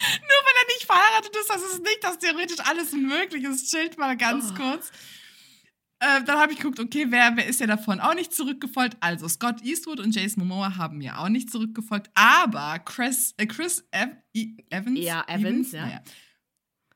Nur 0.00 0.40
weil 0.44 0.54
er 0.62 0.74
nicht 0.74 0.86
verheiratet 0.86 1.36
ist, 1.36 1.50
das 1.50 1.62
ist 1.62 1.82
nicht, 1.82 2.02
dass 2.02 2.18
theoretisch 2.18 2.60
alles 2.60 2.92
möglich 2.92 3.44
ist. 3.44 3.70
Chillt 3.70 3.98
mal 3.98 4.16
ganz 4.16 4.52
oh. 4.52 4.54
kurz. 4.54 4.90
Äh, 6.02 6.24
dann 6.24 6.38
habe 6.38 6.52
ich 6.52 6.58
geguckt, 6.58 6.80
okay, 6.80 7.06
wer, 7.10 7.36
wer 7.36 7.46
ist 7.46 7.60
ja 7.60 7.66
davon 7.66 8.00
auch 8.00 8.14
nicht 8.14 8.32
zurückgefolgt? 8.32 8.96
Also 9.00 9.28
Scott 9.28 9.62
Eastwood 9.62 10.00
und 10.00 10.14
Jason 10.14 10.46
Momoa 10.46 10.76
haben 10.78 10.96
mir 10.96 11.18
auch 11.18 11.28
nicht 11.28 11.50
zurückgefolgt, 11.50 12.10
aber 12.14 12.78
Chris, 12.78 13.34
äh, 13.36 13.46
Chris 13.46 13.84
Ev 13.90 14.16
e 14.32 14.54
Evans, 14.70 14.98
ja, 14.98 15.22
Evans, 15.28 15.44
Evans, 15.44 15.72
ja. 15.72 15.86
Naja. 15.86 16.02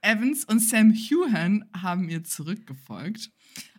Evans 0.00 0.44
und 0.46 0.60
Sam 0.60 0.94
Heughan 0.94 1.66
haben 1.76 2.06
mir 2.06 2.24
zurückgefolgt. 2.24 3.30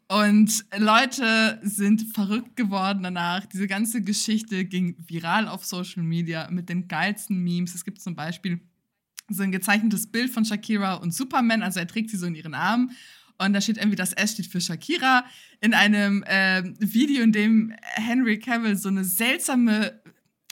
Und 0.08 0.64
Leute 0.78 1.60
sind 1.64 2.14
verrückt 2.14 2.56
geworden 2.56 3.02
danach. 3.02 3.48
Diese 3.48 3.68
ganze 3.68 4.04
Geschichte 4.04 4.66
ging 4.66 4.96
viral 5.08 5.48
auf 5.48 5.66
Social 5.66 6.04
Media 6.04 6.48
mit 6.52 6.70
den 6.70 6.88
geilsten 6.88 7.44
Memes. 7.44 7.74
Es 7.74 7.84
gibt 7.84 8.00
zum 8.00 8.16
Beispiel 8.16 8.62
so 9.30 9.44
ein 9.44 9.52
gezeichnetes 9.52 10.12
Bild 10.12 10.32
von 10.32 10.46
Shakira 10.46 10.96
und 10.96 11.14
Superman, 11.14 11.64
also 11.64 11.80
er 11.80 11.88
trägt 11.88 12.10
sie 12.10 12.18
so 12.18 12.28
in 12.28 12.36
ihren 12.36 12.54
Armen. 12.54 12.92
Und 13.38 13.54
da 13.54 13.60
steht 13.60 13.78
irgendwie, 13.78 13.98
das 13.98 14.14
S 14.14 14.34
steht 14.34 14.48
für 14.48 14.62
Shakira. 14.62 15.26
In 15.60 15.74
einem 15.74 16.24
äh, 16.24 16.64
Video, 16.80 17.22
in 17.22 17.34
dem 17.34 17.74
Henry 17.82 18.40
Cavill 18.40 18.78
so 18.78 18.88
eine 18.88 19.04
seltsame 19.04 20.02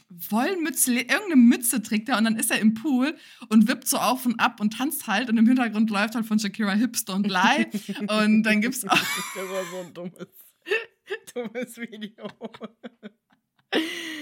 Wollmütze, 0.10 0.94
irgendeine 0.94 1.38
Mütze 1.38 1.82
trägt 1.82 2.10
er 2.10 2.18
und 2.18 2.26
dann 2.26 2.36
ist 2.36 2.52
er 2.52 2.60
im 2.60 2.74
Pool 2.74 3.16
und 3.50 3.68
wippt 3.68 3.88
so 3.88 3.98
auf 3.98 4.26
und 4.26 4.40
ab 4.40 4.60
und 4.60 4.74
tanzt 4.74 5.08
halt 5.08 5.30
und 5.30 5.38
im 5.38 5.48
Hintergrund 5.48 5.90
läuft 5.90 6.16
halt 6.16 6.26
von 6.26 6.40
Shakira 6.40 6.74
Hips 6.74 7.06
Don't 7.08 7.28
Lie 7.28 7.68
und 8.08 8.44
dann 8.44 8.62
gibt's 8.62 8.86
auch... 8.88 8.92
Das 8.92 9.50
war 9.50 9.64
so 9.72 9.80
ein 9.80 9.94
dummes, 9.94 10.28
dummes 11.34 11.78
Video. 11.78 12.28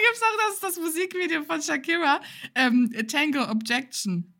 Und 0.00 0.06
dann 0.06 0.06
gibt 0.06 0.16
es 0.16 0.22
auch 0.22 0.60
das, 0.60 0.74
das 0.74 0.84
Musikvideo 0.84 1.42
von 1.44 1.62
Shakira, 1.62 2.20
ähm, 2.54 2.90
Tango 3.08 3.50
Objection. 3.50 4.34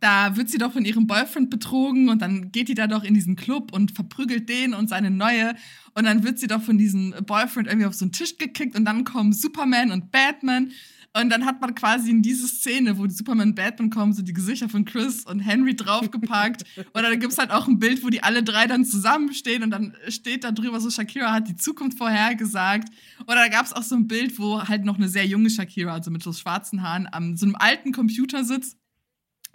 Da 0.00 0.36
wird 0.36 0.50
sie 0.50 0.58
doch 0.58 0.72
von 0.72 0.84
ihrem 0.84 1.06
Boyfriend 1.06 1.48
betrogen 1.48 2.10
und 2.10 2.20
dann 2.20 2.52
geht 2.52 2.68
die 2.68 2.74
da 2.74 2.86
doch 2.86 3.02
in 3.02 3.14
diesen 3.14 3.34
Club 3.34 3.72
und 3.72 3.92
verprügelt 3.92 4.48
den 4.48 4.74
und 4.74 4.88
seine 4.88 5.10
neue. 5.10 5.54
Und 5.94 6.04
dann 6.04 6.22
wird 6.22 6.38
sie 6.38 6.48
doch 6.48 6.62
von 6.62 6.76
diesem 6.76 7.14
Boyfriend 7.24 7.66
irgendwie 7.66 7.86
auf 7.86 7.94
so 7.94 8.04
einen 8.04 8.12
Tisch 8.12 8.36
gekickt 8.36 8.76
und 8.76 8.84
dann 8.84 9.04
kommen 9.04 9.32
Superman 9.32 9.90
und 9.90 10.10
Batman 10.10 10.72
und 11.20 11.30
dann 11.30 11.46
hat 11.46 11.62
man 11.62 11.74
quasi 11.74 12.10
in 12.10 12.20
diese 12.20 12.46
Szene, 12.46 12.98
wo 12.98 13.06
die 13.06 13.14
Superman 13.14 13.48
und 13.48 13.54
Batman 13.54 13.88
kommen, 13.88 14.12
so 14.12 14.20
die 14.20 14.34
Gesichter 14.34 14.68
von 14.68 14.84
Chris 14.84 15.24
und 15.24 15.40
Henry 15.40 15.74
draufgepackt. 15.74 16.64
Oder 16.94 17.10
dann 17.10 17.20
gibt 17.20 17.32
es 17.32 17.38
halt 17.38 17.50
auch 17.52 17.68
ein 17.68 17.78
Bild, 17.78 18.04
wo 18.04 18.10
die 18.10 18.22
alle 18.22 18.42
drei 18.42 18.66
dann 18.66 18.84
zusammenstehen 18.84 19.62
und 19.62 19.70
dann 19.70 19.96
steht 20.08 20.44
da 20.44 20.52
drüber 20.52 20.78
so, 20.78 20.90
Shakira 20.90 21.32
hat 21.32 21.48
die 21.48 21.56
Zukunft 21.56 21.96
vorhergesagt. 21.96 22.90
Oder 23.22 23.36
da 23.36 23.48
gab 23.48 23.64
es 23.64 23.72
auch 23.72 23.82
so 23.82 23.94
ein 23.94 24.06
Bild, 24.06 24.38
wo 24.38 24.62
halt 24.62 24.84
noch 24.84 24.96
eine 24.96 25.08
sehr 25.08 25.26
junge 25.26 25.48
Shakira, 25.48 25.94
also 25.94 26.10
mit 26.10 26.22
so 26.22 26.34
schwarzen 26.34 26.82
Haaren, 26.82 27.08
am 27.10 27.36
so 27.36 27.46
einem 27.46 27.56
alten 27.56 27.92
Computer 27.92 28.44
sitzt. 28.44 28.76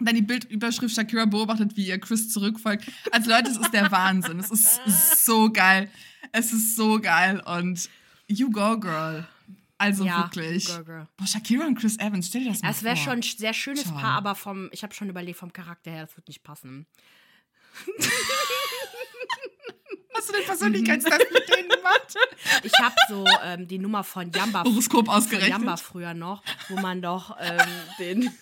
Und 0.00 0.06
dann 0.06 0.16
die 0.16 0.22
Bildüberschrift 0.22 0.96
Shakira 0.96 1.26
beobachtet, 1.26 1.76
wie 1.76 1.86
ihr 1.86 1.98
Chris 2.00 2.28
zurückfolgt. 2.30 2.90
Also 3.12 3.30
Leute, 3.30 3.50
es 3.50 3.56
ist 3.56 3.72
der 3.72 3.92
Wahnsinn. 3.92 4.40
Es 4.40 4.50
ist 4.50 5.24
so 5.24 5.52
geil. 5.52 5.88
Es 6.32 6.52
ist 6.52 6.74
so 6.74 6.98
geil 7.00 7.40
und 7.46 7.88
you 8.26 8.50
go, 8.50 8.80
girl. 8.80 9.28
Also 9.82 10.04
ja, 10.04 10.18
wirklich. 10.18 10.66
Girl, 10.66 10.84
girl. 10.84 11.08
Boah, 11.16 11.26
Shakira 11.26 11.66
und 11.66 11.76
Chris 11.76 11.98
Evans, 11.98 12.28
stell 12.28 12.44
dir 12.44 12.50
das 12.50 12.62
mal 12.62 12.68
das 12.68 12.78
vor. 12.78 12.88
Das 12.88 12.96
wäre 12.96 13.04
schon 13.04 13.18
ein 13.18 13.22
sehr 13.22 13.52
schönes 13.52 13.82
Ciao. 13.82 13.98
Paar, 13.98 14.12
aber 14.16 14.36
vom, 14.36 14.68
ich 14.70 14.84
habe 14.84 14.94
schon 14.94 15.08
überlegt, 15.08 15.38
vom 15.38 15.52
Charakter 15.52 15.90
her, 15.90 16.06
das 16.06 16.16
wird 16.16 16.28
nicht 16.28 16.44
passen. 16.44 16.86
Hast 20.14 20.28
du 20.28 20.32
den 20.32 20.44
Persönlichkeitstest 20.44 21.32
mit 21.32 21.48
denen 21.48 21.68
gemacht? 21.68 22.14
Ich 22.62 22.72
habe 22.80 22.94
so 23.08 23.24
ähm, 23.44 23.66
die 23.66 23.78
Nummer 23.78 24.04
von 24.04 24.30
Jamba, 24.30 24.64
Horoskop 24.64 25.08
ausgerechnet. 25.08 25.52
Von 25.52 25.62
Jamba 25.62 25.76
früher 25.76 26.14
noch, 26.14 26.42
wo 26.68 26.76
man 26.80 27.02
doch 27.02 27.36
ähm, 27.40 27.58
den 27.98 28.22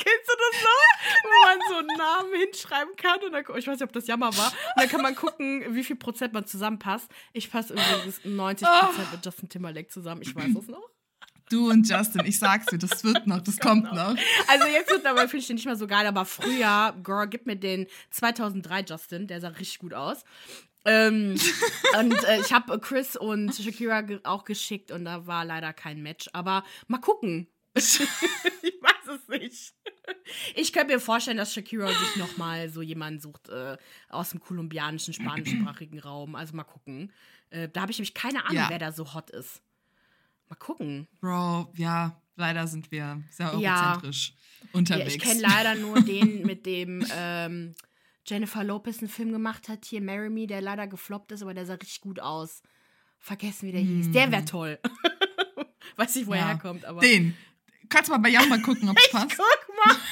Kennst 0.00 0.28
du 0.28 0.32
das 0.32 0.62
noch? 0.62 1.24
Wo 1.24 1.46
man 1.46 1.58
so 1.68 1.76
einen 1.76 1.98
Namen 1.98 2.40
hinschreiben 2.40 2.96
kann 2.96 3.20
und 3.22 3.32
dann, 3.32 3.42
ich 3.58 3.66
weiß 3.66 3.78
nicht, 3.78 3.82
ob 3.82 3.92
das 3.92 4.06
Jammer 4.06 4.34
war. 4.36 4.46
Und 4.46 4.76
dann 4.76 4.88
kann 4.88 5.02
man 5.02 5.14
gucken, 5.14 5.74
wie 5.74 5.84
viel 5.84 5.96
Prozent 5.96 6.32
man 6.32 6.46
zusammenpasst. 6.46 7.10
Ich 7.34 7.50
passe 7.50 7.74
übrigens 7.74 8.20
90 8.24 8.66
Prozent 8.66 9.08
oh. 9.08 9.12
mit 9.12 9.26
Justin 9.26 9.48
Timberlake 9.50 9.88
zusammen. 9.88 10.22
Ich 10.22 10.34
weiß 10.34 10.54
das 10.54 10.68
noch. 10.68 10.88
Du 11.50 11.68
und 11.68 11.88
Justin, 11.88 12.24
ich 12.24 12.38
sag's 12.38 12.66
dir, 12.66 12.78
das 12.78 13.02
wird 13.02 13.26
noch, 13.26 13.40
das 13.40 13.58
kommt, 13.58 13.88
kommt 13.88 13.96
noch. 13.96 14.16
Also 14.46 14.66
jetzt 14.68 14.88
wird 14.88 15.04
dabei 15.04 15.22
finde 15.22 15.38
ich 15.38 15.46
den 15.48 15.56
nicht 15.56 15.66
mehr 15.66 15.74
so 15.74 15.88
geil, 15.88 16.06
aber 16.06 16.24
früher, 16.24 16.94
girl, 17.02 17.26
gib 17.26 17.46
mir 17.46 17.56
den 17.56 17.88
2003 18.10 18.82
Justin, 18.82 19.26
der 19.26 19.40
sah 19.40 19.48
richtig 19.48 19.80
gut 19.80 19.92
aus. 19.92 20.24
Ähm, 20.84 21.38
und 21.98 22.24
äh, 22.24 22.40
ich 22.40 22.52
habe 22.52 22.78
Chris 22.80 23.16
und 23.16 23.54
Shakira 23.54 24.02
auch 24.24 24.44
geschickt 24.44 24.90
und 24.90 25.04
da 25.04 25.26
war 25.26 25.44
leider 25.44 25.72
kein 25.72 26.02
Match. 26.02 26.28
Aber 26.32 26.64
mal 26.88 26.98
gucken. 26.98 27.48
ich 27.74 28.00
weiß 28.00 29.20
es 29.20 29.28
nicht. 29.28 29.74
Ich 30.56 30.72
könnte 30.72 30.94
mir 30.94 31.00
vorstellen, 31.00 31.36
dass 31.36 31.54
Shakira 31.54 31.86
sich 31.86 32.16
nochmal 32.16 32.68
so 32.68 32.82
jemanden 32.82 33.20
sucht 33.20 33.48
äh, 33.48 33.76
aus 34.08 34.30
dem 34.30 34.40
kolumbianischen, 34.40 35.14
spanischsprachigen 35.14 35.98
Raum. 36.04 36.34
Also 36.34 36.56
mal 36.56 36.64
gucken. 36.64 37.12
Äh, 37.50 37.68
da 37.68 37.82
habe 37.82 37.92
ich 37.92 37.98
nämlich 37.98 38.14
keine 38.14 38.44
Ahnung, 38.44 38.56
ja. 38.56 38.70
wer 38.70 38.78
da 38.78 38.92
so 38.92 39.14
hot 39.14 39.30
ist. 39.30 39.62
Mal 40.48 40.56
gucken. 40.56 41.06
Bro, 41.20 41.72
ja, 41.76 42.20
leider 42.34 42.66
sind 42.66 42.90
wir 42.90 43.22
sehr 43.30 43.52
eurozentrisch 43.52 44.30
ja. 44.30 44.68
unterwegs. 44.72 45.14
Ja, 45.14 45.16
ich 45.16 45.22
kenne 45.22 45.40
leider 45.40 45.74
nur 45.76 46.00
den, 46.00 46.42
mit 46.46 46.66
dem 46.66 47.06
ähm, 47.14 47.72
Jennifer 48.26 48.64
Lopez 48.64 49.00
einen 49.00 49.08
Film 49.08 49.32
gemacht 49.32 49.68
hat, 49.68 49.84
hier 49.84 50.00
Marry 50.00 50.30
Me, 50.30 50.46
der 50.46 50.60
leider 50.60 50.86
gefloppt 50.86 51.32
ist, 51.32 51.42
aber 51.42 51.54
der 51.54 51.66
sah 51.66 51.74
richtig 51.74 52.00
gut 52.00 52.20
aus. 52.20 52.62
Vergessen, 53.18 53.68
wie 53.68 53.72
der 53.72 53.82
hm. 53.82 53.88
hieß. 53.88 54.12
Der 54.12 54.32
wäre 54.32 54.44
toll. 54.44 54.78
Weiß 55.96 56.14
nicht, 56.14 56.26
wo 56.26 56.34
ja. 56.34 56.40
er 56.40 56.46
herkommt, 56.48 56.84
aber. 56.84 57.00
Den. 57.00 57.36
Kannst 57.88 58.08
du 58.08 58.12
mal 58.12 58.18
bei 58.18 58.28
Jan 58.28 58.48
mal 58.48 58.62
gucken, 58.62 58.88
ob 58.88 58.96
es 58.96 59.10
passt. 59.12 59.36
Guck 59.36 59.86
mal. 59.86 59.96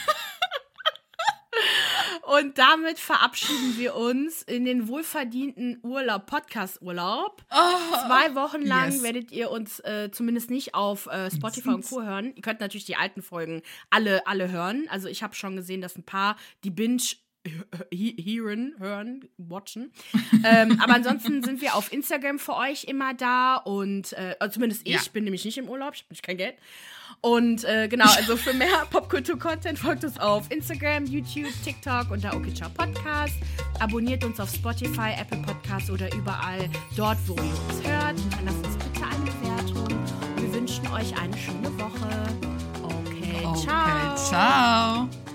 Und 2.23 2.59
damit 2.59 2.99
verabschieden 2.99 3.79
wir 3.79 3.95
uns 3.95 4.43
in 4.43 4.67
den 4.67 4.87
wohlverdienten 4.87 5.79
Urlaub, 5.83 6.27
Podcast-Urlaub. 6.27 7.43
Oh, 7.51 8.07
Zwei 8.07 8.35
Wochen 8.35 8.61
lang 8.63 8.93
yes. 8.93 9.03
werdet 9.03 9.33
ihr 9.33 9.51
uns 9.51 9.81
äh, 9.81 10.11
zumindest 10.13 10.51
nicht 10.51 10.75
auf 10.75 11.07
äh, 11.07 11.31
Spotify 11.31 11.71
und 11.71 11.89
Co. 11.89 12.03
hören. 12.03 12.35
Ihr 12.35 12.43
könnt 12.43 12.61
natürlich 12.61 12.85
die 12.85 12.97
alten 12.97 13.23
Folgen 13.23 13.63
alle, 13.89 14.27
alle 14.27 14.51
hören. 14.51 14.87
Also 14.91 15.09
ich 15.09 15.23
habe 15.23 15.35
schon 15.35 15.57
gesehen, 15.57 15.81
dass 15.81 15.97
ein 15.97 16.05
paar 16.05 16.37
die 16.65 16.71
Binge 16.71 17.03
hearen, 17.93 18.75
hören, 18.79 19.29
watchen. 19.37 19.93
ähm, 20.45 20.81
aber 20.81 20.95
ansonsten 20.95 21.43
sind 21.45 21.61
wir 21.61 21.75
auf 21.75 21.93
Instagram 21.93 22.39
für 22.39 22.57
euch 22.57 22.85
immer 22.85 23.15
da 23.15 23.57
und 23.57 24.13
äh, 24.15 24.37
also 24.41 24.55
zumindest 24.55 24.83
ich 24.87 24.95
ja. 24.95 25.01
bin 25.13 25.25
nämlich 25.25 25.45
nicht 25.45 25.59
im 25.59 25.69
Urlaub, 25.69 25.95
ich 25.95 26.05
habe 26.05 26.21
kein 26.23 26.37
Geld. 26.37 26.57
Und 27.21 27.65
äh, 27.65 27.89
genau, 27.89 28.05
also 28.05 28.37
für 28.37 28.53
mehr 28.53 28.87
Popkultur-Content 28.91 29.79
folgt 29.79 30.05
uns 30.05 30.19
auf 30.19 30.51
Instagram, 30.51 31.07
YouTube, 31.07 31.51
TikTok 31.65 32.11
unter 32.11 32.37
Okicha 32.37 32.69
Podcast. 32.69 33.35
Abonniert 33.81 34.25
uns 34.25 34.39
auf 34.39 34.55
Spotify, 34.55 35.15
Apple 35.19 35.39
Podcasts 35.39 35.91
oder 35.91 36.13
überall 36.15 36.69
dort, 36.97 37.19
wo 37.27 37.35
ihr 37.35 37.43
uns 37.43 37.87
hört. 37.87 38.17
Und 38.39 38.45
lasst 38.45 38.65
uns 38.65 38.77
bitte 38.77 39.07
eine 39.07 39.31
Bewertung. 39.31 39.89
Wir 40.37 40.55
wünschen 40.55 40.87
euch 40.89 41.17
eine 41.19 41.37
schöne 41.37 41.77
Woche. 41.79 42.09
Okay, 42.83 43.45
okay 43.45 43.67
ciao. 43.67 44.17
ciao. 45.09 45.28